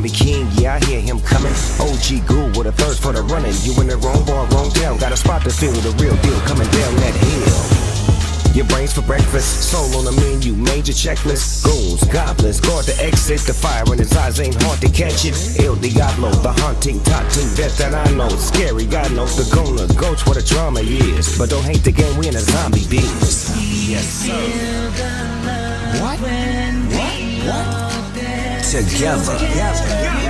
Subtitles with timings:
[0.00, 1.52] Zombie king, yeah, I hear him coming.
[1.76, 3.52] OG ghoul with a thirst for the running.
[3.60, 4.96] You in the wrong bar, wrong town.
[4.96, 8.56] Got a spot to fill, the real deal coming down that hill.
[8.56, 11.64] Your brains for breakfast, soul on the menu, major checklist.
[11.64, 13.40] Goons, goblins, guard the exit.
[13.40, 15.36] The fire in his eyes ain't hard to catch it.
[15.60, 18.28] El Diablo, the haunting, taunting vet that I know.
[18.30, 21.36] Scary, God knows the gonna goats what a drama is.
[21.36, 23.69] But don't hate the game, we in a zombie biz.
[28.70, 30.29] Together.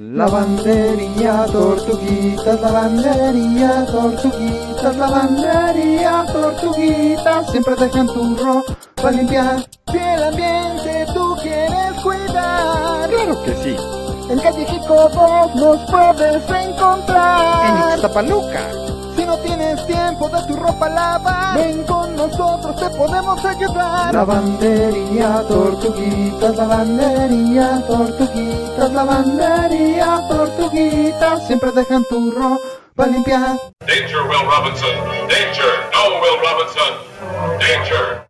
[0.00, 9.62] Lavandería, tortuguitas, lavandería, tortuguitas, lavandería, tortuguitas, siempre dejan tu ropa limpiar.
[9.92, 13.76] Si el ambiente tú quieres cuidar, claro que sí.
[14.30, 17.66] En calle Jico 2 nos puedes encontrar.
[17.66, 18.62] En Ixtapaluca.
[19.14, 21.19] Si no tienes tiempo de tu ropa lavar,
[21.54, 24.14] ven con nosotros, te podemos ayudar.
[24.14, 33.56] Lavandería, tortuguitas, lavandería, tortuguitas, lavandería, tortuguitas, siempre dejan tu ropa limpiar.
[33.86, 34.96] Danger, Will Robinson!
[35.28, 35.72] Danger!
[35.92, 36.92] No, Will Robinson!
[37.58, 38.29] Danger!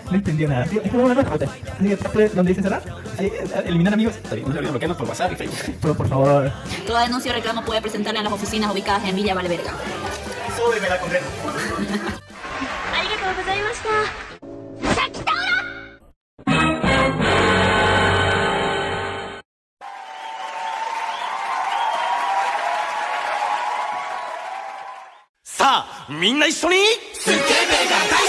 [0.00, 0.64] no entendió nada.
[0.66, 2.82] Tío, Es como una nueva Así que parte donde dice cerrar,
[3.18, 4.16] ahí, eh, eliminar amigos.
[4.16, 5.76] Está bien, no se olviden bloquearlos por WhatsApp y Facebook.
[5.80, 6.52] Pero por favor,
[6.86, 9.72] Toda denuncia o reclamo puede presentarla en las oficinas ubicadas en Villa Valverga.
[10.56, 11.26] súbeme la condena.
[12.98, 15.26] ありがとうございました。
[25.44, 26.76] さあみんな一緒に
[27.14, 27.40] スケベが
[28.10, 28.19] 大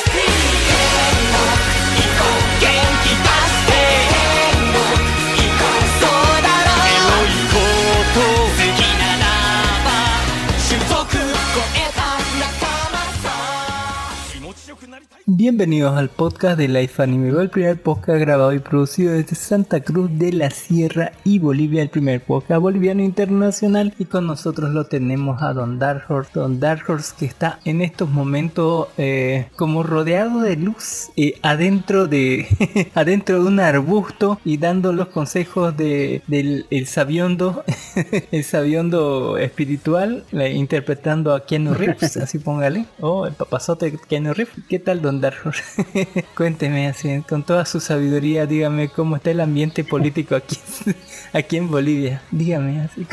[15.26, 20.10] Bienvenidos al podcast de Life Anime, el primer podcast grabado y producido desde Santa Cruz
[20.18, 23.94] de la Sierra y Bolivia, el primer podcast boliviano internacional.
[24.00, 27.82] Y con nosotros lo tenemos a Don Dark Horse, Don Dark Horse que está en
[27.82, 34.56] estos momentos eh, como rodeado de luz eh, adentro de adentro de un arbusto y
[34.56, 37.62] dando los consejos de, del el sabiondo,
[38.32, 42.86] el sabiondo espiritual, eh, interpretando a Keanu Reeves, así póngale.
[42.98, 44.56] Oh, el papazote de Keanu Reeves.
[44.68, 45.84] ¿Qué tal, Don Horse?
[46.36, 50.56] Cuénteme así, con toda su sabiduría, dígame cómo está el ambiente político aquí,
[51.32, 52.22] aquí en Bolivia.
[52.30, 53.06] Dígame así,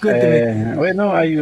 [0.00, 0.38] cuénteme.
[0.38, 1.38] Eh, bueno, hay,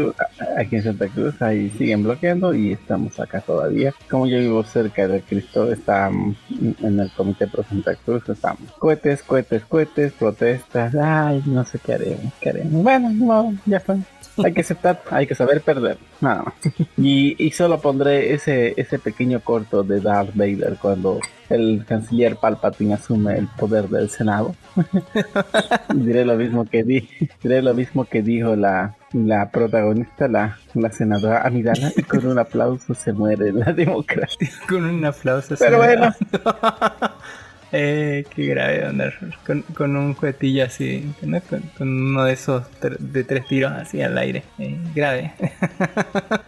[0.56, 3.94] aquí en Santa Cruz ahí siguen bloqueando y estamos acá todavía.
[4.10, 6.34] Como yo vivo cerca de Cristo, está mm,
[6.82, 8.70] en el comité pro Santa Cruz, estamos.
[8.78, 10.94] Cohetes, cohetes, cohetes, protestas.
[10.94, 12.82] Ay, no sé qué haremos, qué haremos.
[12.82, 13.96] Bueno, no, ya fue.
[14.42, 16.54] Hay que aceptar, hay que saber perder, nada más.
[16.96, 21.20] Y, y solo pondré ese, ese pequeño corto de Darth Vader cuando
[21.50, 24.54] el canciller Palpatine asume el poder del Senado.
[25.94, 27.08] diré lo mismo que di,
[27.42, 32.38] diré lo mismo que dijo la, la protagonista, la, la senadora Amidala, y con un
[32.38, 34.50] aplauso se muere la democracia.
[34.68, 35.54] Con un aplauso.
[35.58, 36.14] Pero bueno.
[37.72, 39.16] Eh, qué grave, Horse.
[39.46, 41.40] Con, con un juguetillo así, ¿no?
[41.48, 44.42] con, con uno de esos tre- de tres tiros así al aire.
[44.58, 45.32] Eh, grave.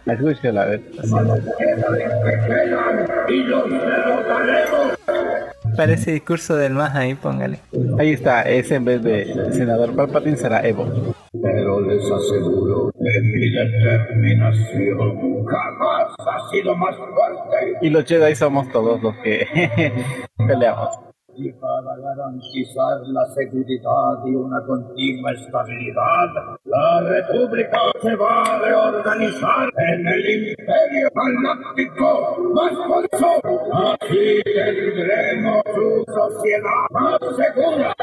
[0.05, 0.81] Escúchala, a ver.
[5.75, 7.59] Parece discurso del más ahí, póngale.
[7.99, 10.87] Ahí está, ese en vez de senador Palpatine será Evo.
[11.41, 17.77] Pero les aseguro que mi determinación jamás ha sido más fuerte.
[17.81, 19.91] Y los Jedi somos todos los que
[20.37, 20.97] peleamos.
[21.37, 26.29] Y para garantizar la seguridad y una continua estabilidad,
[26.63, 33.41] la República se va a reorganizar en el Imperio Galáctico más poderoso.
[33.73, 37.93] Así tendremos su sociedad más segura.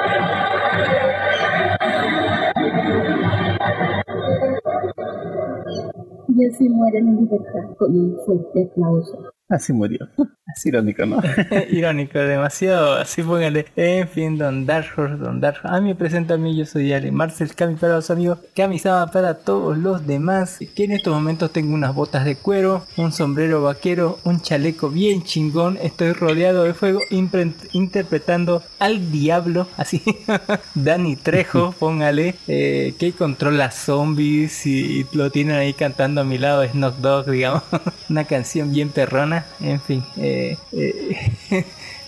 [6.29, 9.32] Y así mueren en libertad con un fuerte aplauso.
[9.53, 10.09] Así murió.
[10.57, 11.21] Es irónico, ¿no?
[11.71, 12.95] Irónico, demasiado.
[12.95, 13.67] Así póngale.
[13.77, 15.77] En fin, Don Dark Horse, Don Dark Horse.
[15.77, 18.79] A mí me presento a mí, yo soy Ale Marcel Cami para los amigos, Cami
[18.79, 20.59] Sama para todos los demás.
[20.75, 25.23] Que en estos momentos tengo unas botas de cuero, un sombrero vaquero, un chaleco bien
[25.23, 25.79] chingón.
[25.82, 30.03] Estoy rodeado de fuego, interpretando al diablo, así.
[30.75, 36.67] Dani Trejo, póngale, eh, que controla zombies y lo tienen ahí cantando a mi lado,
[36.67, 37.63] Snock Dogg, digamos.
[38.09, 39.42] Una canción bien perrona.
[39.61, 41.17] En fin, eh, eh,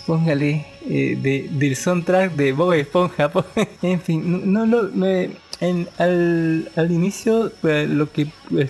[0.07, 3.29] póngale eh, de, del soundtrack de Bob Esponja.
[3.33, 3.45] po-
[3.81, 4.23] en fin,
[4.53, 4.89] no, no lo.
[4.91, 5.29] me-
[5.61, 8.27] en- al, al inicio, lo que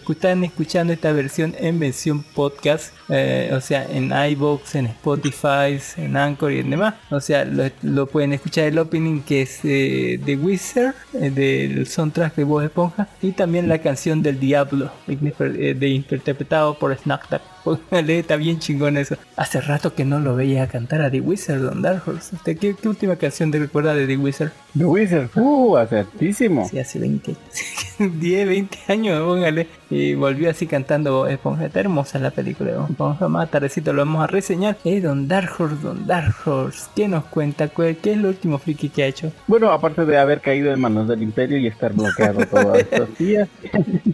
[0.07, 6.51] están escuchando esta versión en versión podcast, o sea, en iBox, en Spotify, en Anchor
[6.53, 6.93] y en demás.
[7.09, 7.43] O sea,
[7.81, 13.07] lo, pueden escuchar el opening que es eh, de Wizard, del soundtrack de Bob Esponja,
[13.19, 17.41] y también la canción del Diablo, de, interpretado por Snack.
[17.89, 19.17] Póngale, está bien chingón eso.
[19.35, 22.35] Hace rato que no lo veía cantar a The Wizard, Don Dark Horse.
[22.35, 24.51] ¿Usted ¿Qué, qué última canción te recuerda de The Wizard?
[24.77, 26.67] The Wizard, uh, acertísimo.
[26.69, 28.19] sí, hace 20 años.
[28.19, 29.67] 10, 20 años, póngale.
[29.89, 31.65] Y volvió así cantando Esponja.
[31.65, 33.27] Está hermosa la película de Esponja.
[33.29, 34.77] Más tardecito lo vamos a reseñar.
[34.83, 36.89] Es Don Dark Horse, Don Dark Horse.
[36.95, 37.69] ¿Qué nos cuenta?
[37.69, 39.31] ¿Qué es lo último friki que ha hecho?
[39.47, 43.47] Bueno, aparte de haber caído en manos del Imperio y estar bloqueado todos estos días.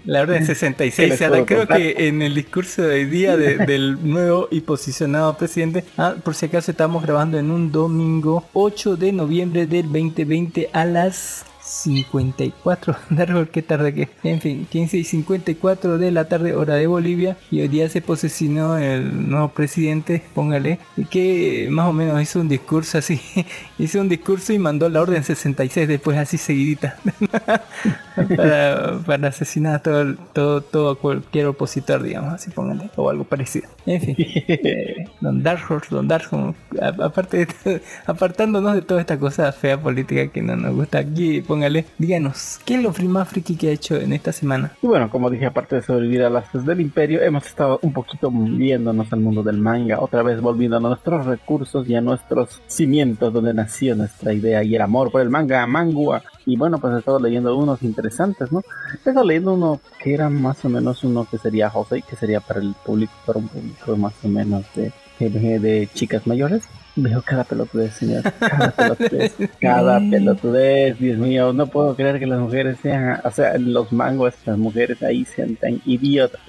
[0.05, 1.21] La Orden 66.
[1.21, 5.83] Ahora, creo que en el discurso de hoy día de- del nuevo y posicionado presidente,
[5.97, 10.85] ah, por si acaso estamos grabando en un domingo 8 de noviembre del 2020 a
[10.85, 16.75] las 54 Darwin, qué tarde que en fin 15 y 54 de la tarde hora
[16.75, 21.93] de Bolivia y hoy día se posesionó el nuevo presidente póngale y que más o
[21.93, 23.21] menos hizo un discurso así
[23.79, 26.97] hizo un discurso y mandó la orden 66 después así seguidita
[28.37, 33.67] para, para asesinar a todo, todo, todo cualquier opositor digamos así póngale o algo parecido.
[33.85, 36.57] En fin eh, Don Dark Horse Don Dark Horse,
[37.01, 41.41] aparte de todo- apartándonos de toda esta cosa fea política que no nos gusta aquí
[41.51, 44.71] póngale díganos ¿qué es lo más friki que ha hecho en esta semana?
[44.81, 48.31] Y bueno, como dije, aparte de sobrevivir a las del imperio, hemos estado un poquito
[48.31, 53.33] viéndonos al mundo del manga, otra vez volviendo a nuestros recursos y a nuestros cimientos
[53.33, 56.23] donde nació nuestra idea y el amor por el manga, mangua.
[56.45, 58.63] Y bueno, pues he estado leyendo unos interesantes, ¿no?
[58.93, 62.39] He estado leyendo uno que era más o menos uno que sería José, que sería
[62.39, 66.63] para el público, para un público más o menos de, de chicas mayores.
[66.95, 68.23] Veo cada pelotudez, señor.
[68.39, 69.33] Cada pelotudez.
[69.59, 71.53] Cada pelotudez, Dios mío.
[71.53, 75.55] No puedo creer que las mujeres sean, o sea, los mangos, las mujeres ahí sean
[75.55, 76.41] tan idiotas.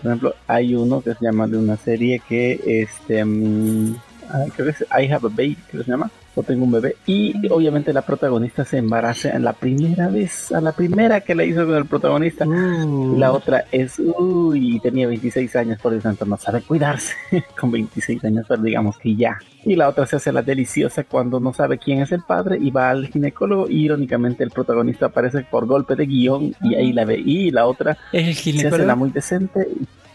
[0.00, 4.70] Por ejemplo, hay uno que se llama de una serie que, este, ah, creo que
[4.70, 6.10] es I Have a Baby, creo que se llama.
[6.38, 6.94] O tengo un bebé.
[7.06, 11.46] Y obviamente la protagonista se embaraza en la primera vez, a la primera que le
[11.46, 12.46] hizo con el protagonista.
[12.46, 13.16] Uh.
[13.16, 17.14] Y la otra es, uy, tenía 26 años, por lo tanto no sabe cuidarse
[17.60, 19.36] con 26 años, pero digamos que ya.
[19.64, 22.70] Y la otra se hace la deliciosa cuando no sabe quién es el padre y
[22.70, 27.04] va al ginecólogo y irónicamente el protagonista aparece por golpe de guion y ahí la
[27.04, 27.18] ve.
[27.18, 29.66] Y la otra ¿Es el se hace la muy decente.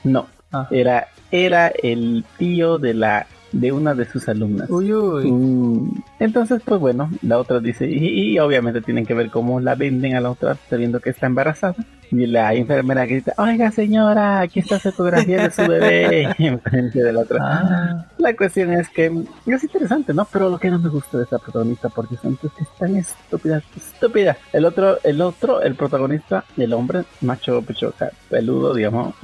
[0.06, 0.68] No, Ah.
[0.70, 4.70] era, era el tío de la de una de sus alumnas.
[4.70, 5.32] Uy, uy.
[5.32, 9.76] Mm, Entonces, pues bueno, la otra dice, y, y obviamente tienen que ver cómo la
[9.76, 11.76] venden a la otra sabiendo que está embarazada.
[12.12, 17.12] Y la enfermera grita, oiga señora, aquí está su fotografía de su bebé enfrente de
[17.12, 17.40] la otra.
[17.42, 19.06] Ah, La cuestión es que
[19.48, 20.28] es interesante, ¿no?
[20.32, 24.38] Pero lo que no me gusta de esta protagonista, porque son es tan estúpida, estúpida.
[24.52, 27.64] El otro, el otro, el protagonista, el hombre, macho,
[27.98, 29.16] sea, peludo, digamos,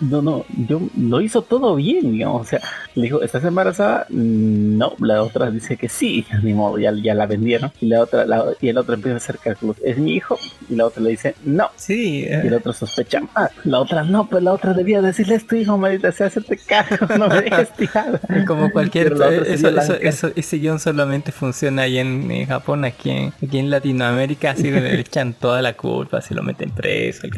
[0.00, 2.60] no, no, yo lo hizo todo bien, digamos, o sea,
[2.94, 3.61] le dijo, ¿estás embarazada?
[4.08, 7.70] No, la otra dice que sí, ni modo, ya, ya la vendieron.
[7.80, 10.38] Y la otra, la- y el otro empieza a hacer cálculos, ¿es mi hijo?
[10.68, 11.68] Y la otra le dice, no.
[11.76, 12.20] sí.
[12.22, 13.50] Y el eh, otro sospecha más.
[13.64, 17.06] La otra no, pues la otra debía decirle es tu hijo, maldita sea, hacerte cargo,
[17.18, 18.20] no me dejes tirada.
[18.46, 23.10] como cualquier otra eso, eso, eso- ese guion solamente funciona ahí en, en Japón aquí
[23.10, 27.32] en, aquí en Latinoamérica así le echan toda la culpa así lo meten preso el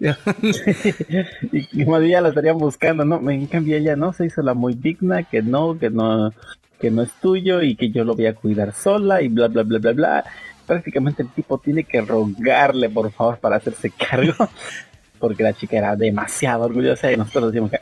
[1.52, 3.28] y, ya la estarían buscando, ¿no?
[3.30, 6.32] En cambio ella no se hizo la muy digna, que no, que no,
[6.80, 9.62] que no es tuyo y que yo lo voy a cuidar sola y bla bla
[9.62, 10.24] bla bla bla.
[10.66, 14.34] Prácticamente el tipo tiene que rogarle por favor para hacerse cargo.
[15.20, 17.76] Porque la chica era demasiado orgullosa y nosotros decimos que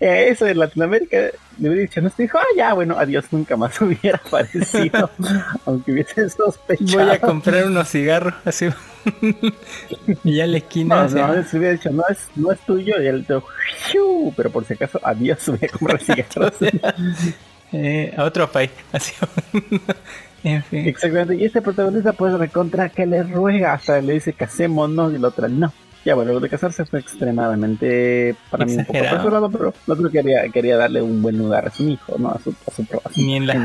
[0.00, 1.16] eh, eso en Latinoamérica
[1.58, 5.08] le hubiera dicho, nos dijo, ah, ya, bueno, adiós, nunca más hubiera aparecido,
[5.66, 7.06] aunque hubiesen sospechado.
[7.06, 8.68] voy a comprar unos cigarros así
[10.24, 13.06] y ya la esquina No, no, se hubiera dicho, no es, no es tuyo, y
[13.06, 13.24] él
[13.86, 14.32] ¡fiu!
[14.36, 16.54] pero por si acaso, adiós, voy a comprar cigarros.
[17.72, 19.14] eh, a otro país así
[20.44, 25.12] en fin Exactamente, y este protagonista pues recontra que le ruega, hasta le dice casémonos
[25.14, 25.72] y la otra no.
[26.04, 29.16] Ya bueno, lo de casarse fue extremadamente para mí un poco Exagerado.
[29.28, 32.30] apresurado, pero el otro quería, quería darle un buen lugar a su hijo, ¿no?
[32.30, 33.56] A su, a su, a su- ni en las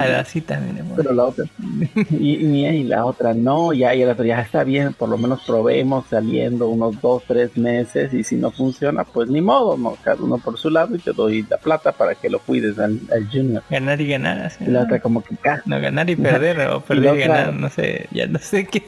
[0.61, 0.95] mire, bueno.
[0.97, 1.45] Pero la otra,
[2.11, 5.17] y, y, y la otra no, ya, y el otro ya está bien, por lo
[5.17, 9.97] menos probemos saliendo unos dos, tres meses, y si no funciona, pues ni modo, ¿no?
[10.03, 12.99] Cada uno por su lado, y te doy la plata para que lo cuides al,
[13.11, 13.63] al junior.
[13.69, 14.85] ganar y ganar así, Y la ¿no?
[14.85, 17.69] otra como que ca- No, ganar y perder, o perder la y, otra- ganar, no
[17.69, 18.83] sé, ya no sé qué,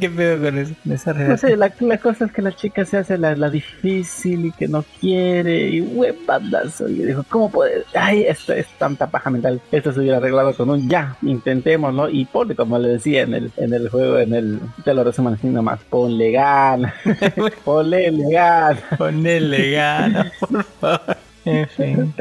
[0.00, 1.50] qué pedo con eso, esa No relación.
[1.50, 2.50] sé, la, la cosa es que la
[2.84, 6.88] se hace la, la difícil y que no quiere y huevadazo.
[6.88, 7.84] Y yo digo, ¿cómo puede?
[7.94, 9.60] Ay, esto es tanta paja mental.
[9.72, 12.08] Esto se hubiera arreglado con un ya, intentémoslo.
[12.08, 15.30] Y ponle, como le decía en el, en el juego, en el, te lo resumo
[15.30, 16.94] así nomás, ponle gana,
[17.64, 18.80] ponle gana.
[18.96, 21.33] Ponele gana, por favor.
[21.44, 22.14] En fin.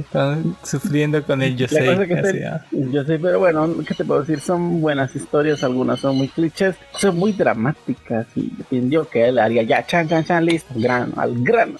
[0.00, 2.64] Están sufriendo con el se- ah.
[2.70, 4.40] yo sé, pero bueno, ¿qué te puedo decir?
[4.40, 9.62] Son buenas historias, algunas son muy clichés, son muy dramáticas y dependió que él haría
[9.62, 11.74] ya, chan, chan, chan, listo, al grano, al grano.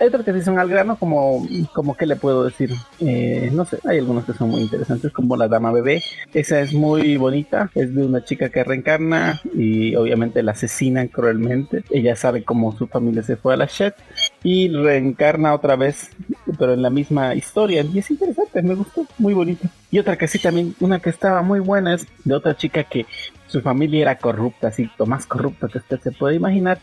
[0.00, 3.64] Hay otras que sí son al grano, como, como que le puedo decir, Eh, no
[3.64, 6.02] sé, hay algunos que son muy interesantes, como La Dama Bebé,
[6.34, 11.84] esa es muy bonita, es de una chica que reencarna y obviamente la asesinan cruelmente,
[11.90, 13.94] ella sabe cómo su familia se fue a la shit
[14.42, 16.10] y reencarna otra vez,
[16.58, 17.82] pero en la misma historia.
[17.82, 19.68] Y es interesante, me gustó, muy bonito.
[19.90, 23.06] Y otra que sí también, una que estaba muy buena es de otra chica que
[23.46, 26.78] su familia era corrupta, así, lo más corrupto que usted se puede imaginar.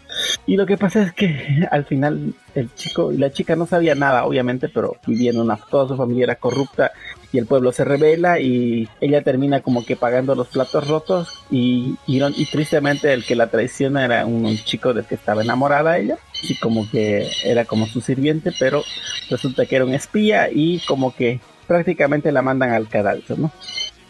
[0.45, 3.95] Y lo que pasa es que al final el chico y la chica no sabía
[3.95, 6.91] nada, obviamente, pero vivían una, toda su familia era corrupta
[7.35, 11.97] y el pueblo se revela y ella termina como que pagando los platos rotos y,
[12.07, 16.17] y, y tristemente el que la traiciona era un, chico del que estaba enamorada ella
[16.43, 18.83] y como que era como su sirviente, pero
[19.29, 23.51] resulta que era un espía y como que prácticamente la mandan al cadalso, ¿no?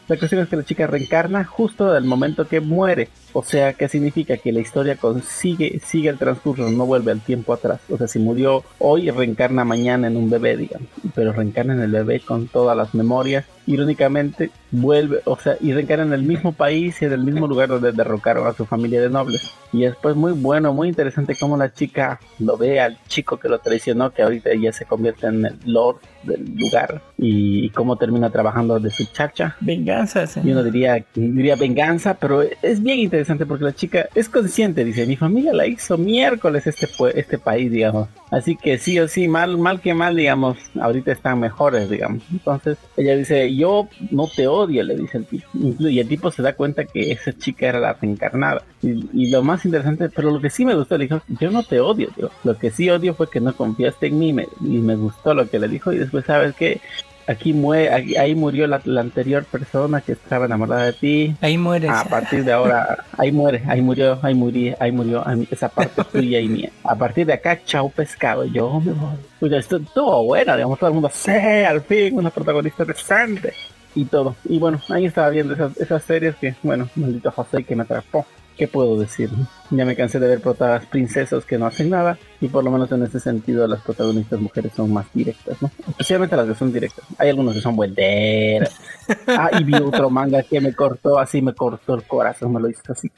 [0.07, 3.09] La cuestión es que la chica reencarna justo del momento que muere.
[3.33, 4.37] O sea, ¿qué significa?
[4.37, 7.81] Que la historia consigue, sigue el transcurso, no vuelve al tiempo atrás.
[7.89, 10.87] O sea, si murió hoy, reencarna mañana en un bebé, digamos.
[11.15, 13.45] Pero reencarna en el bebé con todas las memorias.
[13.65, 17.69] Irónicamente, vuelve, o sea, y reencarna en el mismo país y en el mismo lugar
[17.69, 19.51] donde derrocaron a su familia de nobles.
[19.73, 23.57] Y después muy bueno, muy interesante cómo la chica lo ve al chico que lo
[23.57, 27.01] traicionó, que ahorita ella se convierte en el lord del lugar.
[27.17, 29.55] Y, y cómo termina trabajando de su chacha.
[29.61, 30.41] Venganza, sí.
[30.43, 35.05] Y uno diría, diría venganza, pero es bien interesante porque la chica es consciente, dice,
[35.05, 38.07] mi familia la hizo miércoles este, este país, digamos.
[38.31, 42.23] Así que sí o sí, mal, mal que mal, digamos, ahorita están mejores, digamos.
[42.31, 45.47] Entonces ella dice, yo no te odio, le dice el tipo.
[45.79, 48.63] Y el tipo se da cuenta que esa chica era la reencarnada.
[48.81, 51.63] Y, y lo más interesante, pero lo que sí me gustó, le dijo, yo no
[51.63, 52.29] te odio, tío.
[52.43, 55.49] Lo que sí odio fue que no confiaste en mí me- y me gustó lo
[55.49, 55.91] que le dijo.
[55.91, 56.79] Y después, ¿sabes qué?
[57.27, 61.35] Aquí muere, aquí- ahí murió la, la anterior persona que estaba enamorada de ti.
[61.41, 61.89] Ahí muere.
[61.89, 66.03] A partir de ahora, ahí muere, ahí murió, ahí murió, ahí murió, ahí- esa parte
[66.11, 66.69] tuya y mía.
[66.83, 69.15] A partir de acá, chao pescado, yo me voy.
[69.39, 73.53] Pues esto todo bueno, digamos, todo el mundo, sí, al fin, una protagonista decente.
[73.95, 74.35] Y todo.
[74.47, 78.25] Y bueno, ahí estaba viendo esas, esas series que, bueno, maldito José que me atrapó.
[78.57, 79.29] ¿Qué puedo decir?
[79.71, 82.91] Ya me cansé de ver protagonistas princesas que no hacen nada y por lo menos
[82.91, 85.71] en ese sentido las protagonistas mujeres son más directas, ¿no?
[85.87, 87.05] Especialmente las que son directas.
[87.17, 88.75] Hay algunos que son buenderas.
[89.27, 92.69] Ah, y vi otro manga que me cortó, así me cortó el corazón, me lo
[92.69, 93.11] hizo así.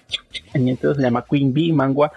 [0.54, 2.12] Y entonces se llama Queen Bee Mangua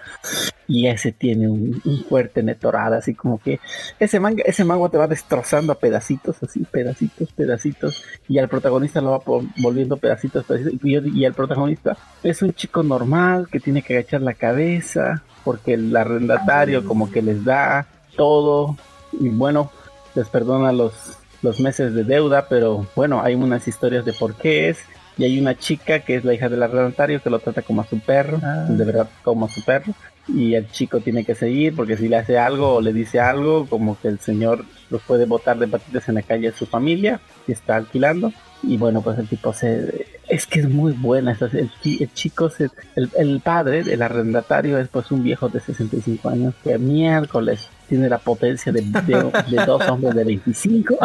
[0.67, 3.59] y ese tiene un, un fuerte netorada, así como que
[3.99, 9.01] ese manga, ese manga te va destrozando a pedacitos, así, pedacitos, pedacitos, y al protagonista
[9.01, 9.21] lo va
[9.57, 14.20] volviendo pedacitos, pedacitos, y, y el protagonista es un chico normal que tiene que agachar
[14.21, 18.77] la cabeza porque el arrendatario como que les da todo
[19.13, 19.71] y bueno,
[20.15, 20.93] les perdona los,
[21.41, 24.79] los meses de deuda, pero bueno, hay unas historias de por qué es.
[25.17, 27.85] Y hay una chica que es la hija del arrendatario que lo trata como a
[27.85, 29.93] su perro, de verdad como a su perro.
[30.27, 33.67] Y el chico tiene que seguir porque si le hace algo o le dice algo,
[33.67, 37.19] como que el señor los puede botar de patitas en la calle a su familia
[37.45, 38.31] que está alquilando.
[38.63, 40.07] Y bueno, pues el tipo se...
[40.27, 41.37] Es que es muy buena.
[41.39, 46.29] El, el chico, se, el, el padre, el arrendatario, es pues un viejo de 65
[46.29, 50.97] años que miércoles tiene la potencia de, de- de dos hombres de 25.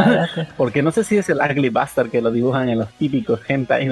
[0.56, 3.88] Porque no sé si es el Ugly Bastard que lo dibujan en los típicos hentai,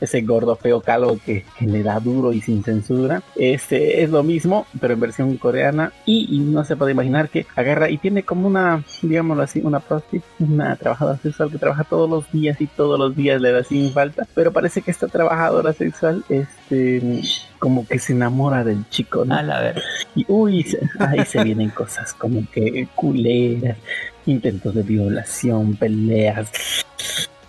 [0.00, 3.20] ese gordo feo calvo que, le da duro y sin censura.
[3.34, 5.92] Este es lo mismo, pero en versión coreana.
[6.06, 10.22] Y, no se puede imaginar que agarra y tiene como una, digámoslo así, una prosti,
[10.38, 13.92] una trabajadora sexual que trabaja todos los días y todos los días le da sin
[13.92, 14.24] falta.
[14.36, 17.22] Pero parece que esta trabajadora sexual, este,
[17.60, 19.36] como que se enamora del chico, ¿no?
[19.36, 19.80] A la ver.
[20.16, 20.66] Y uy,
[20.98, 23.76] ahí se vienen cosas como que culeras,
[24.26, 26.50] intentos de violación, peleas.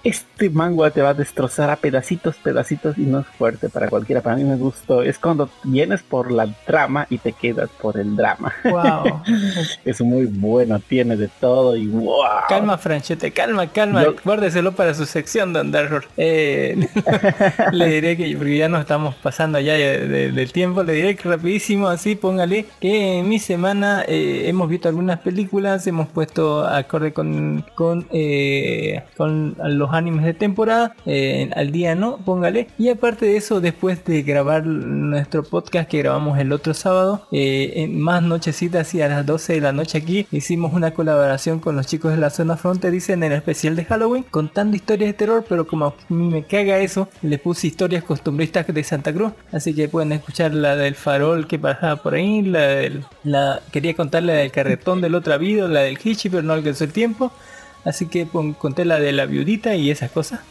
[0.03, 4.21] Este manga te va a destrozar a pedacitos, pedacitos y no es fuerte para cualquiera.
[4.21, 5.03] Para mí me gustó.
[5.03, 8.51] Es cuando vienes por la trama y te quedas por el drama.
[8.63, 9.21] Wow.
[9.85, 12.23] es muy bueno, tiene de todo y wow.
[12.49, 14.03] Calma, Franchete, calma, calma.
[14.03, 16.87] Yo- Guárdeselo para su sección, Don Dark Eh,
[17.71, 21.15] le diré que, porque ya nos estamos pasando ya de- de- del tiempo, le diré
[21.15, 26.65] que rapidísimo, así póngale que en mi semana eh, hemos visto algunas películas, hemos puesto
[26.65, 32.67] acorde con, con, eh, con los los animes de temporada, eh, al día no, póngale.
[32.77, 37.73] Y aparte de eso, después de grabar nuestro podcast que grabamos el otro sábado, eh,
[37.75, 41.75] en más nochecitas y a las 12 de la noche aquí, hicimos una colaboración con
[41.75, 45.45] los chicos de la zona fronteriza en el especial de Halloween, contando historias de terror,
[45.47, 49.73] pero como a mí me caga eso, le puse historias costumbristas de Santa Cruz, así
[49.73, 54.23] que pueden escuchar la del farol que pasaba por ahí, la del, la, quería contar
[54.23, 57.31] la del carretón del otro vida, la del Hichi, pero no alcanzó el tiempo.
[57.83, 60.41] Así que conté la de la viudita y esas cosas.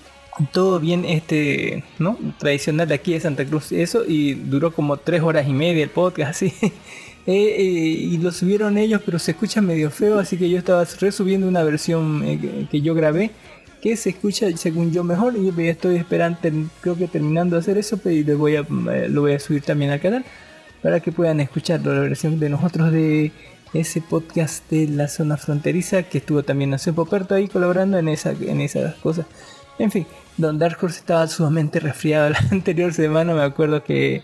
[0.52, 2.16] Todo bien, este, ¿no?
[2.38, 5.90] Tradicional de aquí de Santa Cruz, eso, y duró como tres horas y media el
[5.90, 6.52] podcast, así.
[6.62, 6.70] Eh,
[7.26, 11.46] eh, y lo subieron ellos, pero se escucha medio feo, así que yo estaba resubiendo
[11.46, 13.30] una versión eh, que- yo grabé,
[13.82, 16.38] que se escucha según yo mejor, y estoy esperando,
[16.80, 19.90] creo que terminando de hacer eso, pero y a, eh, lo voy a subir también
[19.90, 20.24] al canal,
[20.82, 23.30] para que puedan escuchar la versión de nosotros de
[23.72, 28.32] ese podcast de la zona fronteriza que estuvo también hace Poperto ahí colaborando en, esa,
[28.32, 29.26] en esas cosas.
[29.78, 30.06] En fin,
[30.36, 34.22] Don Dark Horse estaba sumamente resfriado la anterior semana, me acuerdo que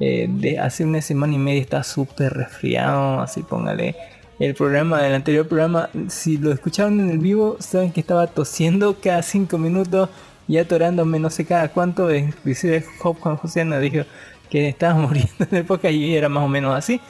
[0.00, 3.94] eh, de hace una semana y media estaba súper resfriado, así póngale.
[4.40, 8.96] El programa del anterior programa, si lo escucharon en el vivo, saben que estaba tosiendo
[9.00, 10.08] cada cinco minutos
[10.48, 12.12] y atorándome no sé cada cuánto.
[12.12, 14.04] Inclusive Job Juan Josiana dijo
[14.50, 17.00] que estaba muriendo en el podcast y era más o menos así.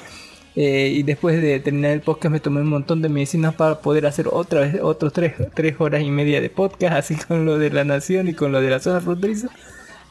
[0.56, 4.06] Eh, y después de terminar el podcast me tomé un montón de medicinas para poder
[4.06, 7.70] hacer otra vez otros tres, tres horas y media de podcast, así con lo de
[7.70, 9.48] la nación y con lo de la zona fronteriza.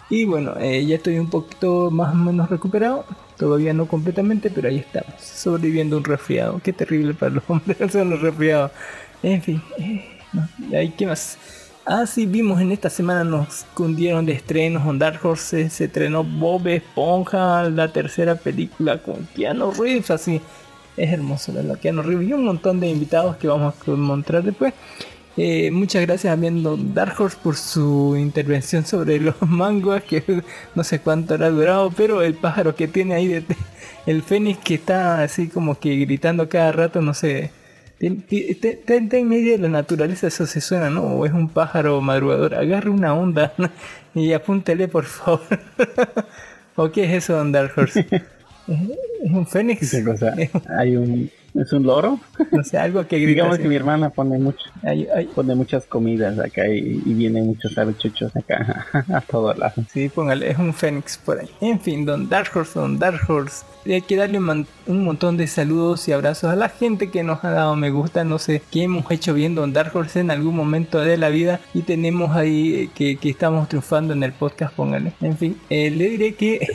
[0.09, 3.05] Y bueno, eh, ya estoy un poquito más o menos recuperado.
[3.37, 5.19] Todavía no completamente, pero ahí estamos.
[5.19, 6.59] Sobreviviendo un resfriado.
[6.63, 8.71] Qué terrible para los hombres son los resfriados.
[9.23, 11.37] En fin, eh, no, ahí, ¿qué más?
[11.85, 15.69] Ah, sí, vimos en esta semana nos cundieron de estrenos con Dark Horse.
[15.69, 20.09] Se estrenó Bob Esponja, la tercera película con Keanu Reeves.
[20.09, 20.39] Así,
[20.95, 22.29] es hermoso de Keanu Reeves.
[22.29, 24.73] Y un montón de invitados que vamos a mostrar después.
[25.35, 30.23] Eh, muchas gracias a Viendo Dark Horse por su intervención sobre los manguas, que
[30.75, 33.45] no sé cuánto habrá durado, pero el pájaro que tiene ahí, de,
[34.05, 37.51] el fénix que está así como que gritando cada rato, no sé.
[38.03, 41.03] Está en medio de la naturaleza, eso se suena, ¿no?
[41.03, 42.55] O es un pájaro madrugador.
[42.55, 43.53] Agarre una onda
[44.13, 45.41] y apúntele, por favor.
[46.75, 48.05] ¿O qué es eso, Dark Horse?
[48.67, 49.93] ¿Es un fénix?
[50.77, 52.19] Hay un, ¿Es un loro?
[52.51, 53.63] No sé, algo que grita Digamos así.
[53.63, 55.29] que mi hermana pone mucho, Ay, ay.
[55.35, 59.73] pone muchas comidas acá y, y vienen muchos abechuchos acá a todo lado.
[59.91, 61.49] Sí, póngale, es un fénix por ahí.
[61.61, 63.65] En fin, Don Dark Horse, Don Dark Horse.
[63.85, 67.21] Y hay que darle un, un montón de saludos y abrazos a la gente que
[67.21, 68.23] nos ha dado me gusta.
[68.23, 71.59] No sé qué hemos hecho bien Don Dark Horse en algún momento de la vida.
[71.73, 75.11] Y tenemos ahí eh, que, que estamos triunfando en el podcast, póngale.
[75.21, 76.65] En fin, eh, le diré que.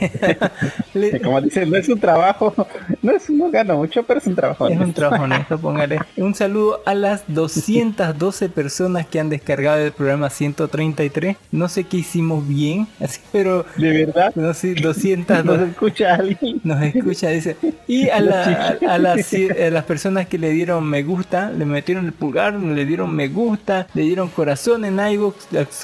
[0.94, 2.54] le- Como dicen, no es un trabajo,
[3.02, 4.67] no es no gano mucho, pero es un trabajo.
[4.68, 5.00] Es un honesto.
[5.00, 5.98] trabajo honesto, póngale.
[6.16, 11.36] Un saludo a las 212 personas que han descargado el programa 133.
[11.52, 16.60] No sé qué hicimos bien, así, pero De verdad, no sé, 212 nos escucha alguien.
[16.64, 17.56] nos escucha, dice.
[17.86, 21.64] Y a, la- a- a las, a las personas que le dieron me gusta, le
[21.64, 25.34] metieron el pulgar, le dieron me gusta, le dieron corazón en iVoox,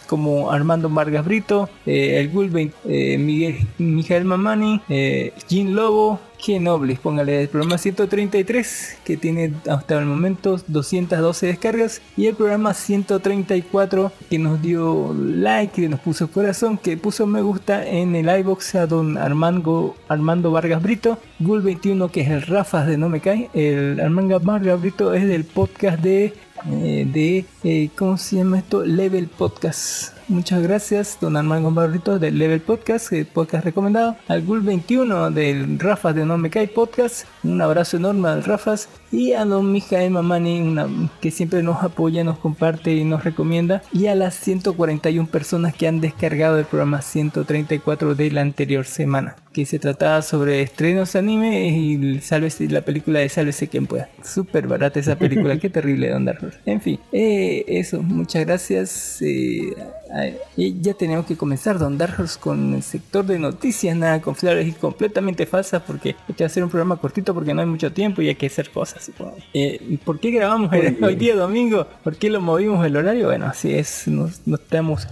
[0.06, 6.20] como Armando Vargas Brito, eh, el Gul 20, eh, Miguel, Mijael Mamani, eh, Jean Lobo,
[6.52, 12.74] nobles, póngale el programa 133 que tiene hasta el momento 212 descargas y el programa
[12.74, 18.28] 134 que nos dio like, que nos puso corazón, que puso me gusta en el
[18.40, 23.08] iBox a don Armando, Armando Vargas Brito, Gul 21 que es el Rafas de No
[23.08, 26.34] Me Cae, el Armando Vargas Brito es del podcast de
[26.70, 28.84] eh, de eh, ¿cómo se llama esto?
[28.84, 30.14] Level Podcast.
[30.26, 34.16] Muchas gracias, don Armando Barrito del Level Podcast, el podcast recomendado.
[34.26, 37.26] Al Gul 21 del Rafas de No Me Cae Podcast.
[37.42, 38.88] Un abrazo enorme al Rafas.
[39.12, 40.88] Y a don Mijael Mamani, una-
[41.20, 43.82] que siempre nos apoya, nos comparte y nos recomienda.
[43.92, 49.36] Y a las 141 personas que han descargado el programa 134 de la anterior semana.
[49.52, 54.08] Que se trataba sobre estrenos anime y sálvese, la película de Sálvese quien pueda.
[54.24, 56.58] Súper barata esa película, qué terrible Don Dark Horse.
[56.66, 59.18] En fin, eh, eso, muchas gracias.
[59.22, 59.74] eh,
[60.14, 64.20] a- y ya tenemos que comenzar Don Dark Horse con el sector de noticias, nada
[64.20, 67.66] con flores y completamente falsas porque hay que hacer un programa cortito porque no hay
[67.66, 69.10] mucho tiempo y hay que hacer cosas.
[69.52, 71.86] Eh, ¿y ¿Por qué grabamos el- hoy día domingo?
[72.02, 73.26] ¿Por qué lo movimos el horario?
[73.26, 75.06] Bueno, así es, nos, nos estamos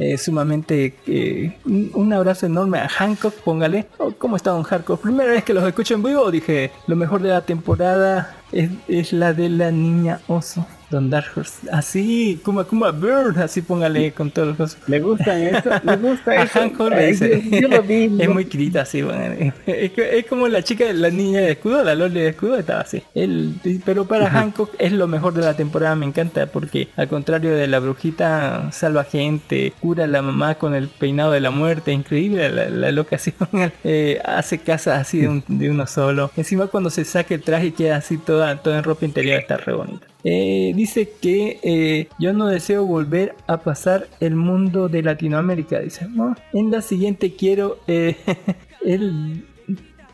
[0.00, 3.86] eh, sumamente eh, un, un abrazo enorme a Hancock, póngale.
[3.98, 5.00] Oh, ¿Cómo está Don Hancock?
[5.00, 9.12] Primera vez que los escucho en vivo, dije lo mejor de la temporada es, es
[9.12, 10.66] la de la niña oso.
[10.90, 11.68] Don Dark Horse.
[11.70, 14.78] Así, Kuma Kuma Bird, así póngale con todos los cosas.
[14.88, 15.70] ¿Le gusta eso?
[15.84, 16.88] ¿Le gusta A eso?
[16.90, 17.42] Le Ay, dice.
[17.50, 18.10] yo, yo lo vi.
[18.18, 19.02] Es muy querida, así.
[19.66, 23.02] Es, es como la chica, la niña de escudo, la Loli de escudo, estaba así.
[23.14, 27.54] Él, pero para Hancock es lo mejor de la temporada, me encanta, porque al contrario
[27.54, 31.92] de la brujita, salva gente, cura a la mamá con el peinado de la muerte,
[31.92, 33.34] increíble la, la locación.
[33.84, 36.30] Eh, hace casa así de, un- de uno solo.
[36.36, 39.56] Encima cuando se saca el traje y queda así toda, toda en ropa interior, está
[39.56, 40.06] re bonita.
[40.24, 45.80] Eh, dice que eh, yo no deseo volver a pasar el mundo de Latinoamérica.
[45.80, 48.16] Dice, "No, en la siguiente quiero eh,
[48.84, 49.44] el,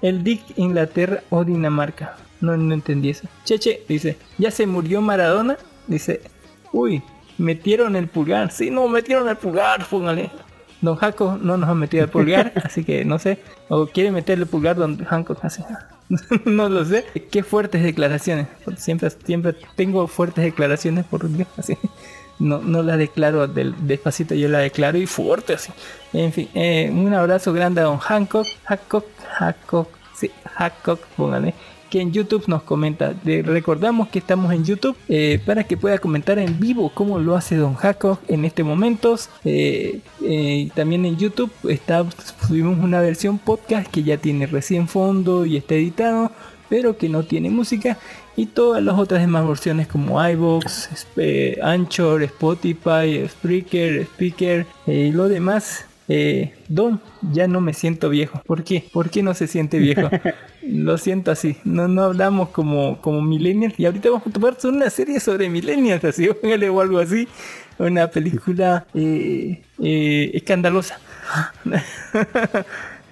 [0.01, 2.17] el Dick Inglaterra o Dinamarca.
[2.41, 3.29] No, no entendí eso.
[3.45, 5.59] Cheche dice, ¿ya se murió Maradona?
[5.87, 6.23] Dice,
[6.73, 7.03] uy,
[7.37, 8.51] metieron el pulgar.
[8.51, 10.31] Sí, no, metieron el pulgar, póngale.
[10.81, 13.39] Don Jaco no nos ha metido el pulgar, así que no sé.
[13.69, 15.63] O quiere meterle el pulgar Don Hancock, así.
[16.45, 17.05] no lo sé.
[17.31, 18.49] Qué fuertes declaraciones.
[18.77, 21.77] Siempre, siempre tengo fuertes declaraciones por Dios, así.
[22.39, 25.73] No, no la declaro despacito, yo la declaro y fuerte así.
[26.13, 29.07] En fin, eh, un abrazo grande a Don Hancock, Hancock,
[29.39, 31.55] Hancock, sí, Hancock, póngale
[31.91, 33.15] que en YouTube nos comenta.
[33.25, 37.57] Recordamos que estamos en YouTube eh, para que pueda comentar en vivo cómo lo hace
[37.57, 39.17] Don Jaco en este momento.
[39.45, 42.05] Eh, eh, también en YouTube está,
[42.47, 46.31] subimos una versión podcast que ya tiene recién fondo y está editado,
[46.69, 47.99] pero que no tiene música.
[48.37, 55.87] Y todas las otras demás versiones como eh, Anchor, Spotify, Spreaker, Speaker y lo demás.
[56.09, 57.01] Eh, Don,
[57.33, 58.43] ya no me siento viejo.
[58.47, 58.85] ¿Por qué?
[58.93, 60.11] ¿Por qué no se siente viejo?
[60.63, 61.57] Lo siento así.
[61.65, 63.79] No, no hablamos como, como millennials.
[63.79, 66.29] Y ahorita vamos a tomar una serie sobre millennials, así,
[66.69, 67.29] o algo así.
[67.79, 70.99] Una película eh, eh, escandalosa.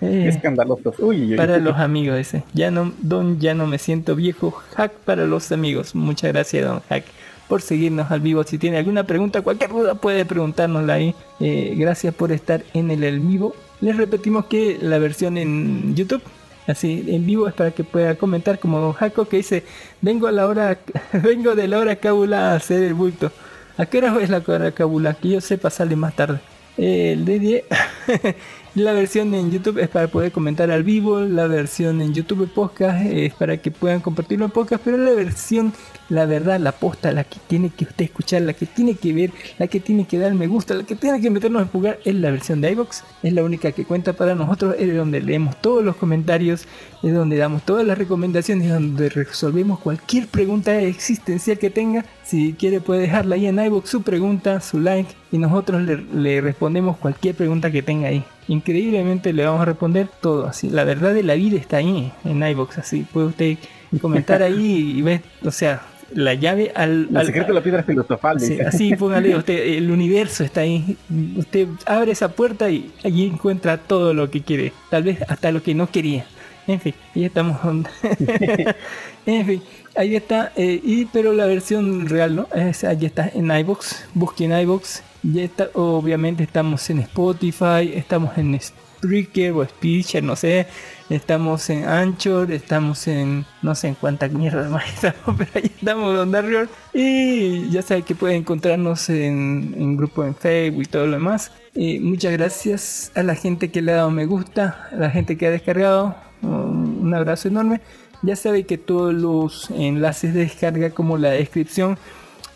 [0.02, 0.98] Eh, Escandalosos.
[0.98, 1.36] Uy, uy, uy.
[1.36, 2.42] para los amigos ese.
[2.52, 4.50] Ya no, Don, ya no me siento viejo.
[4.74, 5.94] Hack para los amigos.
[5.94, 7.04] Muchas gracias, Don Hack,
[7.52, 8.42] por seguirnos al vivo.
[8.44, 11.14] Si tiene alguna pregunta, cualquier duda puede preguntárnosla ahí.
[11.38, 13.54] Eh, gracias por estar en el en vivo.
[13.82, 16.22] Les repetimos que la versión en YouTube,
[16.66, 19.64] así en vivo, es para que pueda comentar como Don Jaco que dice,
[20.00, 20.78] vengo a la hora,
[21.12, 23.30] vengo de la hora cábula a hacer el bulto.
[23.76, 25.12] ¿A qué hora es la hora cábula?
[25.12, 26.40] Que yo sepa sale más tarde.
[26.78, 27.64] El DD
[28.74, 33.04] La versión en YouTube es para poder comentar al vivo, la versión en YouTube podcast
[33.04, 35.74] es para que puedan compartirlo en podcast, pero la versión,
[36.12, 39.30] la verdad, la posta, la que tiene que usted escuchar, la que tiene que ver,
[39.58, 42.14] la que tiene que dar me gusta, la que tiene que meternos en pulgar es
[42.14, 45.82] la versión de iVox, es la única que cuenta para nosotros, es donde leemos todos
[45.82, 46.66] los comentarios,
[47.02, 52.04] es donde damos todas las recomendaciones, es donde resolvemos cualquier pregunta existencial que tenga.
[52.24, 56.42] Si quiere puede dejarla ahí en iVox su pregunta, su like y nosotros le, le
[56.42, 58.22] respondemos cualquier pregunta que tenga ahí.
[58.48, 60.68] Increíblemente le vamos a responder todo así.
[60.68, 63.56] La verdad de la vida está ahí en iVox, así puede usted
[64.02, 65.80] comentar ahí y ver, o sea,
[66.14, 68.40] la llave al, secreto de la piedra filosofal.
[68.40, 70.96] Sí, así póngale usted, el universo está ahí.
[71.36, 75.62] Usted abre esa puerta y allí encuentra todo lo que quiere, tal vez hasta lo
[75.62, 76.24] que no quería.
[76.66, 77.58] En fin, ya estamos.
[79.26, 79.62] en fin,
[79.96, 80.52] ahí está.
[80.56, 82.48] eh, y pero la versión real, ¿no?
[82.54, 84.04] Es, ahí está en iBox.
[84.14, 85.02] Busquen iBox.
[85.24, 88.54] Ya está, obviamente estamos en Spotify, estamos en
[89.02, 90.66] Spreaker o Speaker, no sé.
[91.10, 96.14] Estamos en Anchor, estamos en no sé en cuánta mierda más estamos, pero ahí estamos
[96.14, 96.68] Don Darrior.
[96.94, 101.50] Y ya saben que pueden encontrarnos en, en grupo en Facebook y todo lo demás.
[101.74, 105.46] Muchas gracias a la gente que le ha dado me gusta, a la gente que
[105.46, 106.14] ha descargado.
[106.42, 107.80] Un abrazo enorme.
[108.22, 111.98] Ya saben que todos los enlaces de descarga como la descripción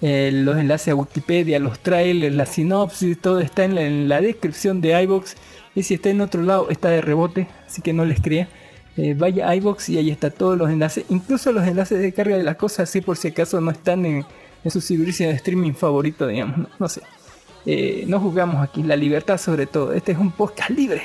[0.02, 4.20] eh, los enlaces a Wikipedia, los trailers, la sinopsis, todo está en la, en la
[4.20, 5.37] descripción de iBox.
[5.77, 8.49] Y si está en otro lado, está de rebote, así que no les crea.
[8.97, 12.39] Eh, vaya a iBox y ahí está todos los enlaces, incluso los enlaces de carga
[12.39, 14.25] de las cosas, así por si acaso no están en,
[14.65, 16.67] en su servicio de streaming favorito, digamos.
[16.79, 17.03] No, sé.
[17.67, 19.93] Eh, no jugamos aquí, la libertad sobre todo.
[19.93, 21.03] Este es un podcast libre.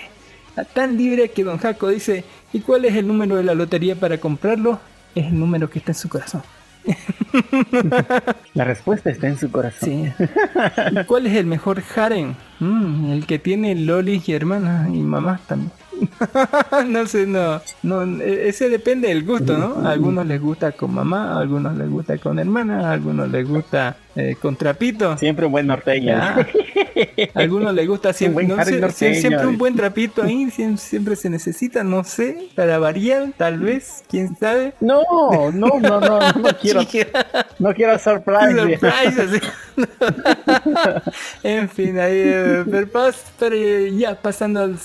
[0.74, 4.20] Tan libre que Don Jaco dice, ¿y cuál es el número de la lotería para
[4.20, 4.80] comprarlo?
[5.16, 6.44] Es el número que está en su corazón.
[8.54, 9.89] La respuesta está en su corazón.
[9.89, 10.26] Sí.
[10.91, 12.36] ¿Y ¿Cuál es el mejor harem?
[12.60, 15.72] Mm, el que tiene lolis y hermanas y mamás también.
[16.88, 19.88] no sé, no, no, ese depende del gusto, ¿no?
[19.88, 23.48] A algunos les gusta con mamá, a algunos les gusta con hermana, a algunos les
[23.48, 25.17] gusta eh, con trapito.
[25.17, 26.15] Siempre un buen norteño.
[26.15, 26.45] Ah,
[27.36, 30.78] a algunos les gusta siempre, buen no sé, norteño, siempre un buen trapito ahí, siem-
[30.78, 34.74] siempre, se necesita, no sé, para variar, tal vez, quién sabe.
[34.82, 35.02] No,
[35.54, 36.82] no, no, no, no quiero,
[37.60, 38.80] no quiero surprise.
[41.43, 42.88] En fin, ahí, eh, pero,
[43.39, 43.56] pero,
[43.88, 44.76] ya pasando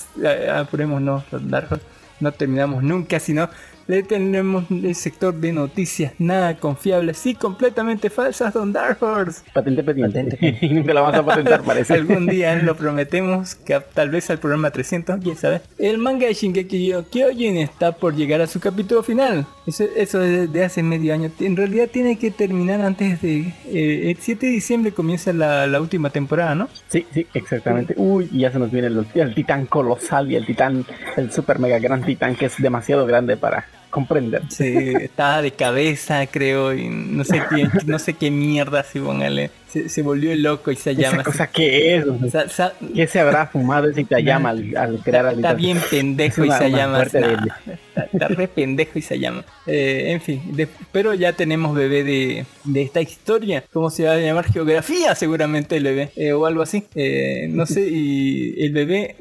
[1.01, 1.85] no, Dark Horse,
[2.19, 3.49] no terminamos nunca, sino
[3.87, 9.41] le tenemos el sector de noticias nada confiables y completamente falsas, Don Dark Horse.
[9.53, 10.57] Patente pendiente.
[10.71, 11.93] Nunca la vamos a patentar, parece.
[11.93, 15.61] Algún día lo prometemos, que tal vez al programa 300, quién sabe.
[15.77, 19.45] El manga de Shingeki no Kyojin está por llegar a su capítulo final.
[19.65, 21.31] Eso, eso es de hace medio año.
[21.39, 23.53] En realidad tiene que terminar antes de...
[23.65, 26.69] eh, el 7 de diciembre comienza la, la última temporada, ¿no?
[26.87, 27.93] Sí, sí, exactamente.
[27.97, 31.79] Uy, ya se nos viene el, el titán colosal y el titán, el super mega
[31.79, 33.65] gran titán que es demasiado grande para
[33.97, 34.43] comprender.
[34.49, 39.49] Sí, estaba de cabeza, creo, y no sé qué, no sé qué mierda, si póngale.
[39.69, 41.21] Se, se volvió loco y se llama.
[41.21, 44.99] Esa cosa que es, O sea, sa- ¿qué se habrá fumado ese llama al, al
[45.03, 47.03] crear al Está bien pendejo y se llama.
[47.03, 49.43] está, está re pendejo y se llama.
[49.65, 53.63] Eh, en fin, de- pero ya tenemos bebé de, de esta historia.
[53.73, 54.45] ¿Cómo se va a llamar?
[54.51, 56.11] Geografía, seguramente el bebé.
[56.15, 56.85] eh, o algo así.
[56.95, 59.15] Eh, no sé, y el bebé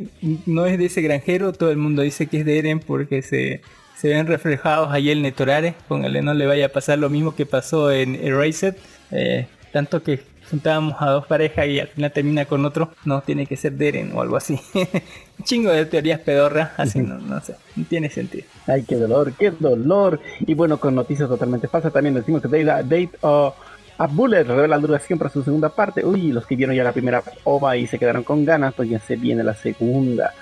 [0.47, 1.53] no es de ese granjero.
[1.55, 3.63] Todo el mundo dice que es de Eren porque se.
[3.97, 7.47] Se ven reflejados ahí el Netorare, póngale, no le vaya a pasar lo mismo que
[7.47, 8.77] pasó en Erased,
[9.11, 13.47] eh, tanto que juntábamos a dos parejas y al final termina con otro, no, tiene
[13.47, 14.61] que ser Deren o algo así.
[14.75, 18.45] Un chingo de teorías pedorras, así no, no sé, no tiene sentido.
[18.67, 20.21] Ay, qué dolor, qué dolor.
[20.41, 23.51] Y bueno, con noticias totalmente falsas, también decimos que Date, Date uh,
[23.99, 26.05] a Bullet revela la duración para su segunda parte.
[26.05, 28.99] Uy, los que vieron ya la primera OVA y se quedaron con ganas, pues ya
[29.01, 30.35] se viene la segunda.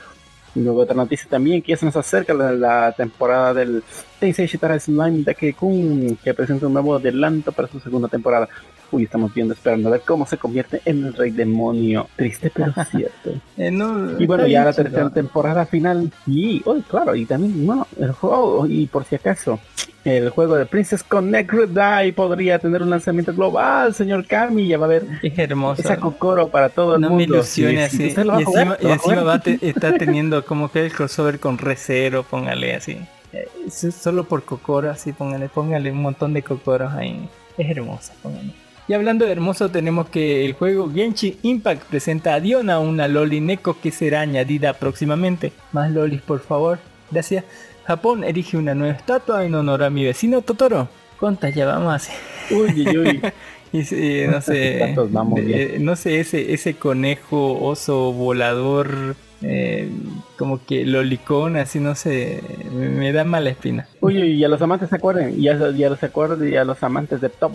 [0.54, 3.82] Luego otra noticia también, que ya se nos acerca la temporada del
[4.24, 8.48] Tensei Shitara Slime de Kun, que presenta un nuevo adelanto para su segunda temporada.
[8.90, 12.08] Uy, estamos viendo, esperando a ver cómo se convierte en el rey demonio.
[12.16, 13.32] Triste, pero cierto.
[13.58, 16.10] Eh, no, Y bueno, ya la tercera temporada final.
[16.26, 19.58] Y, uy, claro, y también, bueno, el juego, y por si acaso,
[20.06, 24.68] el juego de Princess Connect Die podría tener un lanzamiento global, señor Kami.
[24.68, 25.82] Ya va a haber Es hermoso.
[25.82, 27.18] esa Kokoro para todo el No mundo.
[27.18, 28.08] me ilusione Sí, sí, así.
[28.08, 28.78] ¿usted lo va a Y jugar?
[28.80, 32.98] encima, está teniendo como que el crossover con Recero, póngale así.
[33.34, 37.28] Eh, solo por Kokoro, así póngale, póngale un montón de Kokoros ahí.
[37.58, 38.52] Es hermoso, póngale.
[38.86, 43.40] Y hablando de hermoso, tenemos que el juego Genshin Impact presenta a Diona, una loli
[43.40, 45.52] neko que será añadida próximamente.
[45.72, 46.78] Más lolis, por favor.
[47.10, 47.44] Gracias.
[47.86, 50.88] Japón erige una nueva estatua en honor a mi vecino Totoro.
[51.18, 52.16] ¿Cuántas ya vamos a hacer?
[52.50, 53.22] Uy, uy, uy.
[53.72, 59.90] Y sí, no sé, vamos eh, no sé, ese, ese conejo, oso, volador, eh,
[60.38, 62.40] como que lolicón, así no sé,
[62.72, 63.86] me, me da mala espina.
[64.00, 66.82] Uy, uy, y a los amantes se acuerden, ya, ya los acuerden, y a los
[66.82, 67.52] amantes de Top,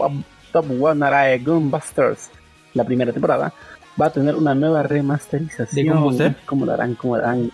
[0.51, 2.29] Top One Arae Gunbusters,
[2.73, 3.51] la primera temporada,
[3.99, 5.85] va a tener una nueva remasterización.
[5.85, 6.35] ¿De Gunbuster?
[6.45, 6.95] ¿Cómo lo harán?
[6.95, 7.51] ¿Cómo lo harán?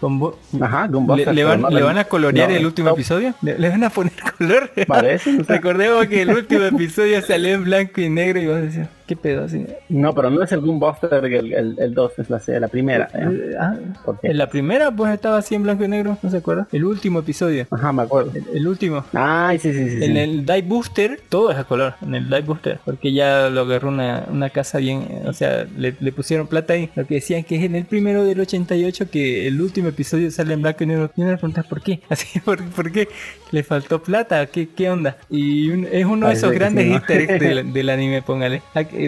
[0.61, 3.33] Ajá, ¿Le, le van, le van a colorear no, el último Top- episodio?
[3.41, 4.71] ¿Le, le van a poner color?
[4.85, 5.55] Parece, o sea.
[5.55, 9.43] Recordemos que el último episodio salió en blanco y negro y vos decías, ¿qué pedo
[9.45, 9.65] así?
[9.89, 13.09] No, pero no es el Gunbuster el, el, el 2, es la, la primera.
[13.13, 13.51] ¿eh?
[13.59, 13.75] Ah,
[14.23, 16.67] en la primera pues estaba así en blanco y negro, ¿no se acuerda?
[16.71, 18.31] El último episodio, Ajá, me acuerdo.
[18.35, 19.03] el, el último.
[19.13, 19.97] Ay, sí, sí, sí.
[19.99, 20.03] sí.
[20.05, 23.61] En el Dive Booster todo es a color, en el Dive Booster, porque ya lo
[23.61, 26.89] agarró una, una casa bien, o sea, le, le pusieron plata ahí.
[26.95, 30.53] Lo que decían que es en el primero del 88 que el último episodio sale
[30.53, 31.11] en blanco y negro.
[31.15, 33.07] Y uno le pregunta por qué, así, ¿por, por qué?
[33.51, 34.45] ¿Le faltó plata?
[34.47, 35.17] ¿Qué, qué onda?
[35.29, 36.95] Y un- es uno de esos grandes sí, ¿no?
[36.97, 38.61] easter eggs del, del anime, póngale.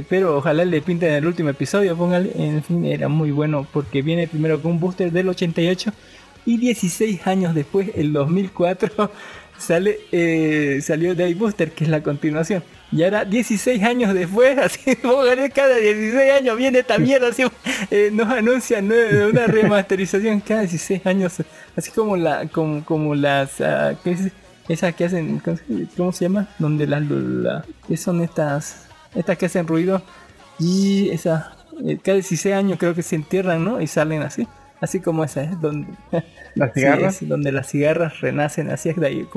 [0.10, 2.32] Pero ojalá le pinten el último episodio, póngale.
[2.36, 5.92] En fin, era muy bueno porque viene primero con un booster del 88
[6.46, 9.12] y 16 años después, el 2004,
[9.58, 12.64] sale, eh, salió Day Booster, que es la continuación.
[12.90, 17.44] Y ahora 16 años después, así gané cada 16 años viene esta mierda, así,
[17.92, 18.96] eh, nos anuncian ¿no?
[19.30, 21.34] una remasterización cada 16 años,
[21.76, 24.32] así como la, como, como las, ah, ¿qué es?
[24.70, 25.64] esas que hacen, ¿cómo se-
[25.98, 26.48] ¿cómo se llama?
[26.60, 28.87] Donde las, la- ¿qué son estas,
[29.18, 30.02] estas que hacen ruido?
[30.60, 31.46] Y esas,
[31.86, 33.82] eh, cada 16 años creo que se entierran, ¿no?
[33.82, 34.48] Y salen así.
[34.80, 35.88] Así como esa es donde
[36.56, 37.22] ¿Las Sí, cigarras?
[37.22, 39.28] es donde las cigarras renacen, así es de ahí.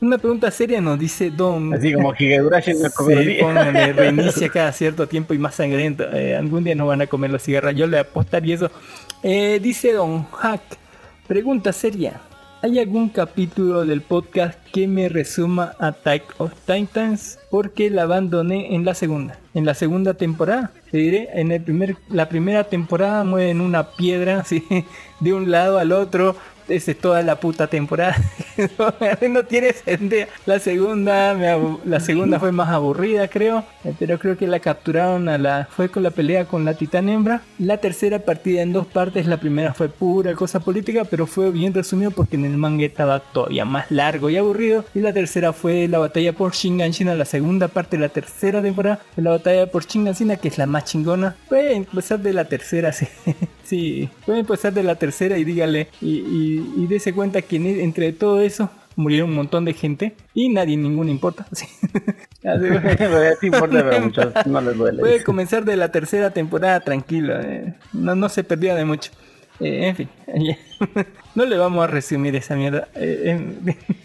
[0.00, 1.72] Una pregunta seria nos dice Don.
[1.74, 3.42] Así como Higurashi no Sí, comería.
[3.44, 6.04] póngale, reinicia cada cierto tiempo y más sangriento.
[6.12, 8.70] Eh, algún día nos van a comer las cigarras, yo le apostaría eso.
[9.22, 10.60] Eh, dice Don Hack,
[11.26, 12.20] pregunta seria.
[12.62, 17.38] ¿Hay algún capítulo del podcast que me resuma Attack of Titans?
[17.50, 19.38] Porque la abandoné en la segunda.
[19.52, 24.40] En la segunda temporada, te diré, en el primer, la primera temporada mueven una piedra
[24.40, 24.64] así
[25.20, 26.34] de un lado al otro.
[26.68, 28.16] Esa es toda la puta temporada.
[29.30, 30.26] no tiene sentido.
[30.46, 33.64] La segunda, me la segunda fue más aburrida, creo.
[33.84, 35.68] eh, Pero creo que la capturaron a la.
[35.70, 37.42] Fue con la pelea con la titán hembra.
[37.58, 39.26] La tercera partida en dos partes.
[39.26, 43.20] La primera fue pura cosa política, pero fue bien resumido porque en el manga estaba
[43.20, 44.84] todavía más largo y aburrido.
[44.94, 47.14] Y la tercera fue la batalla por Shinganshina.
[47.14, 50.84] La segunda parte de la tercera temporada la batalla por Shinganshina, que es la más
[50.84, 51.36] chingona.
[51.48, 53.06] Puede empezar de la tercera, sí.
[53.64, 55.88] sí, puede empezar de la tercera y dígale.
[56.00, 60.48] Y, y dése cuenta que en- entre todo eso murieron un montón de gente y
[60.48, 61.46] nadie, ninguno importa.
[61.52, 61.66] Sí.
[63.40, 65.00] Sí importa, pero a muchos no les duele.
[65.00, 67.74] Puede comenzar de la tercera temporada tranquilo, eh.
[67.92, 69.10] no, no se perdía de mucho.
[69.58, 70.08] Eh, en fin,
[71.34, 72.88] no le vamos a resumir esa mierda.
[72.94, 73.38] Eh,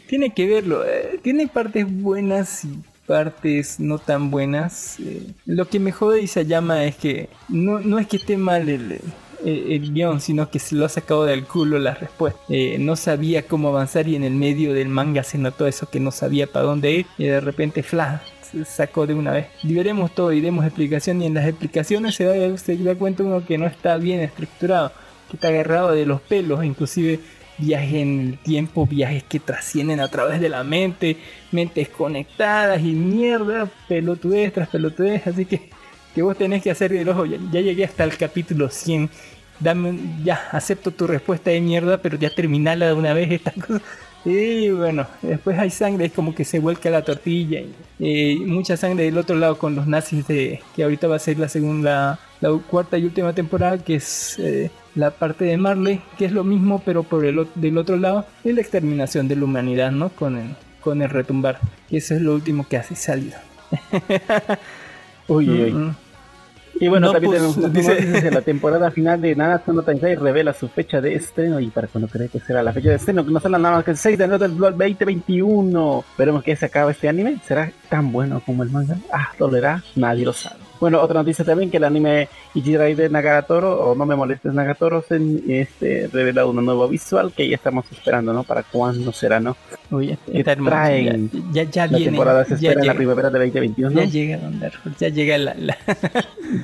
[0.07, 4.97] tiene que verlo, eh, tiene partes buenas y partes no tan buenas.
[4.99, 8.99] Eh, lo que me jode Isayama es que no, no es que esté mal el,
[9.45, 12.39] el, el guion, sino que se lo ha sacado del culo la respuesta.
[12.49, 15.99] Eh, no sabía cómo avanzar y en el medio del manga se notó eso que
[15.99, 19.47] no sabía para dónde ir y de repente fla se sacó de una vez.
[19.63, 23.45] Liberemos todo y demos explicación y en las explicaciones se da, se da cuenta uno
[23.45, 24.91] que no está bien estructurado,
[25.29, 27.19] que está agarrado de los pelos, inclusive
[27.57, 31.17] viajes en el tiempo, viajes que trascienden a través de la mente,
[31.51, 35.69] mentes conectadas y mierda, pelotudez tras pelotudez, así que
[36.13, 39.09] que vos tenés que hacer el ojo, ya, ya llegué hasta el capítulo 100,
[39.59, 43.81] dame, ya, acepto tu respuesta de mierda, pero ya terminala de una vez esta cosa.
[44.23, 47.59] Y bueno, después hay sangre, es como que se vuelca la tortilla.
[47.59, 51.19] Y, eh, mucha sangre del otro lado con los nazis de que ahorita va a
[51.19, 56.01] ser la segunda, la cuarta y última temporada, que es eh, la parte de Marley,
[56.19, 59.45] que es lo mismo, pero por el del otro lado, es la exterminación de la
[59.45, 60.09] humanidad, ¿no?
[60.09, 61.59] Con el, con el retumbar.
[61.89, 63.37] Y eso es lo último que hace salido.
[65.27, 65.93] Uy, uy.
[66.79, 70.15] Y bueno, No, también pues, tenemos dice- de la temporada final de Nanatsu no Taizai
[70.15, 73.23] revela su fecha de estreno y para cuando cree que será la fecha de estreno,
[73.25, 76.03] que no será nada más que el 6 de enero del 2021.
[76.17, 77.37] Veremos que se acaba este anime.
[77.45, 78.97] ¿Será tan bueno como el manga?
[79.11, 80.57] Ah, dolerá, nadie lo sabe.
[80.81, 85.01] Bueno, otra noticia también que el anime Ichirai de Nagatoro o No me molestes Nagatoro
[85.07, 88.43] se este, revela una nueva visual que ya estamos esperando, ¿no?
[88.43, 89.55] Para cuándo será, ¿no?
[89.91, 90.71] Que está hermoso.
[90.71, 92.11] traen Ya, ya, ya la viene.
[92.11, 92.95] temporada se ya espera en la llega.
[92.95, 93.91] primavera de 2021.
[93.91, 94.59] Ya llega Don
[94.99, 95.77] ya llega la, la-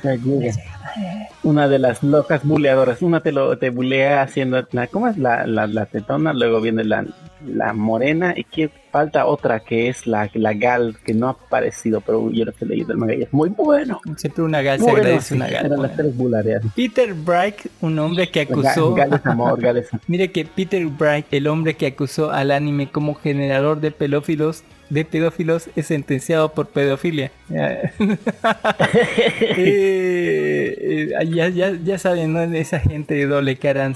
[0.04, 0.52] Ya llega.
[1.42, 3.02] Una de las locas buleadoras.
[3.02, 5.16] Una te, lo, te bulea haciendo la, ¿cómo es?
[5.18, 7.04] La, la, la tetona, luego viene la,
[7.46, 12.00] la morena y que falta otra que es la, la gal que no ha aparecido,
[12.00, 14.00] pero yo lo que he leído el manga y es muy bueno.
[14.16, 15.66] siempre una gal se agradece sí, una gal.
[15.66, 16.62] eran las tres bulareas.
[16.74, 18.96] Peter Bright, un hombre que acusó.
[19.24, 19.60] Amor,
[20.06, 25.04] Mire que Peter Bright, el hombre que acusó al anime como generador de pedófilos, de
[25.04, 27.30] pedófilos, es sentenciado por pedofilia.
[29.60, 32.42] Eh, eh, ya, ya, ya saben, ¿no?
[32.42, 33.92] Esa gente de doble cara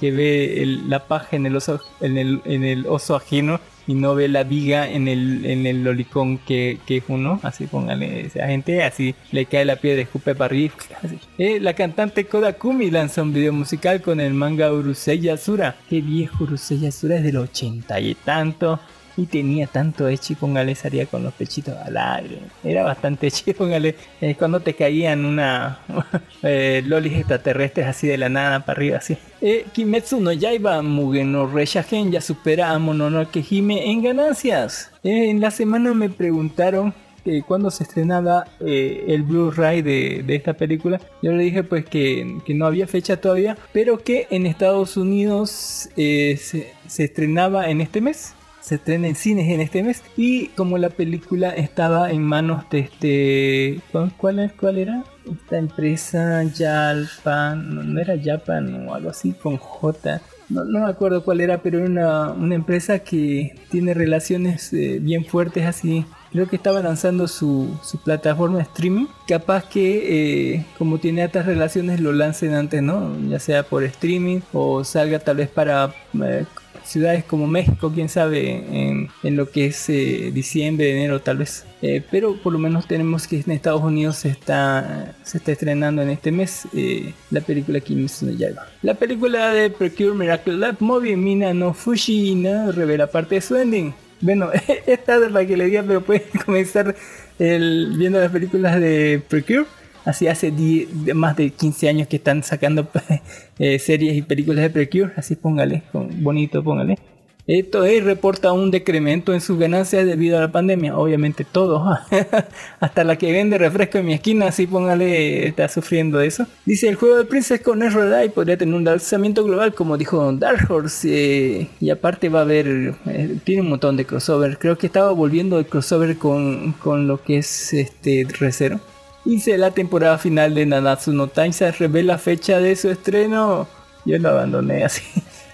[0.00, 3.94] que ve el- la paja en el oso, en el, en el oso ajeno y
[3.94, 8.26] no ve la viga en el, en el lolicón que, que es uno, así póngale
[8.26, 10.74] esa gente, así le cae la piedra de escupe para arriba.
[11.02, 11.18] así.
[11.38, 15.74] Eh, la cantante Koda Kumi lanza un video musical con el manga Urusei Yasura.
[15.90, 18.78] Qué viejo Urusei Yasura es del ochenta y tanto.
[19.16, 22.38] Y tenía tanto echi, póngale, salía con los pechitos al aire.
[22.64, 23.94] Era bastante echi, póngale.
[24.20, 25.80] Es cuando te caían una
[26.42, 29.16] eh, lolis extraterrestres así de la nada para arriba, así.
[29.40, 34.90] Eh, Kimetsu no Yaiba Mugen no Reshagen ya supera a Mononoke Hime en ganancias.
[35.02, 36.94] Eh, en la semana me preguntaron
[37.24, 41.00] eh, cuándo se estrenaba eh, el Blu-ray de, de esta película.
[41.22, 45.88] Yo le dije pues que, que no había fecha todavía, pero que en Estados Unidos
[45.96, 48.34] eh, se, se estrenaba en este mes.
[48.62, 50.02] Se estrena en cines en este mes.
[50.16, 53.80] Y como la película estaba en manos de este...
[54.16, 55.04] ¿Cuál, cuál, era?
[55.30, 57.74] Esta empresa Jalpan...
[57.74, 60.22] No, no era Japan o algo así con J.
[60.48, 64.98] No, no me acuerdo cuál era, pero era una, una empresa que tiene relaciones eh,
[65.00, 66.06] bien fuertes así.
[66.32, 69.06] Creo que estaba lanzando su, su plataforma de streaming.
[69.28, 73.14] Capaz que, eh, como tiene altas relaciones, lo lancen antes, ¿no?
[73.28, 76.44] Ya sea por streaming o salga tal vez para eh,
[76.84, 81.66] ciudades como México, quién sabe, en, en lo que es eh, diciembre, enero tal vez.
[81.80, 86.02] Eh, pero por lo menos tenemos que en Estados Unidos se está, se está estrenando
[86.02, 88.66] en este mes eh, la película Kimetsu no Yaiba.
[88.82, 93.56] La película de Precure Miracle Lab Movie Mina no Fushi no revela parte de su
[93.56, 93.94] ending.
[94.22, 94.48] Bueno,
[94.86, 96.94] esta es la que le diga, pero pueden comenzar
[97.38, 99.66] el, viendo las películas de Precure.
[100.04, 102.88] Así hace die- más de 15 años que están sacando
[103.58, 105.12] eh, series y películas de Precure.
[105.16, 106.98] Así póngale, bonito póngale.
[107.46, 110.96] Esto es, reporta un decremento en sus ganancias debido a la pandemia.
[110.96, 111.98] Obviamente todos,
[112.80, 116.46] hasta la que vende refresco en mi esquina, así póngale, está sufriendo eso.
[116.64, 120.70] Dice el juego de Princess con Eye podría tener un lanzamiento global, como dijo Dark
[120.70, 121.08] Horse.
[121.10, 124.56] eh, y aparte va a haber, eh, tiene un montón de crossover.
[124.58, 128.78] Creo que estaba volviendo el crossover con, con lo que es este Recero.
[129.24, 133.68] Dice la temporada final de Nanatsu no Taizai revela fecha de su estreno.
[134.04, 135.02] Yo lo abandoné así.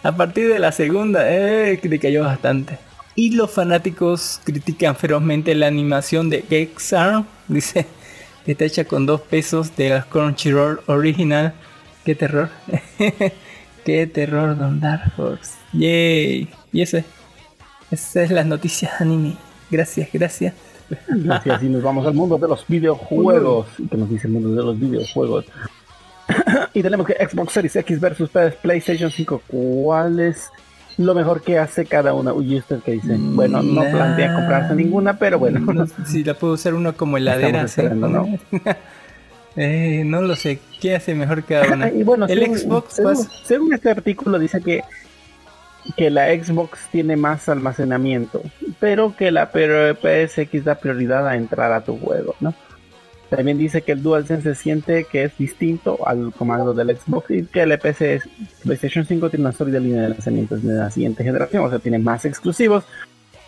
[0.09, 2.79] A partir de la segunda, eh, que le cayó bastante.
[3.15, 7.27] Y los fanáticos critican ferozmente la animación de Gexarm.
[7.47, 7.85] Dice
[8.47, 11.53] que está hecha con dos pesos de la Crunchyroll original.
[12.07, 12.49] Qué terror.
[13.85, 15.53] Qué terror, Don Dark Horse.
[15.75, 16.49] Yay.
[16.73, 17.05] Y ese.
[17.91, 19.37] Esa es la noticia anime.
[19.71, 20.55] Gracias, gracias.
[21.07, 23.67] Gracias, y nos vamos al mundo de los videojuegos.
[23.91, 25.45] ¿Qué nos dice el mundo de los videojuegos?
[26.75, 28.31] Y tenemos que Xbox Series X versus
[28.63, 29.43] PlayStation 5.
[29.47, 30.51] ¿Cuál es
[30.97, 32.33] lo mejor que hace cada una?
[32.33, 33.17] Uy, ¿usted qué dice?
[33.19, 33.91] Bueno, no Nah.
[33.91, 35.61] plantea comprarse ninguna, pero bueno.
[35.61, 37.67] No, si la puedo usar uno como heladera.
[37.95, 38.39] ¿no?
[39.61, 40.61] Eh, no lo sé.
[40.81, 41.91] ¿Qué hace mejor cada una?
[41.91, 44.83] y bueno, el según, Xbox según, pues, según este artículo dice que
[45.97, 48.43] que la Xbox tiene más almacenamiento,
[48.79, 52.55] pero que la PSX da prioridad a entrar a tu juego, ¿no?
[53.31, 57.45] También dice que el DualSense se siente que es distinto al comando del Xbox y
[57.45, 58.23] que el PC
[58.65, 61.99] PlayStation 5 tiene una sólida línea de lanzamientos de la siguiente generación, o sea, tiene
[61.99, 62.85] más exclusivos.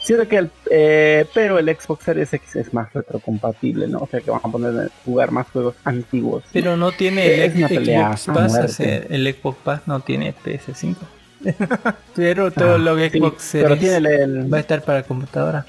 [0.03, 3.99] Siendo que el, eh, pero el Xbox Series X es más retrocompatible, ¿no?
[3.99, 6.43] O sea que van a poner jugar más juegos antiguos.
[6.53, 8.53] pero no tiene Es el pelea Xbox Pass.
[8.53, 8.67] muerte.
[8.67, 10.97] o sea, el Xbox Pass no tiene PS5.
[12.15, 15.03] pero todo Ah, lo que sí, Xbox pero tiene el, el- va a estar para
[15.03, 15.65] computadora.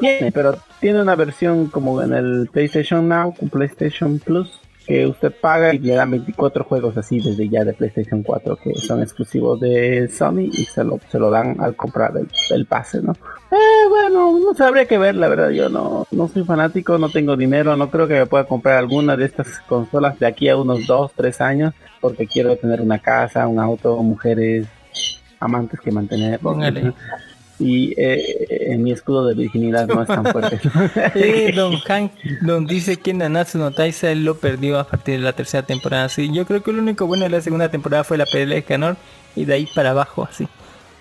[0.00, 5.32] Tiene, pero tiene una versión como en el PlayStation Now con PlayStation Plus que usted
[5.40, 9.58] paga y le dan 24 juegos así desde ya de PlayStation 4 que son exclusivos
[9.58, 13.12] de Sony y se lo, se lo dan al comprar el, el pase, ¿no?
[13.50, 17.34] Eh, bueno, no sabría que ver, la verdad, yo no, no soy fanático, no tengo
[17.34, 20.86] dinero, no creo que me pueda comprar alguna de estas consolas de aquí a unos
[20.86, 21.72] 2, 3 años
[22.02, 24.66] porque quiero tener una casa, un auto, mujeres,
[25.40, 26.38] amantes que mantener.
[26.38, 26.92] Póngale.
[27.58, 30.60] Y eh, mi escudo de virginidad no es tan fuerte.
[31.14, 35.32] Eh, don Hank don dice que Nanatsu no Taizai lo perdió a partir de la
[35.32, 36.08] tercera temporada.
[36.08, 38.64] Sí, yo creo que lo único bueno de la segunda temporada fue la pelea de
[38.64, 38.96] Canor
[39.36, 40.48] y de ahí para abajo, así.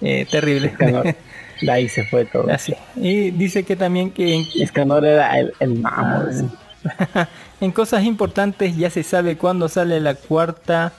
[0.02, 0.68] Eh, terrible.
[0.68, 1.16] Escanor.
[1.62, 2.52] De ahí se fue todo.
[2.52, 2.76] Así.
[2.96, 6.26] Y dice que también que en, Escanor era el, el mamo.
[6.30, 6.46] sí.
[7.62, 10.92] en cosas importantes ya se sabe cuándo sale la cuarta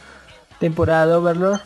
[0.59, 1.61] temporada de Overlord.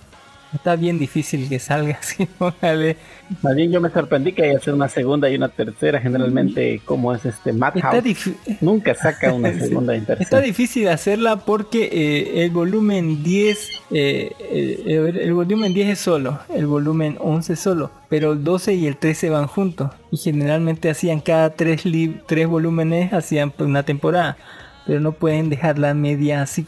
[0.55, 2.97] Está bien difícil que salga así, póngale.
[3.43, 6.01] Más bien yo me sorprendí que haya hacer una segunda y una tercera.
[6.01, 8.31] Generalmente, como es este Está Madhouse,
[8.63, 10.41] nunca saca una segunda y Está tercera.
[10.41, 16.67] difícil hacerla porque eh, el volumen 10 eh, eh, el, volumen 10 es solo, el
[16.67, 21.21] volumen 11 es solo, pero el 12 y el 13 van juntos y generalmente hacían
[21.21, 24.39] cada tres, lib- tres volúmenes hacían una temporada,
[24.87, 26.65] pero no pueden dejar la media así,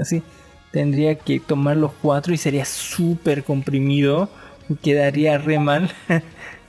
[0.00, 0.22] así.
[0.76, 4.28] Tendría que tomar los cuatro y sería súper comprimido
[4.68, 5.88] y quedaría re mal.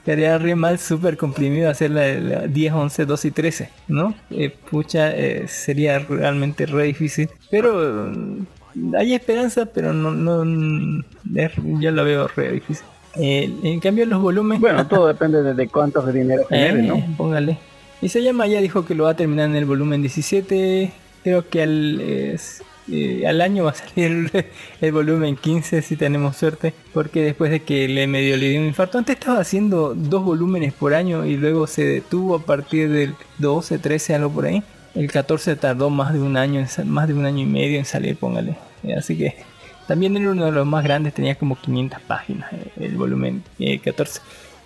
[0.06, 4.14] Quedaría re mal, súper comprimido hacer la, la 10, 11, 12 y 13, ¿no?
[4.30, 7.28] Eh, pucha, eh, sería realmente re difícil.
[7.50, 11.04] Pero mm, hay esperanza, pero no, no mm,
[11.34, 12.86] es- yo la veo re difícil.
[13.16, 14.62] Eh, en cambio, los volúmenes.
[14.62, 15.68] Bueno, todo depende de, de
[16.14, 17.04] dinero genere, ¿no?
[17.18, 17.58] Póngale.
[18.00, 20.90] Isayama ya dijo que lo va a terminar en el volumen 17.
[21.22, 24.44] Creo que al, es- eh, al año va a salir el,
[24.80, 26.74] el volumen 15 si tenemos suerte.
[26.92, 28.98] Porque después de que le medio le dio un infarto.
[28.98, 33.78] Antes estaba haciendo dos volúmenes por año y luego se detuvo a partir del 12,
[33.78, 34.62] 13, algo por ahí.
[34.94, 38.16] El 14 tardó más de un año, más de un año y medio en salir,
[38.16, 38.56] póngale.
[38.82, 39.36] Eh, Así que
[39.86, 43.78] también era uno de los más grandes, tenía como 500 páginas eh, el volumen eh,
[43.78, 44.20] 14.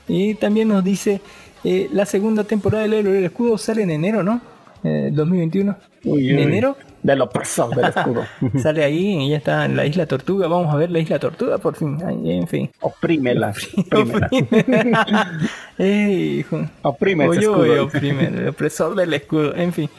[0.09, 1.21] Y también nos dice,
[1.65, 4.41] eh, la segunda temporada del Héroe del Escudo sale en enero, ¿no?
[4.83, 5.77] Eh, 2021.
[6.05, 6.77] Uy, ¿En enero?
[7.03, 8.25] De lo pasado del escudo.
[8.63, 10.47] Sale ahí y ya está en la Isla Tortuga.
[10.47, 11.99] Vamos a ver la Isla Tortuga por fin.
[12.07, 12.71] Ay, en fin.
[12.81, 13.51] Oprímela.
[13.51, 14.31] oprímela.
[15.79, 16.65] Ey, hijo.
[16.83, 17.59] Oprime ese escudo.
[17.59, 19.55] oye, oprime, el opresor del escudo.
[19.57, 19.91] En fin.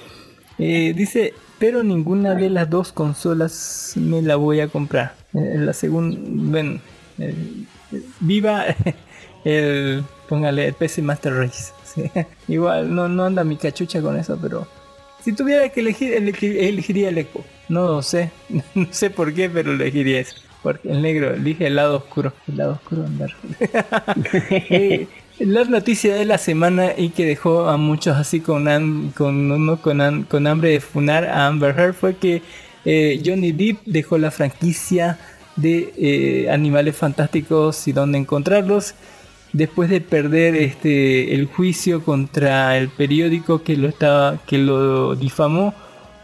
[0.57, 5.15] Eh, dice, pero ninguna de las dos consolas me la voy a comprar.
[5.33, 6.79] Eh, la segunda, bueno,
[7.19, 7.35] eh,
[8.19, 8.65] viva
[9.43, 11.73] el, póngale el PC Master Race.
[11.83, 12.03] sí.
[12.47, 14.67] Igual no, no anda mi cachucha con eso, pero
[15.23, 17.45] si tuviera que elegir, elegi- elegiría el Xbox.
[17.69, 18.31] No lo sé,
[18.75, 20.35] no sé por qué, pero elegiría eso.
[20.61, 22.31] Porque el negro elige el lado oscuro.
[22.47, 23.31] El lado oscuro andar.
[24.69, 25.07] Eh,
[25.39, 29.81] la noticia de la semana y que dejó a muchos así con, ham- con, uno
[29.81, 32.41] con, ham- con hambre de funar a Amber Heard fue que
[32.85, 35.17] eh, Johnny Depp dejó la franquicia
[35.55, 38.93] de eh, Animales Fantásticos y dónde encontrarlos
[39.53, 45.73] después de perder este el juicio contra el periódico que lo estaba que lo difamó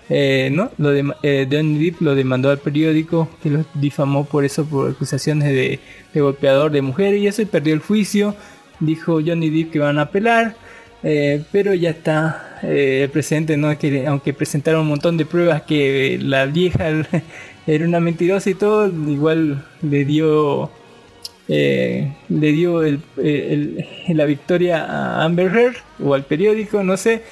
[0.09, 4.65] eh, no lo eh, Johnny Depp lo demandó al periódico que lo difamó por eso
[4.65, 5.79] por acusaciones de,
[6.13, 8.35] de golpeador de mujeres y eso y perdió el juicio.
[8.79, 10.55] Dijo Johnny Depp que van a apelar
[11.01, 15.61] eh, pero ya está eh, el presidente no que aunque presentaron un montón de pruebas
[15.61, 16.89] que la vieja
[17.67, 20.69] era una mentirosa y todo igual le dio
[21.49, 27.23] eh, le dio la victoria a Amber Heard o al periódico, no sé.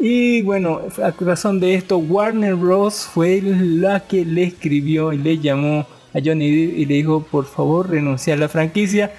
[0.00, 3.08] Y bueno, a razón de esto, Warner Bros.
[3.12, 7.44] fue la que le escribió y le llamó a Johnny Depp y le dijo, por
[7.44, 9.12] favor, renuncia a la franquicia.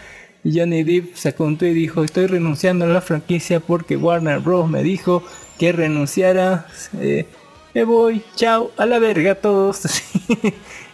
[0.43, 4.67] Johnny Depp un tweet y dijo, estoy renunciando a la franquicia porque Warner Bros.
[4.69, 5.23] me dijo
[5.59, 6.65] que renunciara.
[6.99, 7.25] Eh,
[7.75, 9.81] me voy, chao, a la verga todos.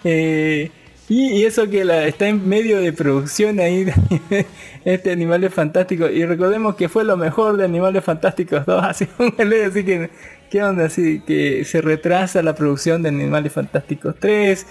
[0.03, 0.71] Eh,
[1.09, 3.85] y, eso que la, está en medio de producción ahí,
[4.85, 6.11] este Animales Fantásticos.
[6.11, 8.83] Y recordemos que fue lo mejor de Animales Fantásticos 2.
[8.87, 9.07] Así,
[9.67, 10.09] así que,
[10.49, 10.85] ¿qué onda?
[10.85, 14.65] Así que se retrasa la producción de Animales Fantásticos 3.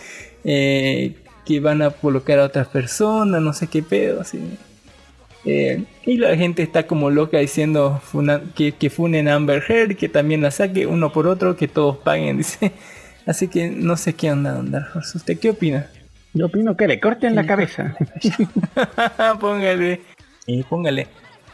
[0.45, 1.15] Eh,
[1.47, 4.21] que van a colocar a otras personas, no sé qué pedo.
[4.21, 4.39] Así.
[5.47, 8.03] Eh, y la gente está como loca diciendo
[8.55, 12.73] que, funen Amber Heard, que también la saque uno por otro, que todos paguen, dice.
[13.25, 15.19] Así que no sé qué onda, Horse.
[15.19, 15.89] ¿Usted qué opina?
[16.37, 17.97] Yo opino que le corten la cabeza.
[19.41, 20.03] póngale.
[20.47, 21.07] Y póngale.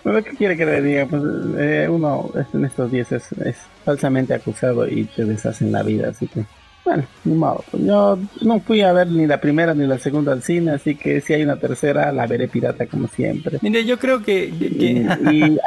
[0.03, 1.07] ¿qué quiere que le diga?
[1.07, 1.23] Pues
[1.59, 6.27] eh, uno en estos días es, es, falsamente acusado y te deshacen la vida, así
[6.27, 6.45] que
[6.85, 7.63] bueno, ni modo.
[7.73, 11.21] Yo no fui a ver ni la primera ni la segunda al cine, así que
[11.21, 13.59] si hay una tercera, la veré pirata como siempre.
[13.63, 14.47] Mire, yo creo que...
[14.47, 15.07] y,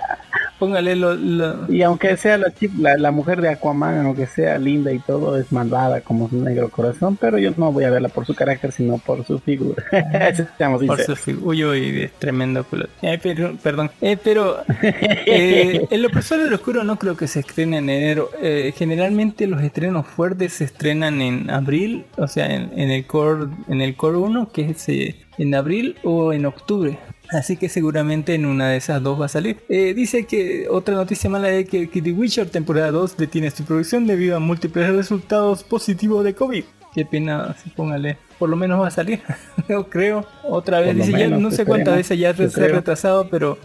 [0.66, 4.97] Póngale lo, Y aunque sea la, la, la, mujer de Aquaman, aunque sea linda y
[4.97, 8.34] todo, es malvada como su negro corazón, pero yo no voy a verla por su
[8.34, 9.84] carácter, sino por su figura.
[10.88, 11.45] por su figura.
[11.45, 12.88] Uy, uy, es tremendo culo.
[13.22, 13.91] pero, perdón.
[14.01, 18.32] Eh, pero eh, en lo personal del oscuro no creo que se estrene en enero.
[18.41, 23.45] Eh, generalmente los estrenos fuertes se estrenan en abril, o sea, en, en el core
[23.68, 26.97] en el core 1, que es eh, en abril o en octubre.
[27.30, 29.63] Así que seguramente en una de esas dos va a salir.
[29.69, 34.05] Eh, dice que otra noticia mala es que, The Witcher temporada 2 detiene su producción
[34.07, 36.63] debido a múltiples resultados positivos de COVID.
[36.93, 38.17] Qué pena, póngale.
[38.39, 39.21] Por lo menos va a salir.
[39.69, 40.26] no creo.
[40.43, 40.95] Otra vez.
[40.95, 43.57] Dice, ya no sé cuántas veces ya se ha retrasado, pero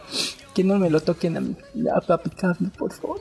[0.55, 1.57] que no me lo toquen a, mí,
[2.77, 3.21] por favor.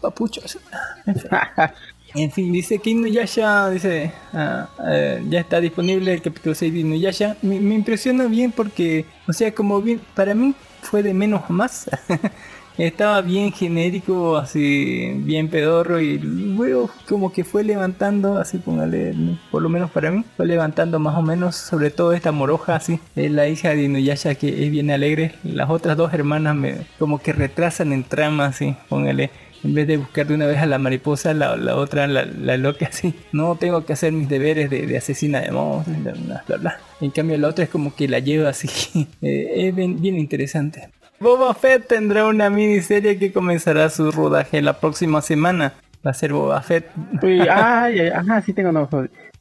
[0.00, 0.58] Papuchos.
[2.16, 6.78] En fin, dice que Inuyasha, dice, ah, eh, ya está disponible el capítulo 6 de
[6.80, 7.36] Inuyasha.
[7.42, 11.52] Me, me, impresiona bien porque, o sea, como bien, para mí fue de menos a
[11.52, 11.90] más.
[12.78, 19.14] Estaba bien genérico, así, bien pedorro y luego como que fue levantando, así póngale,
[19.50, 23.00] por lo menos para mí, fue levantando más o menos, sobre todo esta moroja, así,
[23.14, 25.34] es la hija de Inuyasha que es bien alegre.
[25.42, 29.30] Las otras dos hermanas me como que retrasan en trama, así, póngale
[29.66, 32.56] en vez de buscar de una vez a la mariposa, la, la otra, la, la,
[32.56, 33.14] loca así.
[33.32, 37.10] No tengo que hacer mis deberes de, de asesina de monstruos, bla, bla, bla, En
[37.10, 38.68] cambio, la otra es como que la lleva así.
[39.22, 40.90] Eh, es bien, bien interesante.
[41.18, 45.74] Boba Fett tendrá una miniserie que comenzará su rodaje la próxima semana.
[46.06, 46.86] Va a ser Boba Fett.
[47.22, 48.88] Uy, ay, ajá, sí tengo no,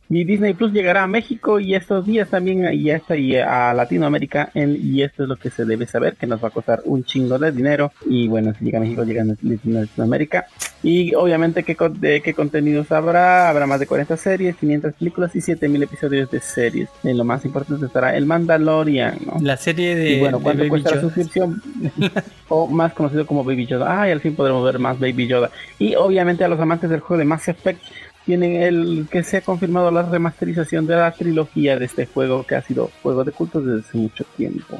[0.09, 4.51] y Disney Plus llegará a México y estos días también y hasta y a Latinoamérica
[4.53, 7.39] y esto es lo que se debe saber que nos va a costar un chingo
[7.39, 7.91] de dinero.
[8.05, 10.45] Y bueno si llega a México llega a Latinoamérica.
[10.83, 15.41] Y obviamente ¿qué, de qué contenidos habrá habrá más de 40 series 500 películas y
[15.41, 16.89] 7000 episodios de series.
[17.03, 21.01] En lo más importante estará el Mandalorian la serie de y bueno cuánto cuesta la
[21.01, 21.61] suscripción
[22.49, 24.01] o más conocido como Baby Yoda.
[24.01, 25.49] Ay al fin podremos ver más Baby Yoda.
[25.79, 27.81] Y obviamente a los amantes del juego de Mass Effect
[28.25, 32.55] tienen el que se ha confirmado la remasterización de la trilogía de este juego que
[32.55, 34.79] ha sido juego de culto desde hace mucho tiempo.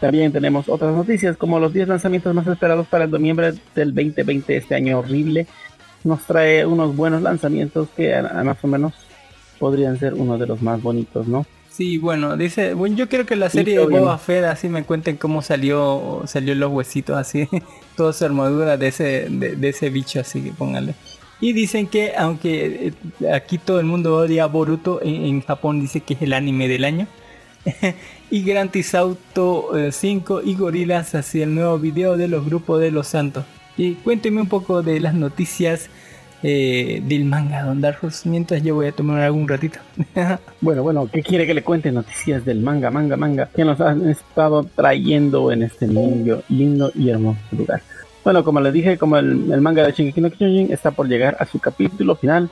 [0.00, 4.56] También tenemos otras noticias como los 10 lanzamientos más esperados para el noviembre del 2020,
[4.56, 5.46] este año horrible.
[6.04, 8.92] Nos trae unos buenos lanzamientos que más o menos
[9.60, 11.46] podrían ser uno de los más bonitos, ¿no?
[11.72, 15.16] Sí, bueno, dice, bueno, yo quiero que la serie de Boba Fett así me cuenten
[15.16, 17.48] cómo salió, salió los huesitos así,
[17.96, 20.94] toda su armadura de ese, de, ese bicho así, que póngale.
[21.42, 26.00] Y dicen que, aunque eh, aquí todo el mundo odia a Boruto, en, Japón dice
[26.00, 27.08] que es el anime del año.
[28.30, 32.80] y Grand Theft Auto 5 eh, y Gorilas hacia el nuevo video de los grupos
[32.80, 33.44] de los santos.
[33.76, 35.90] Y cuénteme un poco de las noticias
[36.44, 39.80] eh, del manga, Don Dark mientras yo voy a tomar algún ratito.
[40.60, 43.48] bueno, bueno, ¿qué quiere que le cuente noticias del manga, manga, manga?
[43.52, 47.82] Que nos han estado trayendo en este lindo, lindo y hermoso lugar.
[48.24, 51.46] Bueno, como les dije, como el, manga de Shingeki no Kyojin está por llegar a
[51.46, 52.50] su capítulo final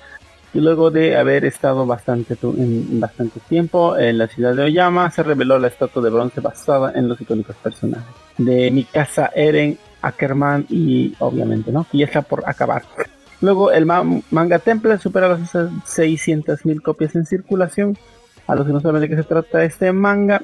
[0.53, 5.23] y luego de haber estado bastante, en, bastante tiempo en la ciudad de Oyama, se
[5.23, 11.15] reveló la estatua de bronce basada en los icónicos personajes de Mikasa, Eren, Ackerman y
[11.21, 11.87] obviamente, ¿no?
[11.93, 12.83] Y está por acabar.
[13.41, 17.97] Luego el manga Temple supera las 600.000 copias en circulación.
[18.47, 20.43] A los que no saben de qué se trata este manga,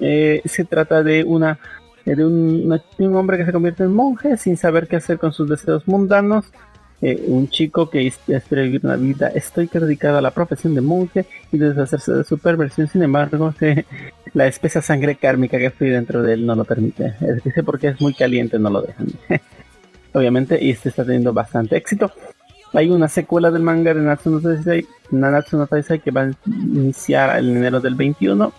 [0.00, 1.58] eh, se trata de una
[2.04, 5.86] de un, hombre que se convierte en monje sin saber qué hacer con sus deseos
[5.86, 6.46] mundanos.
[7.00, 11.26] Eh, un chico que espera vivir una vida estoica dedicada a la profesión de monje
[11.50, 12.86] y deshacerse de su perversión.
[12.86, 13.52] Sin embargo,
[14.34, 17.14] la espesa sangre kármica que fluye dentro de él no lo permite.
[17.44, 19.08] Dice porque es muy caliente, no lo dejan.
[20.12, 22.12] Obviamente, y este está teniendo bastante éxito.
[22.72, 27.56] Hay una secuela del manga de Taisai, Nanatsu no Taisai que va a iniciar en
[27.56, 28.52] enero del 21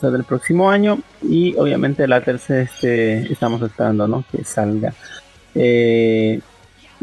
[0.00, 0.98] del próximo año.
[1.22, 4.24] Y obviamente la tercera este, estamos esperando ¿no?
[4.30, 4.92] que salga.
[5.54, 6.40] Eh,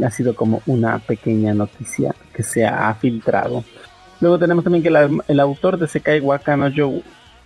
[0.04, 3.64] ha sido como una pequeña noticia que se ha filtrado.
[4.20, 6.70] Luego tenemos también que la- el autor de Sekai Waka no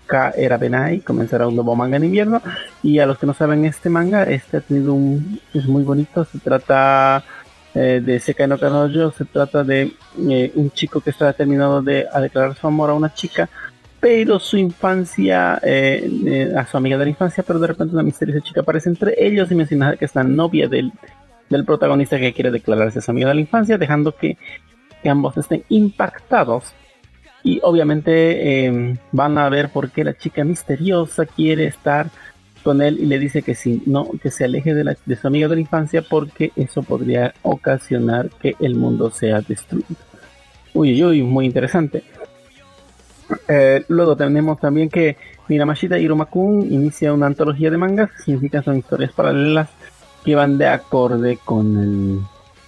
[0.06, 2.42] Ka era Benai comenzará un nuevo manga en invierno.
[2.84, 5.40] Y a los que no saben este manga, este ha tenido un.
[5.54, 6.24] es muy bonito.
[6.26, 7.24] Se trata
[7.74, 9.94] eh, de Sekai no Kanojo, se trata de
[10.30, 13.50] eh, un chico que está determinado de, a declarar su amor a una chica.
[14.06, 18.04] Pero su infancia, eh, eh, a su amiga de la infancia, pero de repente una
[18.04, 20.92] misteriosa chica aparece entre ellos y menciona que es la novia del,
[21.50, 24.38] del protagonista que quiere declararse a su amiga de la infancia, dejando que,
[25.02, 26.66] que ambos estén impactados
[27.44, 32.12] y obviamente eh, van a ver por qué la chica misteriosa quiere estar
[32.62, 35.48] con él y le dice que si no, que se aleje de, de su amiga
[35.48, 39.98] de la infancia porque eso podría ocasionar que el mundo sea destruido.
[40.76, 42.04] Uy, uy, muy interesante.
[43.48, 45.18] Eh, luego tenemos también que
[45.48, 49.70] Miramashita Hiromakun inicia una antología de mangas, significa son historias paralelas
[50.24, 52.20] que van de acorde con el,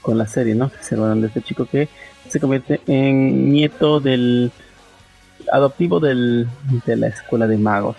[0.01, 0.72] con la serie, ¿no?
[0.82, 1.89] Se hablan de este chico que
[2.28, 4.51] se convierte en nieto del
[5.51, 6.47] adoptivo del,
[6.86, 7.95] de la escuela de magos.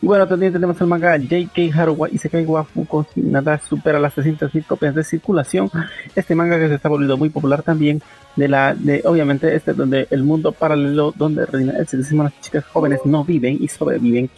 [0.00, 4.64] Y bueno, también tenemos el manga JK Haruwa Isekai wa Fuko nada supera las 300.000
[4.64, 5.70] copias de circulación.
[6.14, 8.00] Este manga que se está volviendo muy popular también
[8.36, 12.64] de la de obviamente este donde el mundo paralelo donde reina el sexismo las chicas
[12.66, 14.30] jóvenes no viven y sobreviven.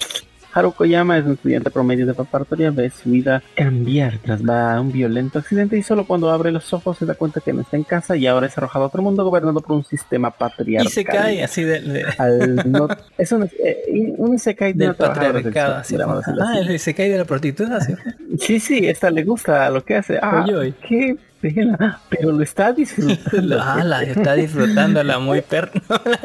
[0.52, 4.80] Haruko Yama es un estudiante promedio de preparatoria, ve su vida cambiar tras va a
[4.80, 7.76] un violento accidente y solo cuando abre los ojos se da cuenta que no está
[7.76, 10.92] en casa y ahora es arrojado a otro mundo gobernado por un sistema Y patriarcal.
[10.92, 12.88] se cae así de, de- Al no-
[13.18, 15.76] es un, eh, un isekai de del patriarcado.
[15.76, 15.96] así
[16.40, 17.80] Ah, el se cae de la prostituta.
[17.80, 17.94] ¿sí?
[18.38, 20.18] Sí, sí, esta le gusta lo que hace.
[20.22, 22.00] Ah, Oye, qué pena.
[22.08, 23.58] Pero lo está disfrutando.
[23.62, 25.70] Ah, la está disfrutando la muy perra.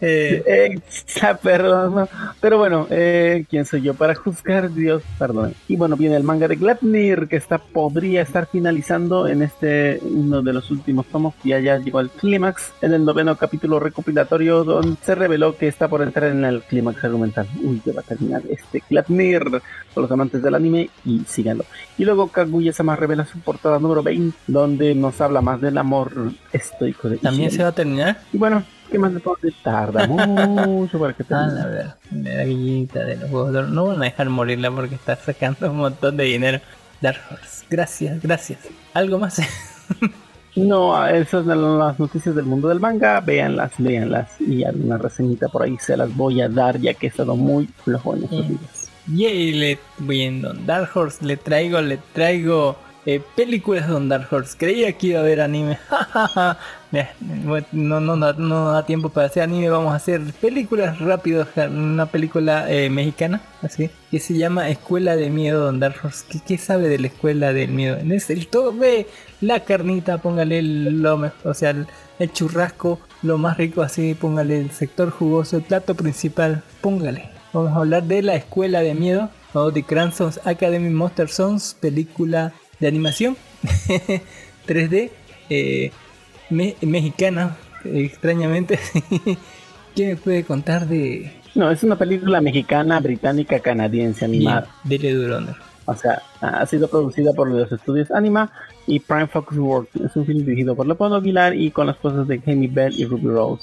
[0.00, 0.80] Eh, Eh,
[1.42, 2.08] perdón,
[2.40, 4.72] pero bueno, eh, ¿quién soy yo para juzgar?
[4.72, 5.54] Dios, perdón.
[5.68, 10.42] Y bueno, viene el manga de Gladnir que está podría estar finalizando en este uno
[10.42, 11.34] de los últimos tomos.
[11.44, 15.88] Ya ya llegó al clímax en el noveno capítulo recopilatorio donde se reveló que está
[15.88, 17.46] por entrar en el clímax argumental.
[17.62, 19.42] Uy, que va a terminar este Gladnir
[19.94, 21.64] por los amantes del anime y síganlo.
[21.98, 26.12] Y luego Kaguya-sama revela su portada número 20 donde nos habla más del amor
[26.52, 27.56] estoico de también Ishii.
[27.56, 28.20] se va a terminar.
[28.32, 29.58] Y bueno, ¿qué más le puedo decir?
[29.62, 31.54] Tarda mucho para que Ah, termine.
[31.60, 33.68] la verdad, la gallita de los huevos de oro.
[33.68, 36.60] No van a dejar morirla porque está sacando un montón de dinero.
[37.00, 38.60] Dark Horse, gracias, gracias.
[38.94, 39.40] ¿Algo más?
[40.56, 43.20] No, esas son las noticias del mundo del manga.
[43.20, 44.40] Véanlas, véanlas.
[44.40, 47.66] Y alguna reseñita por ahí se las voy a dar ya que he estado muy
[47.84, 48.58] flojo en estos Bien.
[48.58, 48.90] días.
[49.06, 52.76] Yay, le voy en Don Dark Horse, le traigo, le traigo
[53.06, 54.56] eh, películas de Don Dark Horse.
[54.58, 55.78] Creía que iba a haber anime.
[57.72, 59.68] No, no, no, no da tiempo para hacer anime.
[59.68, 61.46] Vamos a hacer películas rápido.
[61.68, 66.24] Una película eh, mexicana, así, que se llama Escuela de Miedo Don Dark Horse.
[66.46, 67.98] ¿Qué, sabe de la Escuela del Miedo?
[67.98, 69.06] Es el todo, ve
[69.42, 71.74] la carnita, póngale lo mejor, o sea,
[72.18, 77.28] el, churrasco, lo más rico así, póngale el sector jugoso, el plato principal, póngale.
[77.52, 79.84] Vamos a hablar de la Escuela de Miedo o The
[80.44, 83.36] Academy Monster Songs, película de animación
[84.66, 85.10] 3D
[85.50, 85.90] eh,
[86.50, 88.78] me- mexicana, extrañamente.
[89.94, 94.68] ¿Qué me puede contar de No, es una película mexicana, británica, canadiense Bien, animada.
[94.84, 95.54] Dele duro, Ander.
[95.88, 98.50] O sea, ha sido producida por los estudios Anima
[98.88, 99.96] y Prime Focus Works.
[99.96, 103.04] Es un film dirigido por Leopoldo Aguilar y con las voces de Jamie Bell y
[103.04, 103.62] Ruby Rose.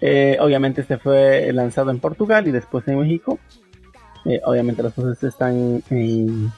[0.00, 3.38] Eh, obviamente este fue lanzado en Portugal y después en México.
[4.24, 6.52] Eh, obviamente las voces están en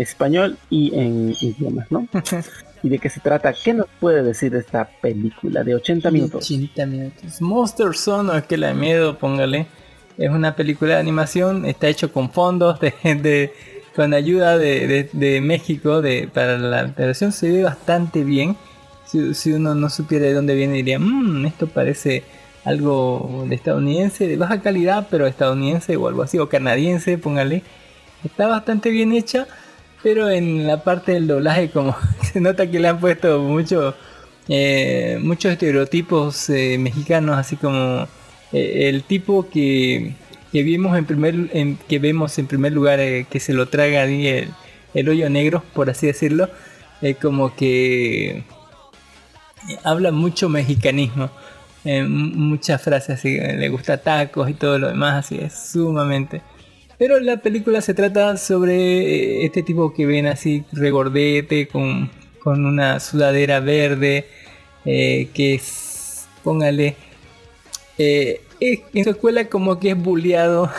[0.00, 2.06] español y en idiomas, ¿no?
[2.82, 3.52] ¿Y de qué se trata?
[3.52, 6.44] ¿Qué nos puede decir esta película de 80 minutos?
[6.44, 7.40] 80 minutos.
[7.42, 9.66] Monster Son o Escuela de Miedo, póngale.
[10.16, 13.52] Es una película de animación, está hecho con fondos de, de-
[13.94, 17.32] con ayuda de, de- de México de, para la alteración.
[17.32, 18.56] Se ve bastante bien.
[19.06, 22.22] Si, si uno no supiera de dónde viene, diría, "Mm, esto parece
[22.64, 27.62] algo de estadounidense, de baja calidad, pero estadounidense o algo así, o canadiense, póngale.
[28.24, 29.46] Está bastante bien hecha,
[30.02, 31.96] pero en la parte del doblaje, como
[32.32, 33.94] se nota que le han puesto mucho,
[34.48, 38.08] eh, muchos estereotipos eh, mexicanos, así como
[38.52, 40.14] eh, el tipo que,
[40.52, 44.26] que vimos en primer, en- que vemos en primer lugar que se lo traga ahí
[44.26, 44.48] el,
[44.94, 46.48] el hoyo negro, por así decirlo,
[47.02, 48.44] eh, como que
[49.84, 51.30] habla mucho mexicanismo.
[51.84, 56.42] muchas frases así, le gusta tacos y todo lo demás, así es sumamente.
[57.00, 62.66] Pero la película se trata sobre eh, este tipo que ven así regordete con, con
[62.66, 64.26] una sudadera verde,
[64.84, 66.96] eh, que es, póngale,
[67.96, 70.70] eh, en su escuela como que es bulleado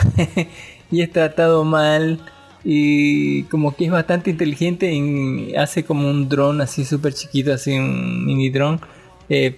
[0.91, 2.19] y es tratado mal
[2.63, 7.71] y como que es bastante inteligente y hace como un dron así súper chiquito, así
[7.79, 8.79] un mini dron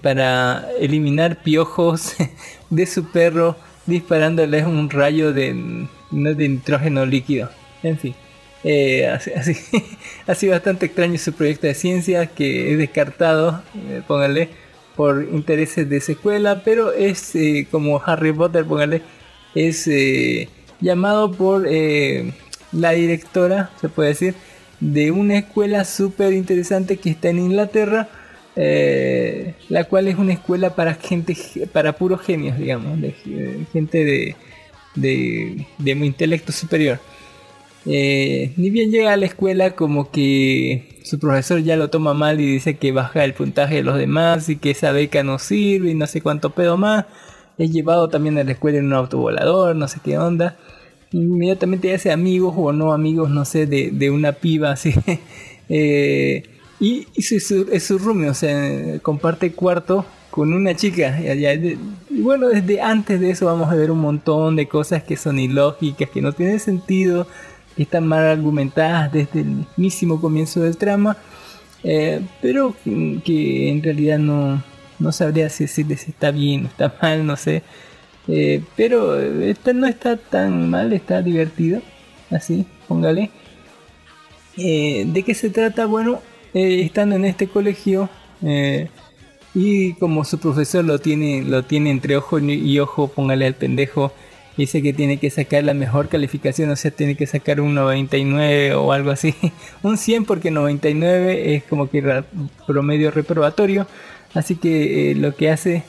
[0.01, 2.15] para eliminar piojos
[2.69, 7.49] de su perro disparándoles un rayo de, no, de nitrógeno líquido.
[7.81, 8.15] En fin.
[8.63, 9.55] Eh, así, así,
[10.25, 14.49] así bastante extraño su proyecto de ciencia que es descartado, eh, póngale,
[14.95, 19.01] por intereses de secuela, pero es eh, como Harry Potter, póngale,
[19.55, 20.49] es eh,
[20.79, 21.67] llamado por
[22.71, 24.35] la directora, se puede decir,
[24.79, 28.09] de una escuela súper interesante que está en Inglaterra,
[29.69, 31.35] la cual es una escuela para gente,
[31.71, 32.99] para puros genios, digamos,
[33.71, 34.35] gente de,
[34.95, 36.99] de, de intelecto superior.
[37.85, 42.39] Eh, ni bien llega a la escuela como que su profesor ya lo toma mal
[42.39, 45.91] y dice que baja el puntaje de los demás y que esa beca no sirve
[45.91, 47.05] y no sé cuánto pedo más.
[47.57, 50.57] Es llevado también a la escuela en un autovolador, no sé qué onda.
[51.11, 54.93] Inmediatamente hace amigos o no amigos, no sé, de, de una piba así.
[55.69, 56.43] Eh,
[56.79, 61.15] y y su- su- es su roomie, o sea, comparte cuarto con una chica.
[61.21, 65.37] Y bueno, desde antes de eso vamos a ver un montón de cosas que son
[65.37, 67.27] ilógicas, que no tienen sentido,
[67.75, 69.45] que están mal argumentadas desde el
[69.77, 71.17] mismísimo comienzo del trama,
[71.83, 74.63] eh, pero que en realidad no,
[74.97, 77.61] no sabría si si está bien o está mal, no sé.
[78.27, 81.79] Eh, pero esta no está tan mal, está divertido,
[82.31, 83.29] así, póngale.
[84.57, 85.85] Eh, ¿De qué se trata?
[85.85, 86.21] Bueno,
[86.55, 88.09] están en este colegio
[89.55, 94.11] y como su profesor lo tiene, lo tiene entre ojo y ojo, póngale al pendejo,
[94.57, 98.75] dice que tiene que sacar la mejor calificación, o sea, tiene que sacar un 99
[98.75, 99.35] o algo así,
[99.83, 102.23] un 100 porque 99 es como que
[102.65, 103.87] promedio reprobatorio,
[104.33, 105.83] así que eh, lo que hace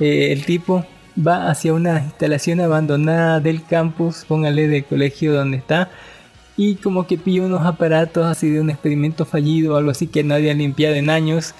[0.00, 0.84] eh, el tipo
[1.16, 5.90] va hacia una instalación abandonada del campus, póngale del colegio donde está,
[6.56, 10.24] y como que pilla unos aparatos así de un experimento fallido o algo así que
[10.24, 11.54] nadie ha limpiado en años.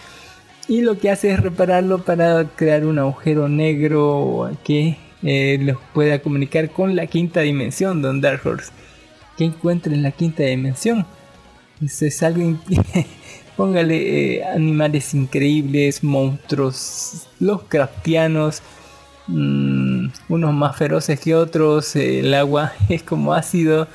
[0.68, 6.18] Y lo que hace es repararlo para crear un agujero negro que eh, los pueda
[6.18, 8.72] comunicar con la quinta dimensión, Don Dark Horse.
[9.36, 11.06] ¿Qué encuentra en la quinta dimensión?
[11.80, 12.58] Es algo...
[13.56, 18.60] Póngale eh, animales increíbles, monstruos, los craftianos,
[19.28, 23.88] mm, unos más feroces que otros, eh, el agua es como ácido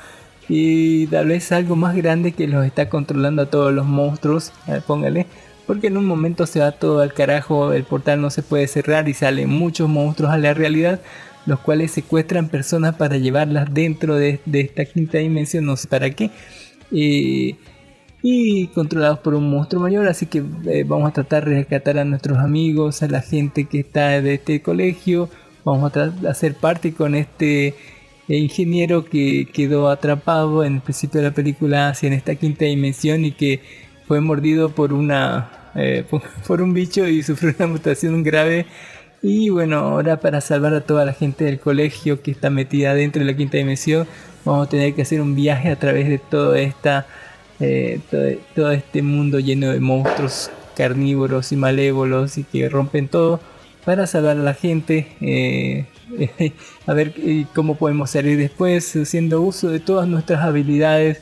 [0.48, 4.52] y tal vez algo más grande que los está controlando a todos los monstruos,
[4.88, 5.26] póngale,
[5.66, 9.08] porque en un momento se va todo al carajo, el portal no se puede cerrar
[9.08, 11.00] y salen muchos monstruos a la realidad,
[11.46, 16.30] los cuales secuestran personas para llevarlas dentro de, esta quinta dimensión, no sé para qué.
[16.92, 17.56] Eh,
[18.22, 22.04] y controlados por un monstruo mayor, así que eh, vamos a tratar de rescatar a
[22.04, 25.28] nuestros amigos, a la gente que está de este colegio,
[25.64, 27.74] vamos a hacer parte con este
[28.28, 32.64] eh, ingeniero que quedó atrapado en el principio de la película hacia en esta quinta
[32.64, 33.60] dimensión y que
[34.06, 36.04] fue mordido por una eh,
[36.46, 38.66] por, un bicho y sufrió una mutación grave.
[39.22, 43.20] Y bueno ahora para salvar a toda la gente del colegio que está metida dentro
[43.20, 44.06] de la quinta dimensión
[44.44, 47.06] vamos a tener que hacer un viaje a través de toda esta
[47.60, 48.00] eh,
[48.56, 53.38] todo, este mundo lleno de monstruos carnívoros y malévolos y que rompen todo
[53.84, 55.86] para salvar a la gente eh,
[56.86, 57.14] a ver
[57.54, 61.20] cómo podemos salir después haciendo uso de todas nuestras habilidades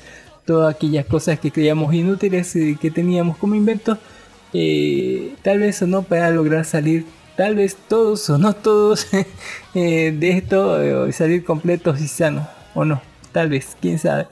[0.51, 3.99] todas aquellas cosas que creíamos inútiles y que teníamos como inventos
[4.53, 9.07] eh, tal vez o no para lograr salir tal vez todos o no todos
[9.75, 14.27] eh, de esto eh, salir completos y sanos o no tal vez quién sabe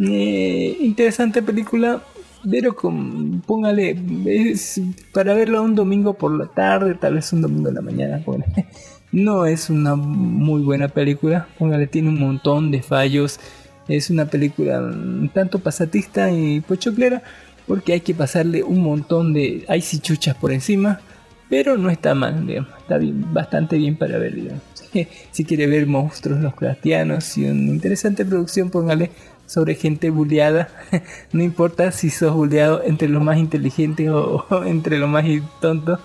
[0.00, 2.04] eh, interesante película
[2.48, 4.80] pero con, póngale es
[5.12, 8.46] para verlo un domingo por la tarde tal vez un domingo en la mañana póngale.
[9.10, 13.40] no es una muy buena película póngale tiene un montón de fallos
[13.88, 17.22] es una película un tanto pasatista y pochoclera
[17.66, 21.00] porque hay que pasarle un montón de hay chuchas por encima
[21.48, 22.70] pero no está mal digamos.
[22.78, 24.62] está bien, bastante bien para ver digamos.
[25.30, 29.10] si quiere ver monstruos los cristianos y una interesante producción póngale
[29.46, 30.68] sobre gente bulleada
[31.32, 35.24] no importa si sos bulleado entre los más inteligentes o, o entre los más
[35.60, 35.98] tontos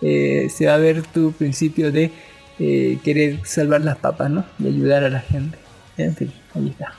[0.00, 2.10] eh, se va a ver tu principio de
[2.60, 5.58] eh, querer salvar las papas no y ayudar a la gente
[5.96, 6.92] en fin ahí está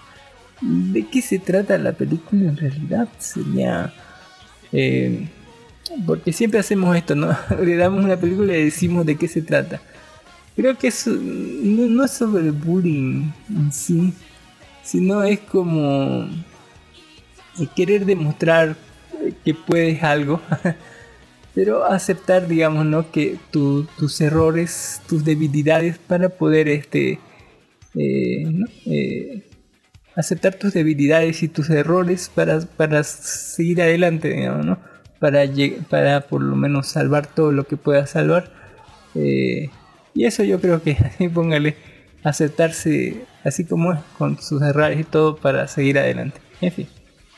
[0.61, 3.07] ¿De qué se trata la película en realidad?
[3.17, 3.93] Sería...
[4.71, 5.27] eh,
[6.05, 7.35] porque siempre hacemos esto, ¿no?
[7.63, 9.81] Le damos una película y decimos de qué se trata.
[10.55, 14.13] Creo que eso no, es sobre el bullying en sí,
[14.83, 16.27] sino es como
[17.59, 18.75] eh, querer demostrar
[19.43, 20.41] que puedes algo.
[21.55, 23.11] pero aceptar, digamos, ¿no?
[23.11, 27.19] Que tu- tus errores, tus debilidades para poder, este,
[27.95, 28.67] eh, ¿no?
[30.19, 34.77] Aceptar tus debilidades y tus errores para, para seguir adelante, digamos, ¿no?
[35.19, 35.43] Para,
[35.89, 38.51] para por lo menos salvar todo lo que puedas salvar.
[39.15, 39.69] Eh,
[40.13, 40.97] y eso yo creo que,
[41.33, 41.77] póngale,
[42.23, 46.41] aceptarse así como es, con sus errores y todo para seguir adelante.
[46.59, 46.87] En fin,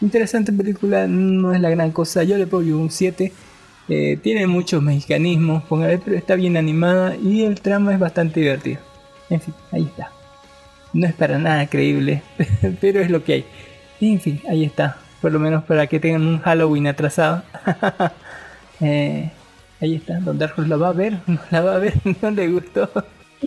[0.02, 3.32] interesante película, no es la gran cosa, yo le pongo un 7.
[3.90, 8.80] Eh, tiene muchos mexicanismos, póngale, pero está bien animada y el trama es bastante divertido.
[9.30, 10.12] En fin, ahí está.
[10.94, 12.22] No es para nada creíble,
[12.82, 13.46] pero es lo que hay.
[14.02, 14.98] En fin, ahí está.
[15.22, 17.44] Por lo menos para que tengan un Halloween atrasado.
[18.84, 19.30] Eh,
[19.80, 22.48] ahí está, Don Darkos la va a ver, no la va a ver, no le
[22.48, 22.90] gustó.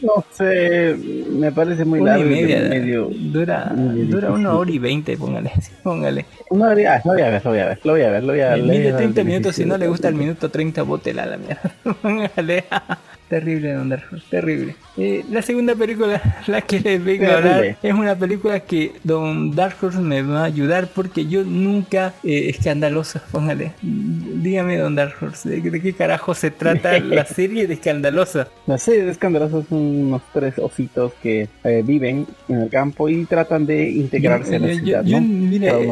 [0.01, 0.97] No sé,
[1.29, 2.37] me parece muy una y largo.
[2.37, 5.51] media, medio, dura, medio dura una hora y veinte, póngale,
[5.83, 6.25] póngale.
[6.51, 8.23] Una hora, ah, lo voy a ver, lo voy a ver, lo voy a ver,
[8.23, 8.61] lo voy a ver.
[8.61, 11.27] A mide dar 30 el minutos, si no le gusta el minuto 30, bótela a
[11.27, 11.75] la mierda.
[12.01, 12.65] Póngale.
[13.29, 14.77] Terrible, Don Darkos, terrible.
[14.97, 19.55] Eh, la segunda película, la que les vengo a hablar, es una película que Don
[19.55, 23.73] Dark Horse me va a ayudar porque yo nunca eh, escandalosa, póngale.
[23.83, 28.49] Dígame, Don Dark Horse, ¿de, de qué carajo se trata la serie de escandalosa?
[28.67, 33.25] La serie de escandalosos son unos tres ositos que eh, viven en el campo y
[33.25, 35.03] tratan de integrarse a la Yo- ciudad.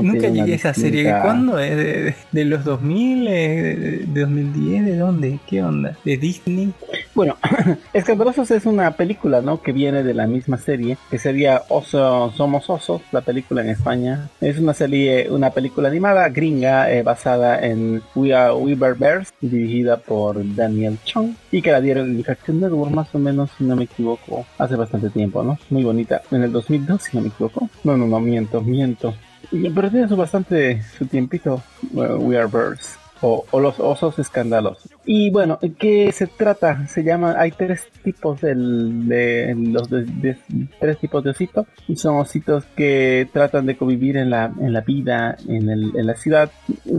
[0.03, 1.12] nunca llegué a esa serie.
[1.22, 1.57] ¿Cuándo?
[1.57, 3.26] ¿De, de- de los 2000?
[3.28, 4.85] eh, ¿De, de 2010?
[4.85, 5.39] ¿De dónde?
[5.49, 5.97] ¿Qué onda?
[6.05, 6.72] ¿De Disney?
[7.15, 7.37] Bueno,
[7.93, 9.61] Escandalosos es una película, ¿no?
[9.61, 14.31] Que viene de la misma serie, que sería Oso, Somos Osos, la película en España.
[14.41, 19.99] Es una serie, una película animada gringa eh, basada en We Are Weaver Bears, dirigida
[19.99, 23.77] por Daniel Chong y que la dieron en Cartoon Network más o menos, si no
[23.77, 25.59] me equivoco, hace bastante tiempo, ¿no?
[25.69, 26.23] Muy bonita.
[26.31, 27.69] En el 2002, si no me equivoco.
[27.85, 29.15] No, no, no, miento, miento.
[29.51, 31.63] Pero tiene su bastante, su tiempito,
[31.95, 33.02] eh, We Are Birds.
[33.25, 34.91] O, o los osos escandalosos.
[35.07, 36.87] Y bueno, ¿qué se trata?
[36.89, 40.37] Se llama, hay tres tipos del- de, los de, de-
[40.81, 41.66] tres tipos de ositos.
[41.87, 46.07] Y son ositos que tratan de convivir en la, en la vida, en, el- en
[46.07, 46.51] la ciudad.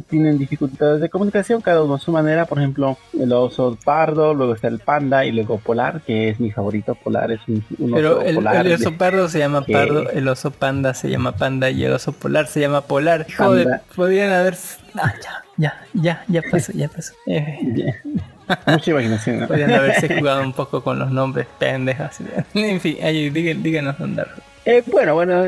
[0.10, 2.46] Tienen dificultades de comunicación, cada uno a su manera.
[2.46, 6.52] Por ejemplo, el oso pardo, luego está el panda y luego polar, que es mi
[6.52, 6.96] favorito.
[6.96, 8.66] Polar es un, un Pero oso el, polar.
[8.66, 11.84] el oso de- pardo se llama que- pardo, el oso panda se llama panda y
[11.84, 13.28] el oso polar se llama polar.
[13.38, 14.56] Joder, podrían haber...
[14.96, 17.14] Ah, ya, ya, ya, ya pasó, ya pasó.
[17.28, 17.58] Eh,
[18.68, 19.40] Mucha imaginación.
[19.42, 19.48] ¿no?
[19.48, 22.18] podrían haberse jugado un poco con los nombres pendejos.
[22.54, 24.24] En fin, ahí, dígan- díganos dónde.
[24.66, 25.44] Eh, bueno, bueno,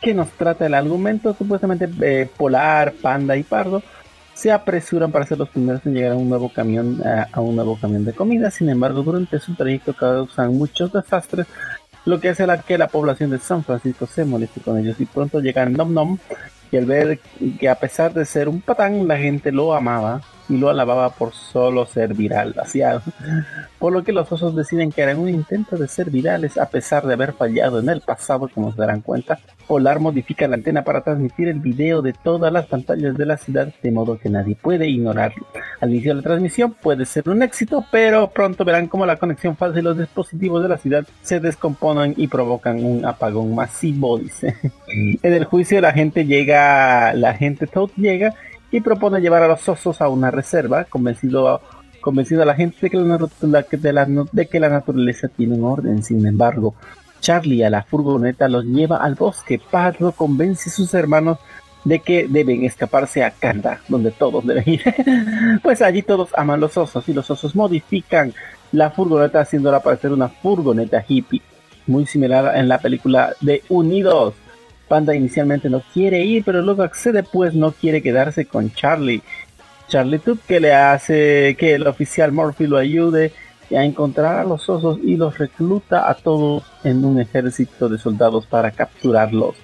[0.00, 1.34] ¿qué nos trata el argumento?
[1.34, 3.82] Supuestamente eh, Polar, Panda y Pardo
[4.34, 7.56] se apresuran para ser los primeros en llegar a un nuevo camión, a, a un
[7.56, 8.50] nuevo camión de comida.
[8.52, 11.46] Sin embargo, durante su trayecto causan muchos desastres,
[12.04, 14.94] lo que hace la, que la población de San Francisco se moleste con ellos.
[15.00, 16.18] Y pronto llegan Nom Nom
[16.70, 17.20] y al ver
[17.58, 21.32] que a pesar de ser un patán, la gente lo amaba y lo alababa por
[21.32, 22.54] solo ser viral.
[22.58, 23.00] Hacía
[23.78, 27.06] por lo que los osos deciden que harán un intento de ser virales a pesar
[27.06, 29.38] de haber fallado en el pasado, como se darán cuenta.
[29.66, 33.72] Polar modifica la antena para transmitir el video de todas las pantallas de la ciudad
[33.82, 35.46] de modo que nadie puede ignorarlo.
[35.80, 39.56] Al inicio de la transmisión puede ser un éxito, pero pronto verán cómo la conexión
[39.56, 44.56] falsa y los dispositivos de la ciudad se descomponen y provocan un apagón masivo, dice.
[45.22, 48.34] en el juicio la gente llega, la gente Toad llega
[48.70, 51.60] y propone llevar a los osos a una reserva, convencido
[52.00, 52.90] convencido a la gente de
[54.48, 56.02] que la, naturaleza tiene un orden.
[56.02, 56.74] Sin embargo,
[57.20, 59.60] Charlie a la furgoneta los lleva al bosque.
[59.70, 61.38] Pardo convence a sus hermanos
[61.84, 64.82] de que deben escaparse a Canada, donde todos deben ir.
[65.62, 68.32] pues allí todos aman los osos y los osos modifican
[68.72, 71.42] la furgoneta haciéndola parecer una furgoneta hippie,
[71.86, 74.34] muy similar en la película de Unidos.
[74.88, 79.22] Panda inicialmente no quiere ir, pero luego accede pues no quiere quedarse con Charlie.
[79.88, 83.32] Charlie Tooth que le hace que el oficial Murphy lo ayude
[83.70, 88.46] a encontrar a los osos y los recluta a todos en un ejército de soldados
[88.46, 89.56] para capturarlos.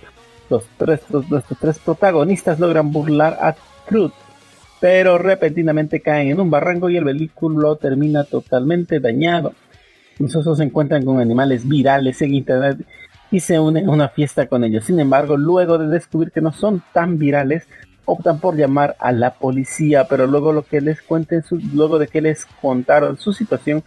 [0.51, 3.55] Los tres, los- nuestros tres protagonistas logran burlar a
[3.89, 4.13] Truth,
[4.81, 9.55] pero repentinamente caen en un barranco y el vehículo termina totalmente dañado.
[10.19, 12.79] Los osos se encuentran con animales virales en internet
[13.35, 14.85] y se unen a una fiesta con ellos.
[14.85, 17.67] Sin embargo, luego de descubrir que no son tan virales,
[18.05, 22.21] optan por llamar a la policía, pero luego lo que les cuenten luego de que
[22.21, 23.83] les contaron su situación,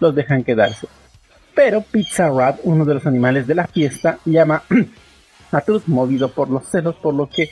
[0.00, 0.86] los dejan quedarse.
[1.54, 4.64] Pero Pizza Rat, uno de los animales de la fiesta, llama
[5.52, 7.48] a Truth movido por los celos, por lo que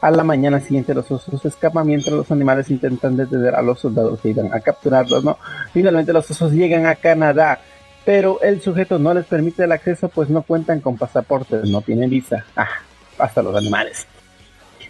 [0.00, 4.20] a la mañana siguiente los osos escapan mientras los animales intentan detener a los soldados
[4.20, 5.22] que iban a capturarlos.
[5.22, 5.38] ¿no?
[5.72, 7.60] Finalmente los osos llegan a Canadá,
[8.08, 12.08] pero el sujeto no les permite el acceso pues no cuentan con pasaportes, no tienen
[12.08, 12.42] visa.
[12.56, 12.66] Ah,
[13.18, 14.06] hasta los animales.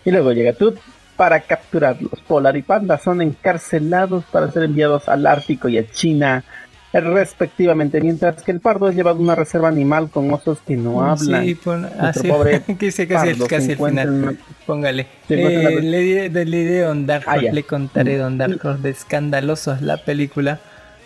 [0.04, 0.78] Y luego llega Tut
[1.16, 2.20] para capturarlos.
[2.28, 6.44] Polar y Panda son encarcelados para ser enviados al Ártico y a China
[6.92, 11.02] respectivamente, mientras que el pardo es llevado a una reserva animal con osos que no
[11.02, 11.44] hablan.
[11.44, 14.38] Sí, pon, así, pobre que se casi, pardo casi el final.
[14.64, 15.08] Póngale.
[15.28, 19.82] Eh, le diré, le diré Don Dark ah, le contaré Don Dark Horse de escandalosos
[19.82, 20.60] la película.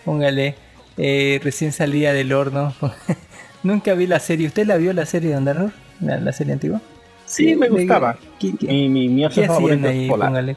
[0.05, 0.57] Póngale,
[0.97, 2.75] eh, recién salía del horno.
[3.63, 4.47] Nunca vi la serie.
[4.47, 6.81] ¿Usted la vio la serie Don Dark la, la serie antigua?
[7.27, 8.17] Sí, me gustaba.
[8.39, 10.09] ¿Qué, qué, mi, mi, mi ¿qué hacían ahí?
[10.09, 10.57] Póngale,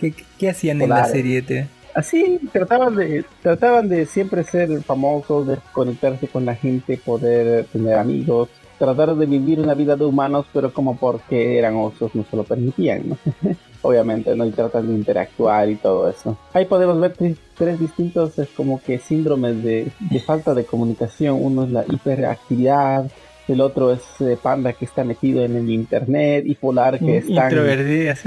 [0.00, 1.68] ¿qué, ¿qué, hacían en la serie?
[1.94, 7.98] así trataban de trataban de siempre ser famosos, de conectarse con la gente, poder tener
[7.98, 8.48] amigos,
[8.78, 12.44] tratar de vivir una vida de humanos, pero como porque eran osos no se lo
[12.44, 13.16] permitían.
[13.82, 14.46] Obviamente, ¿no?
[14.46, 16.38] Y tratan de interactuar y todo eso.
[16.54, 17.14] Ahí podemos ver
[17.54, 21.38] tres, distintos, es como que síndromes de, de falta de comunicación.
[21.40, 23.10] Uno es la hiperactividad,
[23.48, 27.26] el otro es eh, Panda que está metido en el internet y Polar que es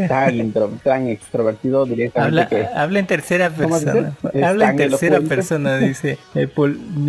[0.07, 0.53] tan,
[0.83, 4.15] tan, extrovertido directamente habla, que habla en tercera persona.
[4.43, 6.49] habla en tercera persona dice, eh,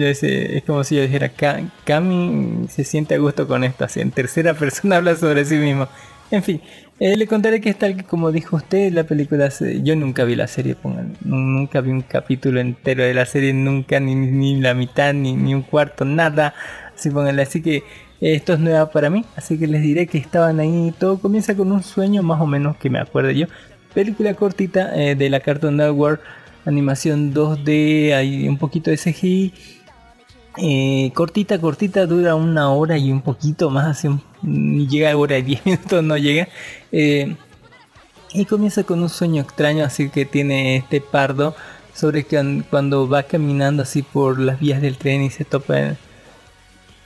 [0.01, 1.31] es como si yo dijera
[1.85, 5.89] Cami se siente a gusto con esto así en tercera persona habla sobre sí mismo.
[6.31, 6.61] En fin
[7.01, 9.51] eh, le contaré que es tal como dijo usted la película
[9.83, 14.01] yo nunca vi la serie pongan, nunca vi un capítulo entero de la serie nunca
[14.01, 16.55] ni, ni la mitad ni, ni un cuarto nada
[16.99, 17.85] Así Así que
[18.21, 19.25] esto es nuevo para mí.
[19.37, 20.93] Así que les diré que estaban ahí.
[20.99, 23.47] Todo comienza con un sueño más o menos que me acuerdo yo.
[23.95, 26.21] Película cortita eh, de la Cartoon Network.
[26.65, 28.15] Animación 2D.
[28.15, 29.53] Hay un poquito de CGI.
[30.61, 34.09] Eh, cortita, cortita, dura una hora y un poquito más, así,
[34.43, 36.49] ni llega a hora y 10 minutos, no llega.
[36.91, 37.37] Eh,
[38.35, 41.55] y comienza con un sueño extraño, así que tiene este pardo
[41.95, 45.97] sobre que cuando va caminando así por las vías del tren y se topa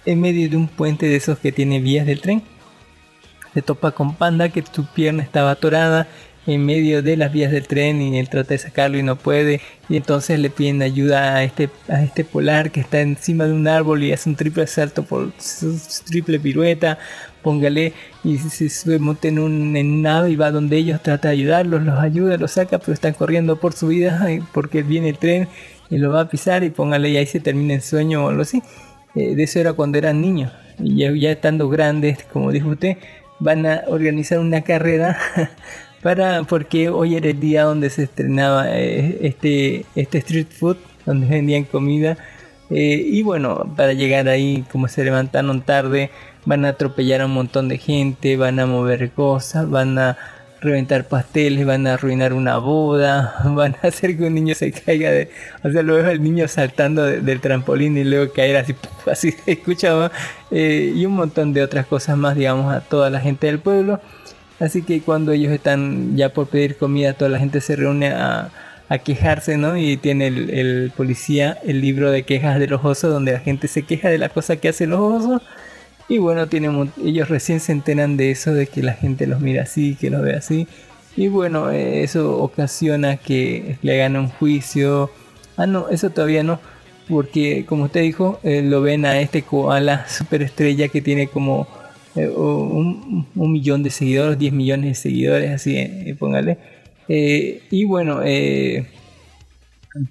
[0.04, 2.42] en medio de un puente de esos que tiene vías del tren.
[3.54, 6.08] Se topa con Panda que su pierna estaba atorada
[6.46, 9.60] en medio de las vías del tren y él trata de sacarlo y no puede.
[9.88, 13.68] Y entonces le piden ayuda a este a este polar que está encima de un
[13.68, 16.98] árbol y hace un triple salto por su triple pirueta.
[17.42, 17.92] Póngale
[18.24, 21.82] y se sube monta en un en nave y va donde ellos trata de ayudarlos
[21.82, 25.48] los ayuda los saca pero están corriendo por su vida porque viene el tren
[25.90, 28.42] y lo va a pisar y póngale y ahí se termina el sueño o algo
[28.42, 28.62] así
[29.14, 30.52] eh, de eso era cuando eran niños.
[30.78, 32.96] Y ya, estando grandes, como dijo usted,
[33.38, 35.18] van a organizar una carrera
[36.02, 41.26] para porque hoy era el día donde se estrenaba eh, este, este street food, donde
[41.26, 42.16] vendían comida.
[42.70, 46.10] Eh, y bueno, para llegar ahí, como se levantaron tarde,
[46.46, 50.16] van a atropellar a un montón de gente, van a mover cosas, van a
[50.62, 55.10] reventar pasteles, van a arruinar una boda, van a hacer que un niño se caiga
[55.10, 55.28] de...
[55.62, 58.74] O sea, luego el niño saltando del trampolín y luego caer así,
[59.10, 60.10] así se escuchaba.
[60.50, 64.00] Eh, y un montón de otras cosas más, digamos, a toda la gente del pueblo.
[64.60, 68.50] Así que cuando ellos están ya por pedir comida, toda la gente se reúne a,
[68.88, 69.76] a quejarse, ¿no?
[69.76, 73.66] Y tiene el, el, policía el libro de quejas de los osos, donde la gente
[73.66, 75.42] se queja de la cosa que hacen los osos
[76.08, 79.62] y bueno, tienen, ellos recién se enteran de eso, de que la gente los mira
[79.62, 80.66] así, que los ve así.
[81.16, 85.10] Y bueno, eh, eso ocasiona que le hagan un juicio.
[85.56, 86.60] Ah, no, eso todavía no.
[87.08, 91.66] Porque como usted dijo, eh, lo ven a este koala superestrella que tiene como
[92.16, 96.58] eh, un, un, millón de seguidores, 10 millones de seguidores, así, póngale.
[97.08, 98.20] y bueno,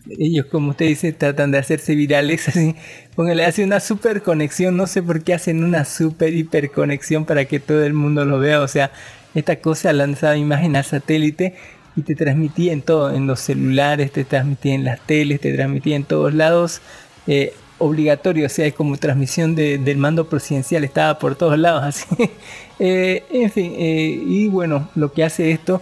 [0.09, 2.75] ellos, como usted dice, tratan de hacerse virales, así,
[3.15, 7.45] póngale, hace una super conexión, no sé por qué hacen una super hiper conexión para
[7.45, 8.91] que todo el mundo lo vea, o sea,
[9.33, 11.55] esta cosa lanzaba imagen al satélite
[11.95, 15.95] y te transmitía en todo, en los celulares, te transmitía en las teles, te transmitía
[15.95, 16.81] en todos lados,
[17.27, 22.05] eh, obligatorio, o sea, es como transmisión del mando presidencial, estaba por todos lados, así.
[22.79, 25.81] Eh, en fin, eh, y bueno, lo que hace esto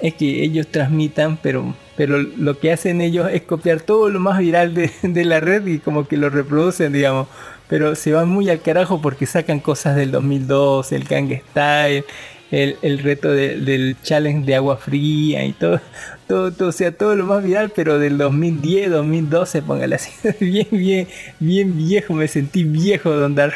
[0.00, 4.38] es que ellos transmitan, pero pero lo que hacen ellos es copiar todo lo más
[4.38, 7.26] viral de, de, la red y como que lo reproducen, digamos.
[7.68, 12.04] Pero se van muy al carajo porque sacan cosas del 2002, el Gang Style,
[12.52, 15.80] el, el reto del challenge de agua fría y todo,
[16.28, 20.68] todo, todo, o sea, todo lo más viral, pero del 2010, 2012, póngale así, bien,
[20.70, 21.08] bien,
[21.40, 23.54] bien viejo, me sentí viejo, Don Dark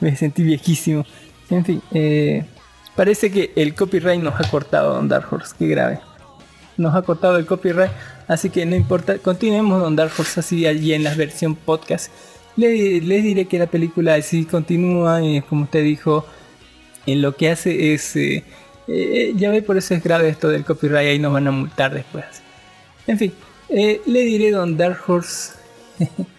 [0.00, 1.06] me sentí viejísimo.
[1.50, 2.44] En fin, eh,
[2.96, 6.00] parece que el copyright nos ha cortado, Don Dark Horse, qué grave
[6.76, 7.90] nos ha cortado el copyright,
[8.28, 12.10] así que no importa, continuemos Don Dark Horse así allí en la versión podcast.
[12.56, 16.26] Les, diré que la película sí continúa, y como usted dijo,
[17.06, 18.16] en lo que hace es...
[18.16, 18.44] Eh,
[18.86, 21.94] eh, ya ve, por eso es grave esto del copyright, ahí nos van a multar
[21.94, 22.24] después.
[23.06, 23.32] En fin,
[23.70, 25.54] eh, le diré Don Dark Horse.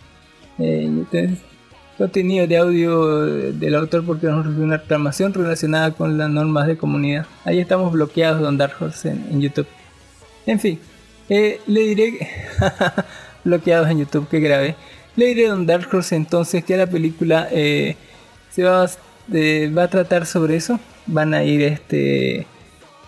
[1.97, 6.77] contenido de audio del autor porque nos recibió una reclamación relacionada con las normas de
[6.77, 7.25] comunidad.
[7.45, 9.67] Ahí estamos bloqueados Don Dark Horse en, en YouTube.
[10.45, 10.79] En fin,
[11.29, 12.29] eh, le diré
[13.43, 14.75] bloqueados en YouTube, que grave.
[15.15, 17.95] Le diré Don Dark Horse entonces que la película eh,
[18.51, 20.79] se va, a tratar sobre eso.
[21.07, 22.47] Van a ir este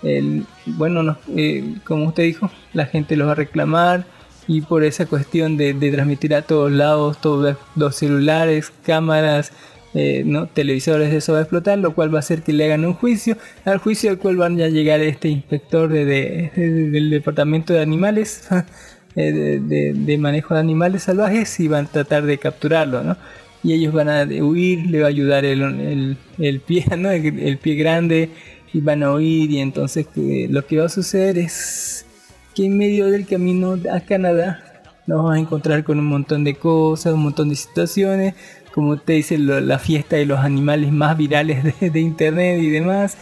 [0.04, 4.06] el, bueno, no, eh, como usted dijo, la gente lo va a reclamar
[4.48, 9.52] y por esa cuestión de transmitir a todos lados, todos los celulares, cámaras,
[9.98, 10.48] eh, ¿no?
[10.48, 12.94] televisores de eso va a explotar, lo cual va a hacer que le hagan un
[12.94, 17.74] juicio, al juicio al cual van a llegar este inspector de, de- de- del departamento
[17.74, 18.48] de animales,
[19.16, 23.18] eh, de, manejo de animales salvajes y van a tratar de capturarlo, ¿no?
[23.64, 27.10] Y ellos van a huir, le va a ayudar el, el, pie, ¿no?
[27.12, 28.30] el, el pie grande
[28.74, 32.06] y van a huir y entonces eh, lo que va a suceder es
[32.56, 34.67] que en medio del camino a Canadá
[35.08, 38.36] nos vamos a encontrar con un montón de cosas, un montón de situaciones,
[38.74, 43.18] como usted dice, lo- la fiesta de los animales más virales de, internet y demás.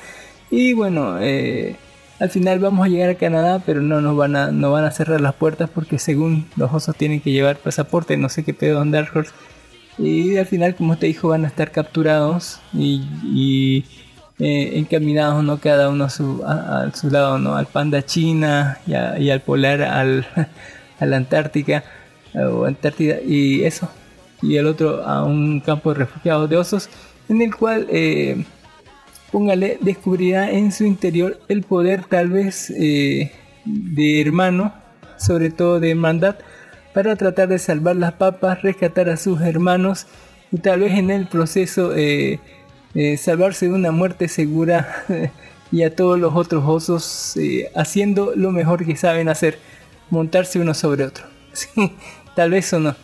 [0.51, 1.75] Y bueno, eh,
[2.19, 4.91] al final vamos a llegar a Canadá, pero no nos van a, no van a
[4.91, 8.81] cerrar las puertas porque según los osos tienen que llevar pasaporte, no sé qué pedo
[8.81, 9.31] en Dark Horse.
[9.97, 13.85] Y al final, como usted dijo, van a estar capturados y,
[14.39, 15.59] eh, encaminados, ¿no?
[15.59, 17.55] Cada uno a su, a, su lado, ¿no?
[17.55, 20.27] Al panda China y al polar, al,
[20.99, 21.83] a la Antártica
[22.33, 23.89] o Antártida y eso.
[24.41, 26.89] Y el otro a un campo de refugiados de osos,
[27.29, 28.43] en el cual, eh,
[29.31, 33.31] póngale, descubrirá en su interior el poder tal vez eh,
[33.65, 34.73] de hermano,
[35.17, 36.35] sobre todo de hermandad,
[36.93, 40.07] para tratar de salvar las papas, rescatar a sus hermanos
[40.51, 42.39] y tal vez en el proceso eh,
[43.17, 45.03] salvarse de una muerte segura
[45.71, 47.35] y a todos los otros osos
[47.75, 49.57] haciendo lo mejor que saben hacer,
[50.09, 51.25] montarse uno sobre otro.
[51.53, 51.69] Sí,
[52.35, 52.95] tal vez o no.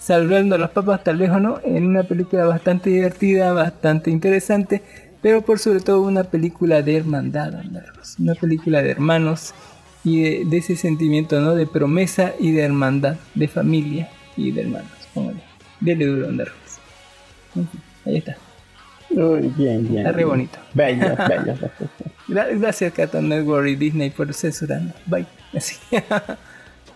[0.00, 4.82] Salvando a las papas, tal vez o no, en una película bastante divertida, bastante interesante,
[5.20, 7.52] pero por sobre todo una película de hermandad,
[8.18, 9.52] una película de hermanos
[10.04, 11.54] y de, de ese sentimiento ¿no?
[11.54, 14.08] de promesa y de hermandad, de familia
[14.38, 14.90] y de hermanos.
[15.12, 15.42] Póngale.
[15.80, 16.56] Dele duro, Anderros.
[18.06, 18.36] Ahí está.
[19.10, 19.98] Uy, bien, bien.
[19.98, 20.58] Está re bonito.
[20.72, 21.54] Bello, bello.
[22.28, 24.94] Gra- Gracias Cartoon Network y Disney por censurarnos.
[25.04, 25.26] Bye.
[25.54, 25.76] Así.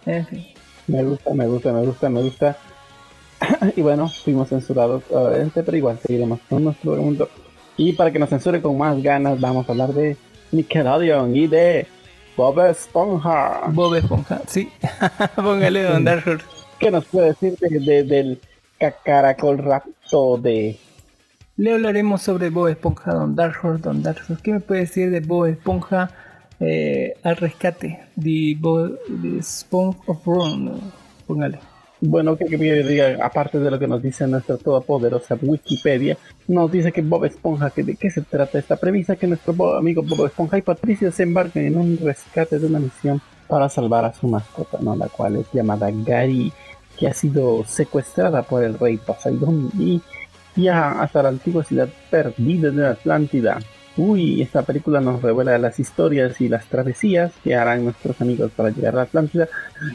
[0.07, 0.47] En fin.
[0.87, 2.57] Me gusta, me gusta, me gusta, me gusta.
[3.77, 7.29] y bueno, fuimos censurados, obviamente, pero igual seguiremos con nuestro mundo.
[7.77, 10.17] Y para que nos censure con más ganas, vamos a hablar de
[10.53, 11.87] Nickelodeon y de
[12.37, 13.63] Bob Esponja.
[13.69, 14.71] Bob Esponja, sí.
[15.37, 16.45] Póngale Don Dark Horse.
[16.79, 18.41] ¿Qué nos puede decir de, de- del
[18.79, 20.77] cacaracol rapto de
[21.57, 24.37] Le hablaremos sobre Bob Esponja, Don Horse, Don Horse.
[24.43, 26.11] ¿Qué me puede decir de Bob Esponja
[26.63, 27.99] eh, al rescate?
[28.17, 30.81] De Bob de Spawn of Run.
[31.27, 31.59] Póngale.
[32.01, 36.17] Bueno, que, que diga, aparte de lo que nos dice nuestra todopoderosa Wikipedia,
[36.49, 39.77] nos dice que Bob Esponja, que de qué se trata esta premisa, que nuestro bo-
[39.77, 44.05] amigo Bob Esponja y Patricia se embarcan en un rescate de una misión para salvar
[44.05, 44.97] a su mascota, ¿no?
[44.97, 46.53] la cual es llamada Gary,
[46.99, 50.01] que ha sido secuestrada por el rey Poseidón y
[50.57, 53.59] viaja hasta la antigua ciudad perdida de Atlántida.
[53.97, 58.71] Uy, esta película nos revela las historias y las travesías que harán nuestros amigos para
[58.71, 59.49] llegar a Atlántida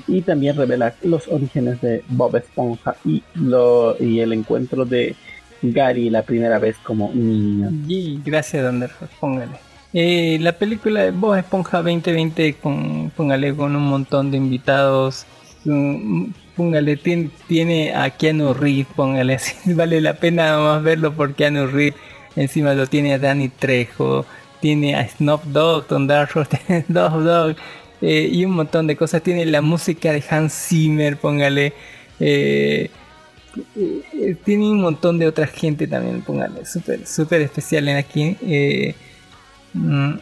[0.07, 5.15] y también revela los orígenes de Bob Esponja y, lo, y el encuentro de
[5.61, 7.71] Gary la primera vez como niño.
[7.87, 8.93] Y gracias, Horse.
[9.19, 9.51] Póngale.
[9.93, 15.25] Eh, la película de Bob Esponja 2020, con, póngale con un montón de invitados.
[15.65, 16.25] mm,
[16.57, 19.37] Póngale, tiene, tiene a Keanu Reeves, póngale.
[19.65, 21.93] Vale la pena más verlo por Keanu Reeves.
[22.37, 24.25] Encima lo tiene a Danny Trejo,
[24.61, 27.55] tiene a Snoop Dogg, Don Dark Horse, tiene Snoop Dogg,
[28.01, 29.21] eh, y un montón de cosas.
[29.21, 31.73] Tiene la música de Hans Zimmer, póngale.
[32.19, 32.89] eh,
[33.75, 38.37] eh, tiene un montón de otra gente también, póngale, súper súper especial en aquí.
[38.41, 38.95] eh,
[39.73, 40.13] mm,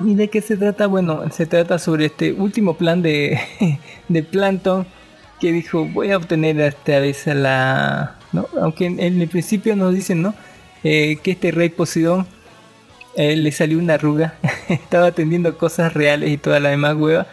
[0.00, 0.86] ¿Y de qué se trata?
[0.86, 3.38] Bueno, se trata sobre este último plan de,
[4.08, 4.86] de Plankton
[5.40, 8.16] que dijo voy a obtener esta vez a la...
[8.32, 8.46] ¿no?
[8.60, 10.34] Aunque en el principio nos dicen ¿no?
[10.84, 12.26] Eh, que este rey Poseidón
[13.16, 14.34] eh, le salió una arruga,
[14.68, 17.26] estaba atendiendo cosas reales y toda la demás hueva.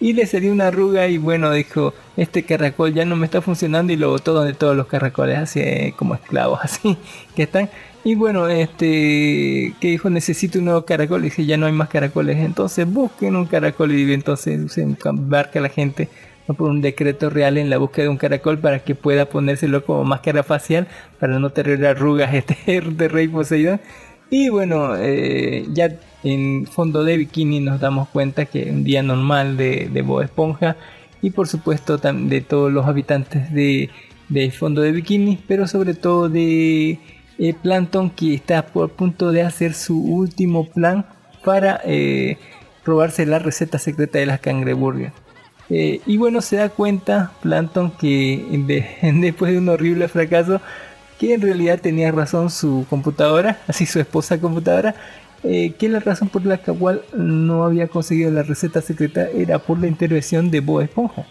[0.00, 3.92] Y le salió una arruga y bueno, dijo, este caracol ya no me está funcionando
[3.92, 6.96] y lo botó donde todos los caracoles, así eh, como esclavos, así
[7.36, 7.70] que están.
[8.04, 11.88] Y bueno, este, que dijo, necesito un nuevo caracol, y dice, ya no hay más
[11.88, 16.08] caracoles, entonces busquen un caracol y entonces se embarca la gente.
[16.46, 20.04] Por un decreto real en la búsqueda de un caracol para que pueda ponérselo como
[20.04, 20.88] máscara facial
[21.18, 23.80] para no tener arrugas este rey Poseidón.
[24.30, 25.90] Y bueno, eh, ya
[26.22, 30.76] en fondo de bikini nos damos cuenta que un día normal de, de Bob Esponja
[31.20, 33.90] y por supuesto de todos los habitantes de,
[34.28, 36.98] de fondo de bikini, pero sobre todo de
[37.38, 37.54] eh,
[38.16, 41.06] que está por punto de hacer su último plan
[41.44, 42.38] para eh,
[42.84, 45.12] robarse la receta secreta de las cangreburgers.
[45.70, 48.44] Eh, y bueno, se da cuenta Plankton que
[49.20, 50.60] después de un horrible fracaso,
[51.18, 54.94] que en realidad tenía razón su computadora, así su esposa computadora,
[55.44, 59.80] eh, que la razón por la cual no había conseguido la receta secreta era por
[59.80, 61.26] la intervención de Bob Esponja.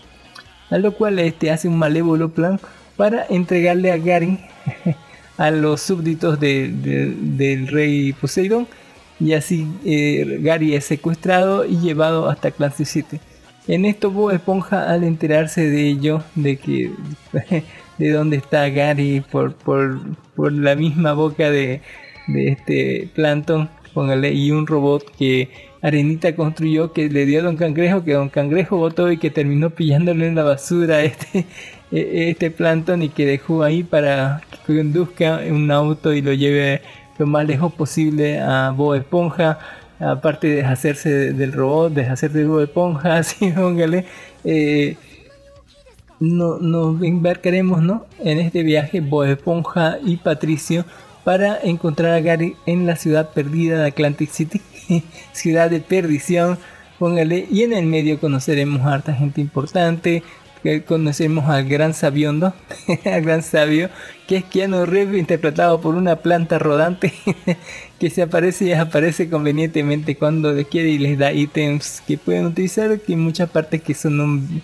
[0.70, 2.60] A lo cual este hace un malévolo plan
[2.98, 4.40] para entregarle a Gary
[5.38, 8.68] a los súbditos del rey Poseidón
[9.20, 13.20] y así eh, Gary es secuestrado y llevado hasta Clancy City.
[13.72, 16.92] En esto Bob Esponja al enterarse de ello, de que
[17.98, 19.98] de dónde está Gary por, por,
[20.36, 21.82] por la misma boca de,
[22.36, 25.48] este Plankton, póngale, y un robot que
[25.82, 29.70] Arenita construyó que le dio a Don Cangrejo, que Don Cangrejo votó y que terminó
[29.70, 31.46] pillándole en la basura este,
[31.94, 32.54] e, este
[32.98, 36.82] y que dejó ahí para que conduzca un auto y lo lleve
[37.18, 39.60] lo más lejos posible a Bob Esponja
[40.02, 44.06] aparte de deshacerse del robot, deshacerse de Bob Esponja, así póngale,
[44.44, 44.98] eh,
[46.20, 48.06] no, nos embarcaremos ¿no?
[48.20, 50.86] en este viaje Bob Esponja y Patricio
[51.24, 54.62] para encontrar a Gary en la ciudad perdida de Atlantic City,
[55.34, 56.58] ciudad de perdición,
[56.98, 60.24] póngale, y en el medio conoceremos a harta gente importante,
[60.86, 62.54] conocemos al gran sabiondo,
[63.06, 63.90] al gran sabio,
[64.28, 67.14] que es Keanu Reeves interpretado por una planta rodante
[68.00, 72.46] que se aparece y desaparece convenientemente cuando les quiere y les da ítems que pueden
[72.46, 74.62] utilizar, que en muchas partes que son un,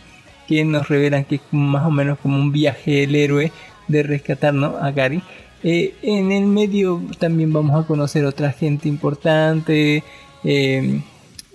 [0.48, 3.52] que nos revelan que es más o menos como un viaje del héroe
[3.88, 5.22] de rescatar a Gary.
[5.64, 10.03] Eh, en el medio también vamos a conocer otra gente importante.
[10.44, 11.02] Eh,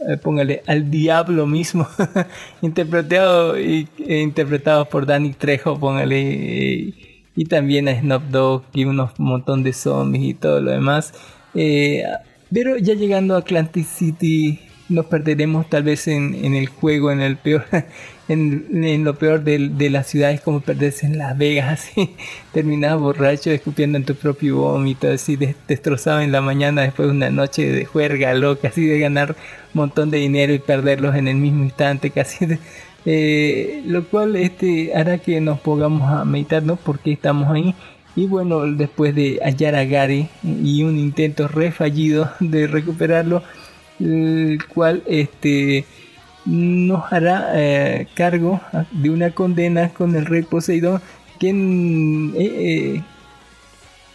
[0.09, 1.87] eh, póngale al diablo mismo
[2.63, 6.95] interpretado y e interpretado por Danny Trejo póngale
[7.35, 11.15] y también a Snoop Dogg y un montón de zombies y todo lo demás.
[11.53, 17.37] Pero ya llegando a Atlantic City nos perderemos tal vez en, el juego, en el
[17.37, 17.65] peor,
[18.29, 22.11] en, lo peor de, de, las ciudades como perderse en Las Vegas, así,
[22.99, 25.37] borracho, escupiendo en tu propio vómito, así
[25.69, 29.31] destrozado en la mañana después de una noche de juerga loca, así de ganar
[29.75, 32.47] un montón de dinero y perderlos en el mismo instante, casi.
[33.05, 36.77] Eh, lo cual este hará que nos pongamos a meditar, ¿no?
[36.77, 37.75] Porque estamos ahí.
[38.15, 43.43] Y bueno, después de hallar a Gary y un intento re fallido de recuperarlo,
[44.03, 45.85] el cual este
[46.45, 48.61] nos hará eh, cargo
[48.91, 51.01] de una condena con el rey Poseidón
[51.39, 53.03] que eh, eh,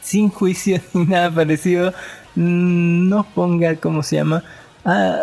[0.01, 1.93] sin juicio ni nada parecido
[2.35, 4.43] nos ponga, ¿cómo se llama?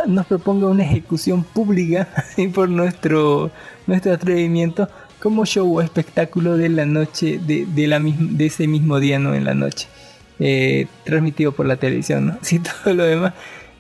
[0.07, 2.07] nos proponga una ejecución pública
[2.55, 3.51] por nuestro,
[3.87, 9.01] nuestro atrevimiento como show o espectáculo de la noche, de, de, la de ese mismo
[9.01, 9.89] día, no en la noche,
[11.05, 12.39] transmitido por la televisión, ¿no?
[12.43, 13.33] Si todo lo demás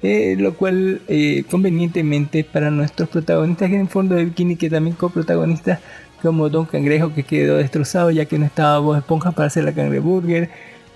[0.04, 5.80] eh, lo cual eh, convenientemente para nuestros protagonistas en fondo de bikini que también coprotagonistas
[6.20, 9.72] como Don Cangrejo que quedó destrozado ya que no estaba Bob Esponja para hacer la
[9.72, 10.50] cangreburger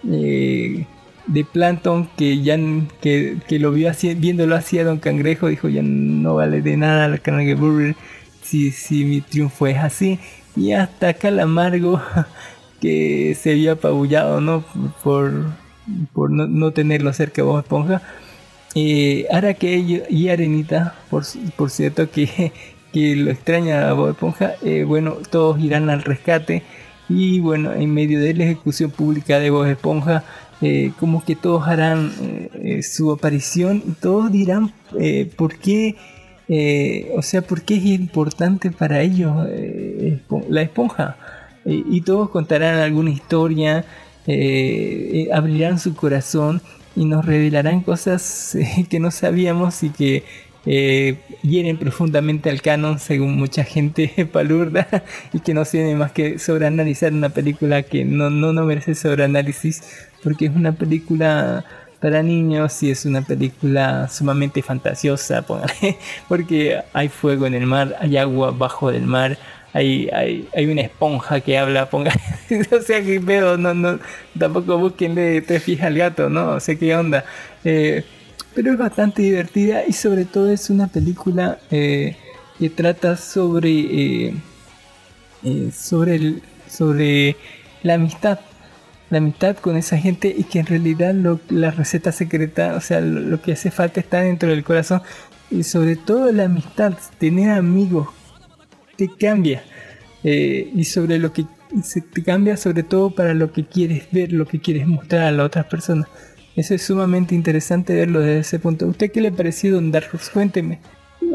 [0.07, 0.85] eh,
[1.27, 2.59] de Planton que ya
[3.01, 7.09] que, lo vio así, viéndolo así a Don Cangrejo dijo ya no vale de nada
[7.09, 7.97] la cangreburger
[8.43, 10.19] si, si mi triunfo es así
[10.55, 12.03] y hasta Calamargo
[12.83, 14.63] que se había apabullado no
[15.03, 15.33] por,
[16.13, 18.03] por no, no tenerlo cerca de Esponja
[18.75, 19.27] eh,
[20.11, 21.25] y Arenita, por,
[21.57, 22.53] por cierto, que,
[22.93, 26.63] que, lo extraña a Bob Esponja, eh, bueno, todos irán al rescate
[27.09, 30.25] y bueno, en medio de la ejecución pública de Bob Esponja,
[30.61, 32.13] eh, como que todos harán
[32.55, 34.73] eh, su aparición y todos dirán
[35.37, 35.97] por qué,
[37.17, 39.35] o sea, por qué es importante para ellos
[40.49, 41.17] la esponja.
[41.65, 43.85] y todos contarán alguna historia,
[45.33, 46.61] abrirán su corazón
[46.99, 50.25] y nos revelarán cosas eh, que no sabíamos y que
[50.67, 54.87] eh, hieren profundamente al canon según mucha gente palurda
[55.33, 59.83] y que no tiene más que sobreanalizar una película que no, no, no merece sobreanálisis
[60.23, 61.65] porque es una película
[62.01, 65.45] para niños y es una película sumamente fantasiosa
[66.29, 69.37] porque hay fuego en el mar, hay agua bajo del mar,
[69.73, 72.13] hay, hay, hay una esponja que habla, ponga,
[72.73, 73.99] o sea que pedo, no, no,
[74.39, 77.25] tampoco busquen de te fija al gato, no, o sea qué onda.
[77.65, 78.05] Eh,
[78.55, 82.17] pero es bastante divertida y sobre todo es una película eh,
[82.59, 84.33] que trata sobre
[85.45, 87.37] eh, sobre el, sobre
[87.83, 88.41] la amistad
[89.11, 93.01] la amistad con esa gente y que en realidad lo, la receta secreta o sea
[93.01, 95.03] lo, lo que hace falta está dentro del corazón
[95.51, 98.09] y sobre todo la amistad tener amigos
[98.99, 99.63] te cambia.
[100.25, 101.47] Eh, y sobre lo que
[101.83, 105.33] se te cambia sobre todo para lo que quieres ver, lo que quieres mostrar a
[105.33, 106.09] las otras personas.
[106.57, 108.85] Eso es sumamente interesante verlo desde ese punto.
[108.85, 110.11] ¿A usted qué le ha parecido Dark?
[110.33, 110.81] Cuénteme.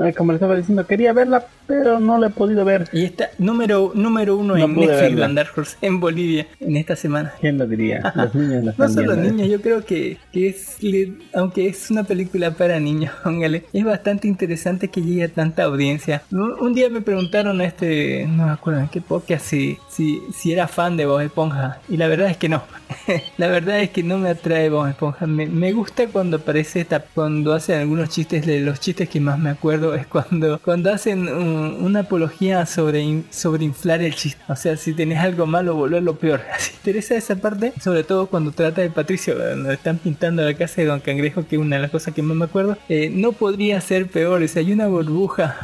[0.03, 2.87] Eh, Como le estaba diciendo, quería verla, pero no la he podido ver.
[2.91, 7.33] Y está número, número uno No en Netflix, Dark Horse, en Bolivia, en esta semana.
[7.39, 8.11] ¿Quién lo diría?
[8.15, 9.31] Los niños la No solo viendo, ¿eh?
[9.31, 10.77] niños, yo creo que, que es,
[11.33, 16.23] aunque es una película para niños, póngale, es bastante interesante que llegue a tanta audiencia.
[16.31, 20.21] Un, un día me preguntaron a este, no me acuerdo en qué podcast, si, si,
[20.33, 22.63] si era fan de Bob Esponja, y la verdad es que no.
[23.37, 25.27] la verdad es que no me atrae Bob Esponja.
[25.27, 29.37] Me, me gusta cuando aparece esta, cuando hacen algunos chistes, de los chistes que más
[29.37, 34.41] me acuerdo es cuando, cuando hacen un- una apología sobre, sobre inflar el chiste.
[34.47, 36.41] O sea, si tenés algo malo, volverlo peor.
[36.53, 40.81] Así interesa esa parte, sobre todo cuando trata de Patricio, cuando están pintando la casa
[40.81, 42.77] de Don Cangrejo, que es una de las cosas que más me acuerdo.
[42.89, 45.55] Eh, no podría ser peor, o hay una burbuja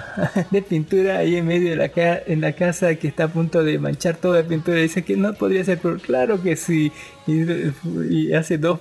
[0.52, 3.64] de pintura ahí en medio de la, ca- en la casa que está a punto
[3.64, 4.78] de manchar toda la pintura.
[4.78, 6.92] Dice que no podría ser peor, claro que sí.
[7.28, 8.80] Y hace dos,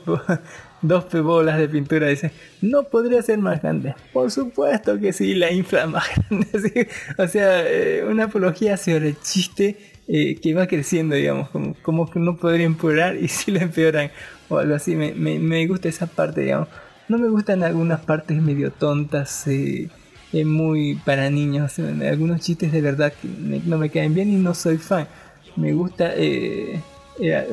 [0.82, 2.08] dos bolas de pintura.
[2.08, 2.30] Dice,
[2.60, 3.94] no podría ser más grande.
[4.12, 6.46] Por supuesto que sí, la infla más grande.
[6.52, 6.86] sí.
[7.16, 9.76] O sea, eh, una apología sobre el chiste
[10.06, 14.10] eh, que va creciendo, digamos, como, como que no podría empeorar y si lo empeoran
[14.48, 14.96] o algo así.
[14.96, 16.68] Me, me, me gusta esa parte, digamos.
[17.08, 19.88] No me gustan algunas partes medio tontas, eh,
[20.32, 21.78] eh, muy para niños.
[21.78, 23.28] Algunos chistes de verdad que
[23.64, 25.08] no me caen bien y no soy fan.
[25.56, 26.12] Me gusta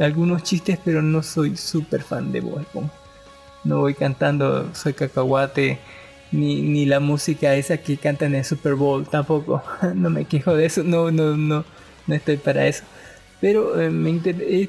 [0.01, 2.65] algunos chistes, pero no soy súper fan de Bob.
[3.65, 5.79] No voy cantando Soy Cacahuate,
[6.31, 9.61] ni, ni la música esa que cantan en el Super Bowl tampoco.
[9.95, 11.65] no me quejo de eso, no, no, no,
[12.07, 12.83] no estoy para eso.
[13.41, 14.21] Pero eh, me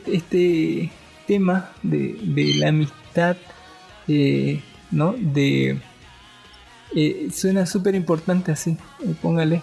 [0.06, 0.90] este,
[1.27, 3.36] tema de, de la amistad,
[4.09, 5.14] eh, ¿no?
[5.18, 5.81] De,
[6.94, 9.62] eh, suena súper importante así, eh, póngale.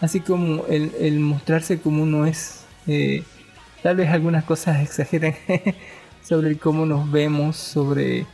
[0.00, 2.64] Así como el, el mostrarse como uno es.
[3.82, 5.34] tal vez algunas cosas exageran
[6.22, 8.26] sobre cómo nos vemos, sobre...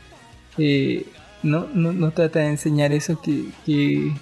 [0.56, 4.12] no, no, no trata de enseñar eso, que,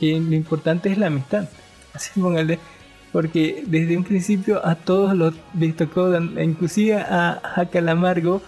[0.00, 1.48] lo importante es la amistad.
[1.94, 2.58] Así póngale.
[3.12, 8.42] Porque desde un principio a todos los les tocó, inclusive a, a Calamargo,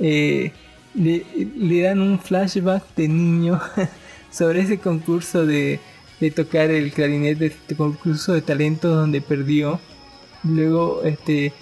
[0.00, 0.52] eh,
[0.94, 1.26] le,
[1.56, 3.60] le dan un flashback de niño
[4.30, 5.80] sobre ese concurso de,
[6.20, 9.80] de tocar el clarinete, este concurso de talento donde perdió.
[10.44, 11.52] Luego este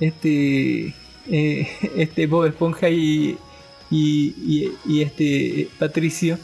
[0.00, 0.94] este
[1.30, 3.38] eh, este Bob Esponja y,
[3.92, 6.38] y, y- este Patricio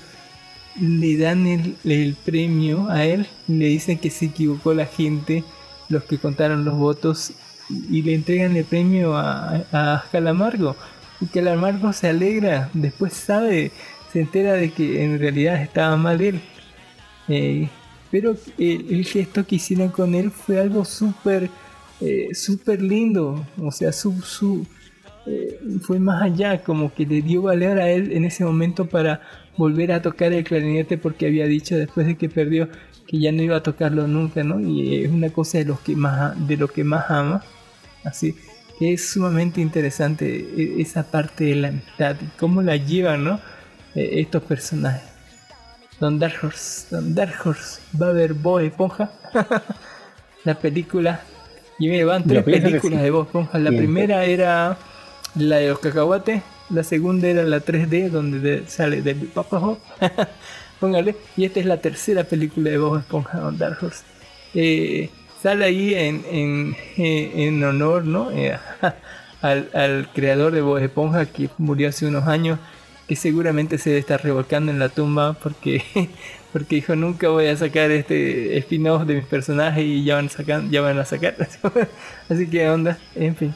[0.81, 5.43] le dan el, el premio a él, le dicen que se equivocó la gente,
[5.89, 7.33] los que contaron los votos,
[7.69, 10.77] y le entregan el premio a, a Calamargo.
[11.21, 13.73] Y Calamargo se alegra, después sabe,
[14.13, 16.41] se entera de que en realidad estaba mal él.
[17.29, 17.69] Eh,
[18.11, 21.51] pero el, gesto que hicieron con él fue algo súper,
[22.01, 22.31] eh,
[22.79, 23.45] lindo.
[23.61, 24.67] O sea, su, su,
[25.29, 29.21] eh, fue más allá, como que le dio valor a él en ese momento para
[29.57, 32.69] volver a tocar el clarinete porque había dicho después de que perdió
[33.07, 34.61] que ya no iba a tocarlo nunca, ¿no?
[34.61, 37.43] Y es una cosa de los que más de lo que más ama.
[38.05, 38.35] Así
[38.79, 40.27] que es sumamente interesante
[40.57, 43.41] e- esa parte de la amistad y cómo la llevan, ¿no?
[43.95, 45.03] Eh, estos personajes.
[46.01, 49.11] Don Dark Horse, Don Dark Horse, va a ver Bob Esponja.
[50.45, 51.21] la película.
[51.81, 53.59] Y me van tres películas de Bob Esponja.
[53.59, 54.79] La primera era
[55.35, 56.43] la de los cacahuates.
[56.71, 59.79] La segunda era la 3D, donde de- sale de Papa Hop.
[61.37, 64.05] Y esta es la tercera película de Bob Esponja, Don Dark Horse.
[64.55, 65.11] Eh,
[65.43, 68.31] sale ahí en, en, eh, en honor, ¿no?
[68.31, 68.57] Eh,
[69.43, 72.59] al, al creador de Bob Esponja que murió hace unos años,
[73.09, 75.83] que seguramente se estar revolcando en la tumba porque,
[76.53, 80.31] porque dijo nunca voy a sacar este spin-off de mis personajes y ya van a
[80.31, 81.35] sacar, ya van a sacar.
[82.29, 83.55] Así que onda, en fin.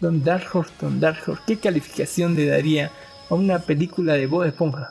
[0.00, 2.90] Don Dark Horse, Don Dark Horse, ¿qué calificación le daría
[3.30, 4.90] a una película de Bob Esponja?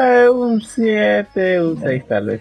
[0.00, 2.40] Eh, un 7, un 6 tal vez.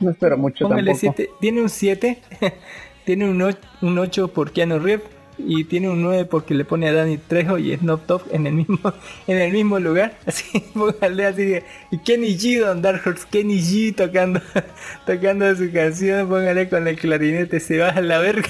[0.00, 1.14] No espero mucho Póngale tampoco.
[1.16, 1.30] 7.
[1.40, 2.18] Tiene un 7,
[3.04, 6.88] tiene un 8, un 8 por Keanu Reeves y tiene un 9 porque le pone
[6.88, 8.78] a Danny Trejo y Snoop Dogg en el mismo
[9.26, 10.16] en el mismo lugar.
[10.26, 11.56] Así, póngale así
[11.90, 14.40] y Kenny G, Don Dark Horse, Kenny G tocando
[15.06, 18.48] tocando su canción, póngale con el clarinete, se va a la verga.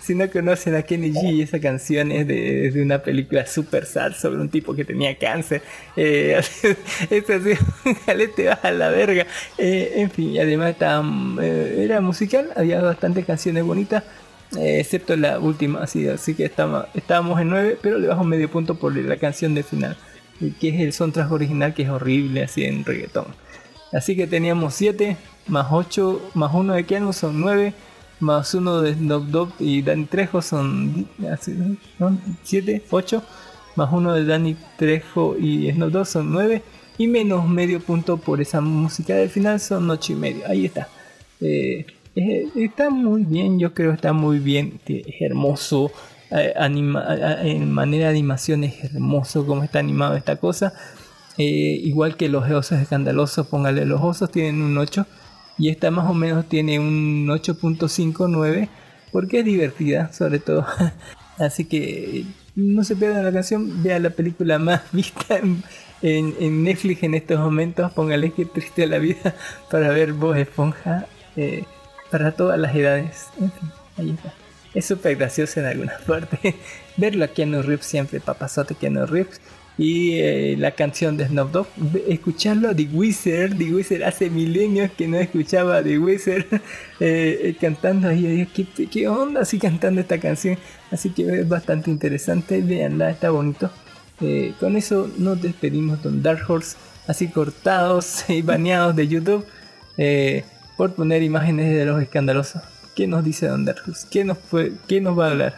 [0.00, 3.86] Si no conocen a Kenny G, esa canción es de, es de una película super
[3.86, 5.62] sad sobre un tipo que tenía cáncer.
[5.96, 6.68] Eh, así-
[7.10, 7.24] es
[7.82, 9.26] póngale, te vas a la verga.
[9.58, 10.74] Eh, en fin, además
[11.42, 14.02] eh, era musical, había bastantes canciones bonitas.
[14.56, 18.50] Eh, excepto la última, así, así que estamos, estábamos en 9, pero le bajo medio
[18.50, 19.96] punto por la canción de final,
[20.60, 23.26] que es el soundtrack original, que es horrible, así en reggaetón.
[23.92, 25.16] Así que teníamos 7,
[25.46, 27.74] más 8, más 1 de Keanu son 9,
[28.20, 31.08] más uno de Snoop Dogg y Danny Trejo son
[32.42, 33.22] 7, 8,
[33.76, 36.62] más uno de Danny Trejo y Snoop Dogg son 9
[36.98, 40.46] y menos medio punto por esa música del final son 8 y medio.
[40.46, 40.88] Ahí está.
[41.40, 45.90] Eh, eh, está muy bien, yo creo está muy bien, es hermoso.
[46.30, 50.72] Eh, en manera de animación es hermoso como está animado esta cosa.
[51.36, 55.06] igual que los osos escandalosos, póngale los osos tienen un 8
[55.58, 58.68] y esta más o menos tiene un 8.59
[59.12, 60.66] porque es divertida sobre todo.
[61.38, 62.24] Así que
[62.54, 67.92] no se pierdan la canción, vea la película más vista en, Netflix en estos momentos,
[67.92, 69.34] póngale que triste la vida
[69.70, 71.06] para ver Voz Esponja
[71.36, 71.64] eh,
[72.10, 73.26] para todas las edades.
[73.40, 74.32] En fin, ahí está.
[74.74, 76.54] Es súper gracioso en algunas partes.
[76.96, 79.40] Verlo a Keanu Reeves siempre, papazote Keanu Reeves
[79.80, 81.66] y eh, la canción de Snoop Dogg,
[82.06, 86.60] escucharlo a The Wizard, The Wizard hace milenios que no escuchaba a The Wizard eh,
[87.00, 90.58] eh, cantando ahí, ¿qué, ¿qué, onda así cantando esta canción,
[90.90, 93.70] así que es bastante interesante, veanla, está bonito.
[94.58, 96.76] con eso nos despedimos Don Dark Horse,
[97.06, 99.46] así cortados y baneados de YouTube
[100.80, 102.62] por poner imágenes de los escandalosos.
[102.96, 103.68] ¿Qué nos dice Don?
[104.10, 104.38] ¿Qué nos,
[104.88, 105.54] qué nos va a hablar?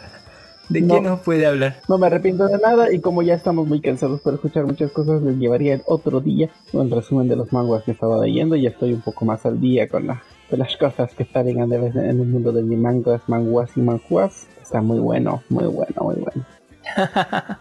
[0.67, 1.77] ¿De qué nos puede hablar?
[1.87, 5.21] No me arrepiento de nada y como ya estamos muy cansados por escuchar muchas cosas,
[5.21, 8.99] les llevaría otro día un resumen de los manguas que estaba leyendo y estoy un
[8.99, 12.61] poco más al día con la, las cosas que están en, en el mundo de
[12.63, 14.47] mis mangas, manguas y manjuas.
[14.61, 16.45] Está muy bueno, muy bueno, muy bueno.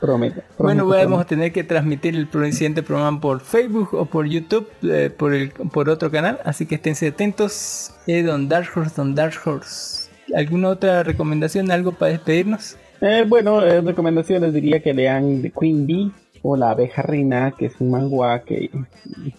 [0.00, 4.68] Prometo, Bueno, vamos a tener que transmitir el siguiente programa por Facebook o por YouTube,
[4.82, 7.92] eh, por, el, por otro canal, así que esténse atentos.
[8.06, 10.10] Eh, don Dark Horse, Don Dark Horse.
[10.34, 12.76] ¿Alguna otra recomendación, algo para despedirnos?
[13.00, 16.12] Eh, bueno, eh, recomendaciones diría que lean The Queen Bee
[16.42, 18.70] o La abeja reina, que es un manga que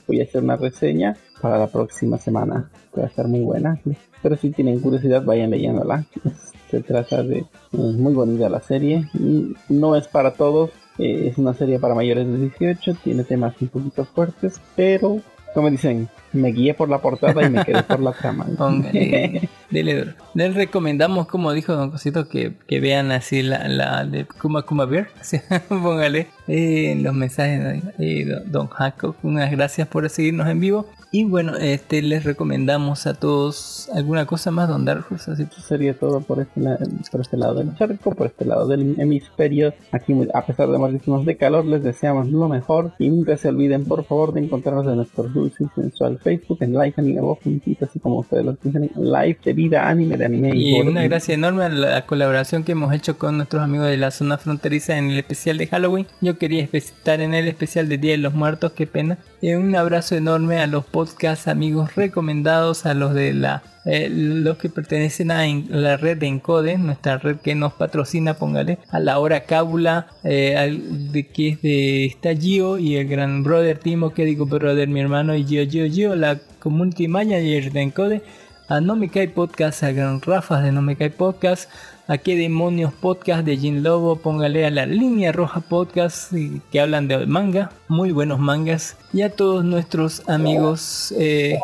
[0.07, 2.69] voy a hacer una reseña para la próxima semana.
[2.97, 3.80] Va a estar muy buena.
[4.22, 6.05] Pero si tienen curiosidad, vayan leyéndola.
[6.73, 9.07] Se trata de muy bonita la serie.
[9.69, 10.71] No es para todos.
[10.97, 12.95] Eh, es una serie para mayores de 18.
[13.03, 14.59] Tiene temas un poquito fuertes.
[14.75, 15.21] Pero,
[15.53, 18.47] como dicen, me guié por la portada y me quedé por la trama.
[19.69, 24.63] Dele Les recomendamos, como dijo Don Cosito, que, que vean así la, la de Kuma
[24.63, 25.09] Kuma Bear.
[25.69, 29.15] póngale en los mensajes de Don Jaco.
[29.21, 30.87] Unas gracias por seguirnos en vivo.
[31.15, 35.27] Y bueno, este les recomendamos a todos alguna cosa más, Don Darkus.
[35.27, 36.60] Así sería todo por este,
[37.11, 39.76] por este lado del charco, por este lado del hemisferio.
[39.91, 42.94] Aquí, a pesar de muchísimos de calor, les deseamos lo mejor.
[42.98, 46.73] Y nunca se olviden, por favor, de encontrarnos en nuestro dulce y sensual Facebook, en
[46.73, 47.22] Live Anime
[47.80, 50.52] así como ustedes lo dicen, Live de vida anime, de anime.
[50.56, 54.10] Y, una gracia enorme a la colaboración que hemos hecho con nuestros amigos de la
[54.10, 56.07] zona fronteriza en el especial de Halloween.
[56.22, 59.19] Yo quería estar en el especial de Día de los Muertos, qué pena.
[59.45, 64.69] Un abrazo enorme a los podcast amigos recomendados, a los de la eh, los que
[64.69, 69.43] pertenecen a la red de Encode, nuestra red que nos patrocina, póngale, a la hora
[69.43, 74.87] cábula, eh, de que es de Estallío y el gran brother Timo, que digo brother
[74.87, 78.21] mi hermano y yo, yo, yo, la community manager de Encode,
[78.69, 81.69] a No Me Cae Podcast, a Gran Rafa de No Me Cae Podcast,
[82.07, 86.34] a qué demonios podcast de Jin Lobo, póngale a la línea roja podcast
[86.71, 91.57] que hablan de manga, muy buenos mangas, y a todos nuestros amigos eh,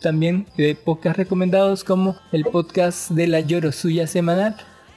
[0.00, 4.56] también de podcast recomendados como el podcast de la Lloro Suya semanal,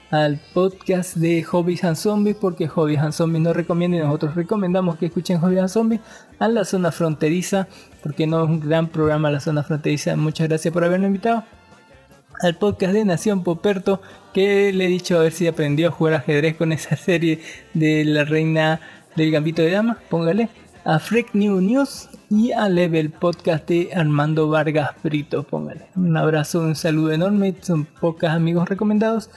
[0.10, 4.98] al podcast de Hobbies and Zombies, porque Hobbies and Zombies nos recomienda y nosotros recomendamos
[4.98, 6.02] que escuchen Hobbies and Zombies,
[6.40, 7.68] a la zona fronteriza,
[8.02, 11.44] porque no es un gran programa la zona fronteriza, muchas gracias por habernos invitado
[12.41, 14.01] al podcast de Nación Poperto,
[14.34, 17.41] que le he dicho a ver si aprendió a jugar ajedrez con esa serie
[17.73, 18.80] de la reina
[19.15, 20.49] del gambito de dama, póngale,
[20.85, 25.88] a Freak New News y a Level Podcast de Armando Vargas Brito, póngale.
[25.95, 29.30] Un abrazo, un saludo enorme, son pocos amigos recomendados.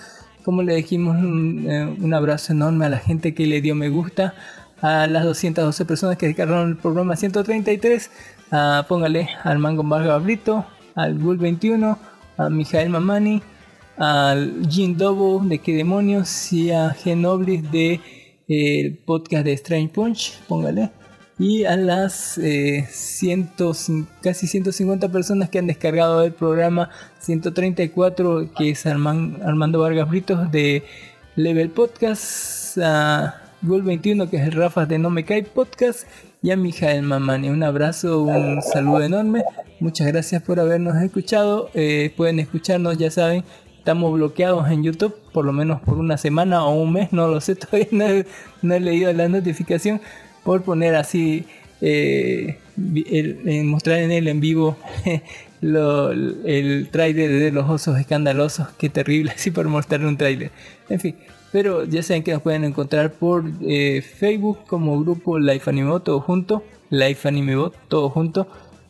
[0.45, 4.35] Como le dijimos, un, eh, abrazo enorme a la gente que le dio me gusta,
[4.81, 8.11] a las 212 personas que descargaron el programa 133,
[8.51, 11.99] a, póngale al Mango Vargas Brito, al Bull 21,
[12.41, 13.43] a Mijael Mamani,
[13.99, 18.01] al Jim Dobo de Qué Demonios y a Genoblis de
[18.49, 20.91] eh, podcast de Strange Punch, póngale.
[21.39, 22.89] Y a las eh,
[24.23, 30.83] casi 150 personas que han descargado el programa 134, que es Armando Vargas Britos de
[31.37, 36.07] Level Podcast, a Gol 21, que es el Rafa de No Me Cae Podcast,
[36.43, 37.51] y a Mijael Mamani.
[37.51, 39.45] Un abrazo, un saludo enorme.
[39.79, 41.71] Muchas gracias por habernos escuchado.
[41.75, 43.45] Eh, pueden escucharnos, ya saben,
[43.79, 47.41] estamos bloqueados en YouTube, por lo menos por una semana o un mes, no lo
[47.41, 48.25] sé, todavía
[48.63, 50.01] no he, leído la notificación,
[50.45, 51.45] por poner así,
[51.81, 52.59] eh,
[53.65, 54.77] mostrar en el en vivo
[55.63, 58.69] el tráiler de los osos escandalosos.
[58.79, 60.51] Qué terrible, así por mostrar un tráiler.
[60.89, 61.17] En fin,
[61.53, 66.21] pero ya saben que nos pueden encontrar por eh, Facebook como grupo Life Animebot, todo
[66.21, 66.63] junto.
[66.91, 68.47] Life Animebot, todo junto.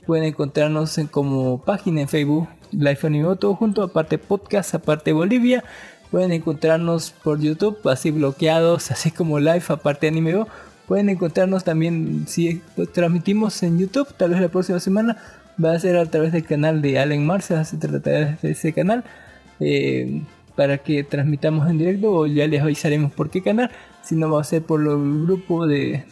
[0.07, 3.83] Pueden encontrarnos en, como página en Facebook Life Animebot, todo junto.
[3.83, 5.65] Aparte podcast, aparte Bolivia.
[6.11, 10.49] Pueden encontrarnos por YouTube, así bloqueados, así como Live, aparte Animebot.
[10.87, 12.61] Pueden encontrarnos también, si
[12.93, 15.17] transmitimos en YouTube, tal vez la próxima semana,
[15.63, 19.05] va a ser a través del canal de Allen Marcia, se tratará de ese canal,
[19.61, 20.23] eh,
[20.61, 23.71] para que transmitamos en directo, o ya les avisaremos por qué canal,
[24.03, 26.05] si no va a ser por el grupo de,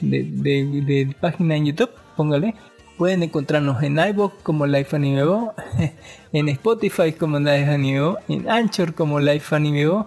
[1.21, 2.55] página en YouTube, póngale.
[2.97, 5.53] Pueden encontrarnos en iVoox como Life Anime Bo,
[6.33, 10.07] en Spotify como Life Anime Bo, en Anchor como Life Anime Bo,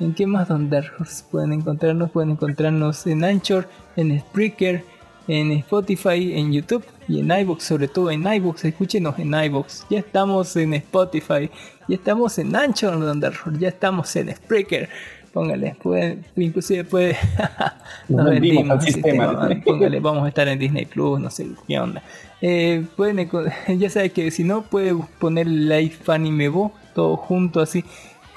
[0.00, 2.10] ¿En qué más Don Dark Horse pueden encontrarnos?
[2.10, 4.84] Pueden encontrarnos en Anchor, en Spreaker,
[5.28, 8.66] en Spotify, en YouTube y en iVoox, sobre todo en iVoox.
[8.66, 9.84] Escúchenos en iVoox.
[9.88, 11.50] Ya estamos en Spotify,
[11.88, 14.88] ya estamos en Anchor, ya estamos en Spreaker.
[15.32, 17.16] Póngale, pueden, inclusive puede.
[18.08, 19.28] Nos vendimos al sistema.
[19.28, 22.02] sistema, póngale, vamos a estar en Disney Plus, no sé qué onda.
[22.40, 23.28] Eh, pueden,
[23.78, 27.84] ya sabe que si no, puede poner Live Anime Bo, todo junto así.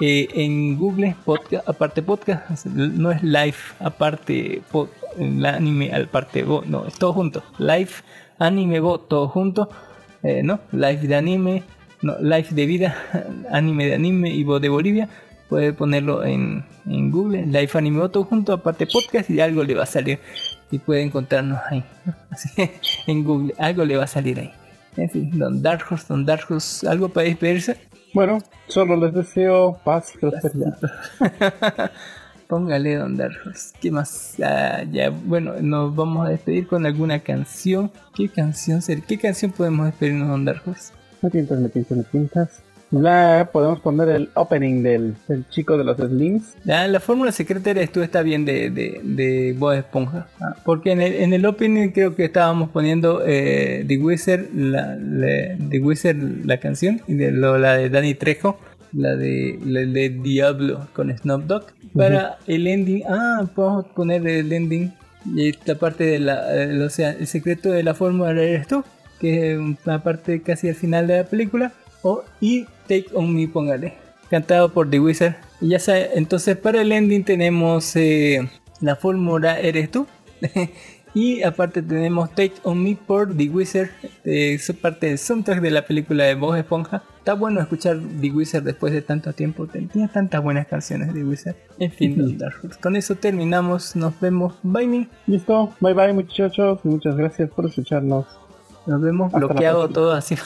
[0.00, 4.88] eh, en Google, podcast, aparte podcast, no es live, aparte pod-
[5.46, 7.42] anime, aparte Bo, no, es todo junto.
[7.58, 7.90] Live
[8.38, 9.68] Anime Bo, todo junto.
[10.22, 10.60] eh, ¿no?
[10.72, 11.62] Live de anime,
[12.02, 12.96] no, live de vida,
[13.50, 15.08] anime de anime y Bo de Bolivia.
[15.48, 19.74] Puede ponerlo en, en Google, Live Anime Bo, todo junto, aparte podcast y algo le
[19.74, 20.18] va a salir.
[20.70, 21.84] Y puede encontrarnos ahí.
[22.30, 22.48] Así,
[23.06, 24.50] en Google, algo le va a salir ahí.
[24.96, 27.76] En fin, Don Dark Horse, Don Dark Horse, ¿algo para despedirse?
[28.14, 30.78] Bueno, solo les deseo paz y prosperidad.
[32.46, 33.74] Póngale Don Dark Horse.
[33.80, 34.36] ¿Qué más?
[34.42, 37.90] Ah, ya, bueno, nos vamos a despedir con alguna canción.
[38.14, 39.02] ¿Qué canción ser?
[39.02, 40.92] ¿Qué canción podemos despedirnos Don Dark Horse?
[41.22, 42.62] Me pintas, me pintas, me pintas.
[42.90, 46.54] La, podemos poner el opening del, del chico de los Slims.
[46.64, 50.26] La fórmula secreta eres tú, está bien de, de, de Bob Esponja.
[50.40, 54.94] Ah, porque en el, en el opening creo que estábamos poniendo eh, The Wizard, la,
[54.96, 58.58] la- The Wizard, la canción, y de lo- la de Danny Trejo,
[58.92, 61.64] la de, la de Diablo con Snoop Dogg.
[61.96, 64.92] Para el ending, ah, podemos poner el ending
[65.34, 66.42] y esta parte de la,
[66.84, 68.84] o sea, el secreto de la fórmula eres tú,
[69.22, 71.72] que es una parte casi al final de la película.
[72.02, 75.36] O, y Take On Me, póngale cantado por The Wizard.
[75.60, 78.48] Y ya sabe, entonces para el ending tenemos eh,
[78.80, 80.06] la fórmula Eres tú.
[81.14, 83.90] y aparte tenemos Take On Me por The Wizard.
[84.24, 87.02] eh, es parte del soundtrack de la película de Bob Esponja.
[87.18, 89.66] Está bueno escuchar The Wizard después de tanto tiempo.
[89.66, 91.56] Tenía tantas buenas canciones de Wizard.
[91.78, 92.80] En fin, Horse.
[92.80, 93.94] con eso terminamos.
[93.96, 94.54] Nos vemos.
[94.62, 95.08] Bye, me.
[95.26, 96.80] Listo, bye bye muchachos.
[96.84, 98.24] Muchas gracias por escucharnos.
[98.86, 100.36] Nos vemos Hasta bloqueado todo así.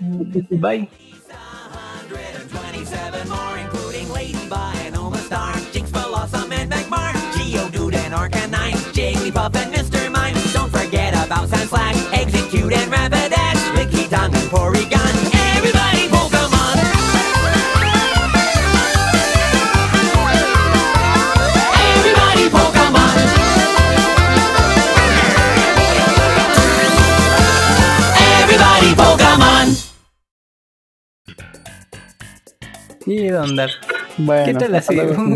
[0.50, 0.88] Bye.
[33.06, 33.72] Y Don Dark.
[34.18, 34.94] Bueno, ¿Qué tal así?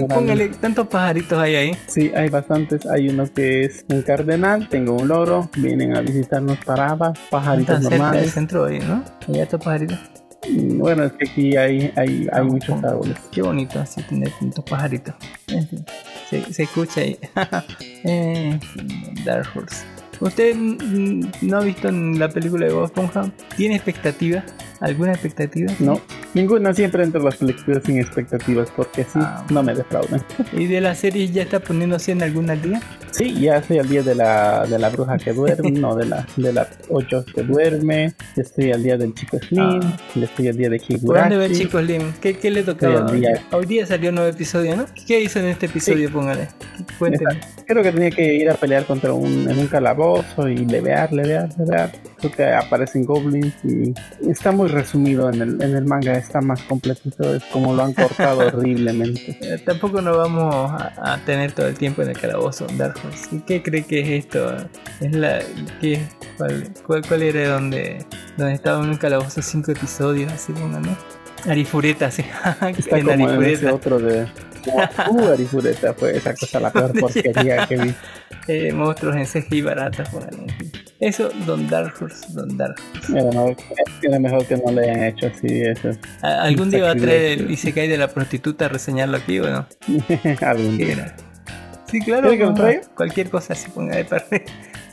[0.09, 1.73] Póngale tantos pajaritos hay ahí.
[1.87, 2.85] Sí, hay bastantes.
[2.87, 7.83] Hay uno que es un cardenal, tengo un loro, vienen a visitarnos parabas, pajaritos Están
[7.91, 8.33] cerca normales.
[8.33, 9.03] centro ahí, ¿no?
[9.29, 9.99] Allá estos pajaritos.
[10.49, 13.17] Mm, Bueno, es que aquí hay, hay, hay muchos árboles.
[13.33, 15.15] Qué bonito así tener tantos pajaritos.
[16.31, 17.17] Se, se escucha ahí.
[18.03, 18.61] Fin,
[19.25, 19.85] Dark Horse.
[20.21, 23.31] ¿Usted no ha visto en la película de Bob Esponja?
[23.57, 24.43] ¿Tiene expectativa?
[24.81, 25.73] ¿Alguna expectativa?
[25.79, 26.01] No,
[26.35, 30.23] ninguna siempre entre las películas sin expectativas porque así Ah, no me defraudan.
[30.53, 32.81] ¿Y de la serie ya está poniéndose en algún al día?
[33.11, 36.27] Sí, ya estoy al día de la, de la bruja que duerme, no, de la,
[36.37, 39.97] de la 8 que duerme, ya estoy al día del chico Slim, Ah.
[40.15, 41.55] ya estoy al día de ¿Por dónde ve Higurashi.
[41.65, 42.13] Chico Slim?
[42.21, 43.07] ¿Qué, qué le tocaba?
[43.07, 43.43] Hoy día.
[43.53, 44.85] Hoy día salió un nuevo episodio, ¿no?
[45.07, 46.11] ¿Qué hizo en este episodio?
[46.13, 46.49] Póngale.
[46.99, 47.41] Cuénteme.
[47.67, 50.06] Creo que tenía que ir a pelear contra un, en un calabozo
[50.49, 51.93] y levear, levear, levear.
[52.19, 53.95] Creo que aparecen goblins y
[54.29, 57.93] está muy resumido en el, en el manga, está más completito, es como lo han
[57.93, 59.39] cortado horriblemente.
[59.41, 63.37] Eh, Tampoco nos vamos a, a tener todo el tiempo en el calabozo, Dark Horse.
[63.37, 64.57] ¿Y ¿Qué cree que es esto?
[65.01, 65.41] ¿Es la,
[65.81, 66.01] qué,
[66.37, 68.05] cuál, cuál, cuál era donde,
[68.37, 70.33] donde estaba en un calabozo cinco episodios?
[70.33, 70.97] Así, bueno, ¿no?
[71.49, 72.23] Arifureta, sí.
[72.79, 73.75] Está en como en ese Arifureta.
[73.75, 74.27] otro de
[75.11, 77.95] Uh, Arifureta fue esa cosa la peor porquería que vi.
[78.49, 80.73] Eh, monstruos en CGI baratas, en fin.
[81.01, 83.13] Eso, Don Dark Horse, Don Dark Horse.
[83.13, 83.57] No,
[84.03, 85.91] era mejor que no le hayan hecho así eso.
[86.23, 89.51] ¿A- ¿Algún día va a traer el Isekai de la prostituta a reseñarlo aquí o
[89.51, 89.67] no?
[90.43, 91.17] Algún día.
[91.91, 92.31] Sí, claro.
[92.95, 94.45] Cualquier cosa así, ponga de parte.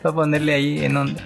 [0.02, 1.22] Para ponerle ahí en onda.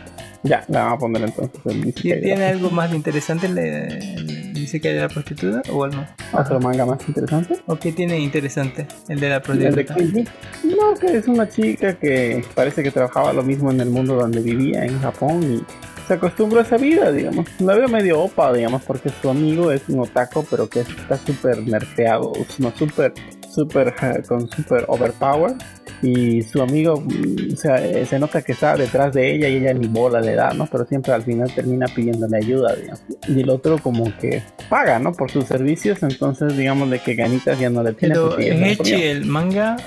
[0.48, 1.62] Ya, la vamos a poner entonces.
[1.66, 5.84] El ¿Sí, Isekai de ¿Tiene algo más interesante el, el Isekai de la prostituta o
[5.84, 6.06] algo?
[6.32, 7.58] ¿Otro manga más interesante?
[7.66, 10.32] ¿O qué tiene interesante el de la El de prostituta?
[10.64, 14.42] No, que es una chica que parece que trabajaba lo mismo en el mundo donde
[14.42, 15.64] vivía, en Japón, y
[16.08, 17.46] se acostumbró a esa vida, digamos.
[17.60, 21.62] La veo medio opa, digamos, porque su amigo es un otaco, pero que está súper
[21.68, 23.14] nerfeado, no súper,
[23.54, 23.94] súper,
[24.28, 25.56] con súper overpower.
[26.02, 29.56] Y su amigo, mm, o sea, eh, se nota que está detrás de ella y
[29.56, 30.68] ella ni bola le da, ¿no?
[30.68, 33.02] Pero siempre al final termina pidiéndole ayuda, digamos.
[33.28, 35.12] Y el otro como que paga, ¿no?
[35.14, 38.16] Por sus servicios, entonces digamos de que ganitas ya no le tiene.
[38.16, 39.78] Pero en Echi, el manga,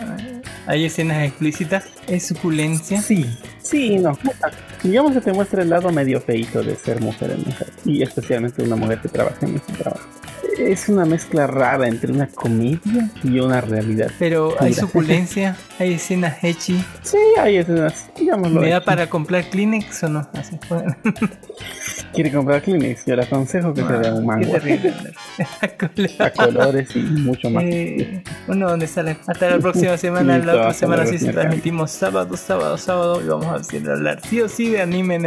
[0.67, 3.01] hay escenas explícitas, es suculencia.
[3.01, 3.27] Sí,
[3.63, 4.19] sí, no.
[4.83, 7.69] Digamos que te muestra el lado medio feito de ser mujer en mujer.
[7.85, 10.20] Y especialmente una mujer que trabaja en ese trabajo.
[10.59, 14.11] Es una mezcla rara entre una comedia y una realidad.
[14.19, 14.81] Pero hay Mira.
[14.81, 16.85] suculencia, hay escenas Echi.
[17.03, 18.61] Sí, hay escenas, digámoslo.
[18.61, 20.29] ¿Me da para comprar Kleenex o no?
[20.35, 20.85] Así fue.
[22.13, 24.49] Quiere comprar Kleenex, yo le aconsejo que se vea un Qué manga.
[24.53, 24.95] terrible.
[26.19, 27.65] A colores y mucho más.
[27.67, 29.17] Eh, bueno, ¿dónde sale?
[29.27, 30.39] Hasta la próxima semana.
[30.39, 33.23] La otra semana sí se transmitimos sábado, sábado, sábado.
[33.23, 35.19] Y vamos a hablar sí o sí de anime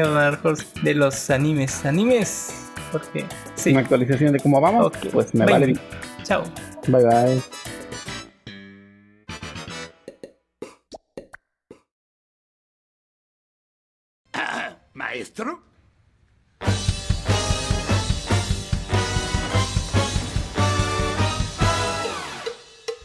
[0.44, 1.86] Horse, de los animes.
[1.86, 2.54] Animes.
[2.94, 3.26] Porque
[3.56, 3.72] sí.
[3.72, 4.98] Una actualización de cómo vamos, Ok.
[5.12, 5.54] pues me Bye.
[5.54, 5.80] vale bien.
[6.24, 6.44] Chao.
[6.88, 7.42] Bye bye.
[14.94, 15.62] Maestro.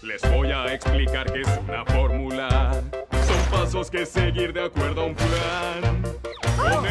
[0.02, 2.82] Les voy a explicar qué es una fórmula.
[3.26, 5.97] Son pasos que seguir de acuerdo a un plan.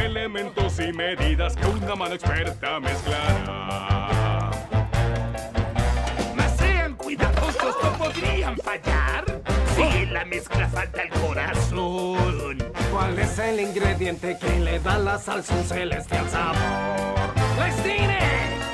[0.08, 4.52] Elementos y medidas que una mano experta mezclará.
[6.34, 9.26] Mas sean cuidadosos, no podrían fallar.
[9.76, 12.58] Si en la mezcla falta el corazón.
[12.90, 16.56] ¿Cuál es el ingrediente que le da la salsa un celestial sabor?
[17.60, 18.67] ¡Les diré!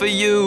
[0.00, 0.39] for you.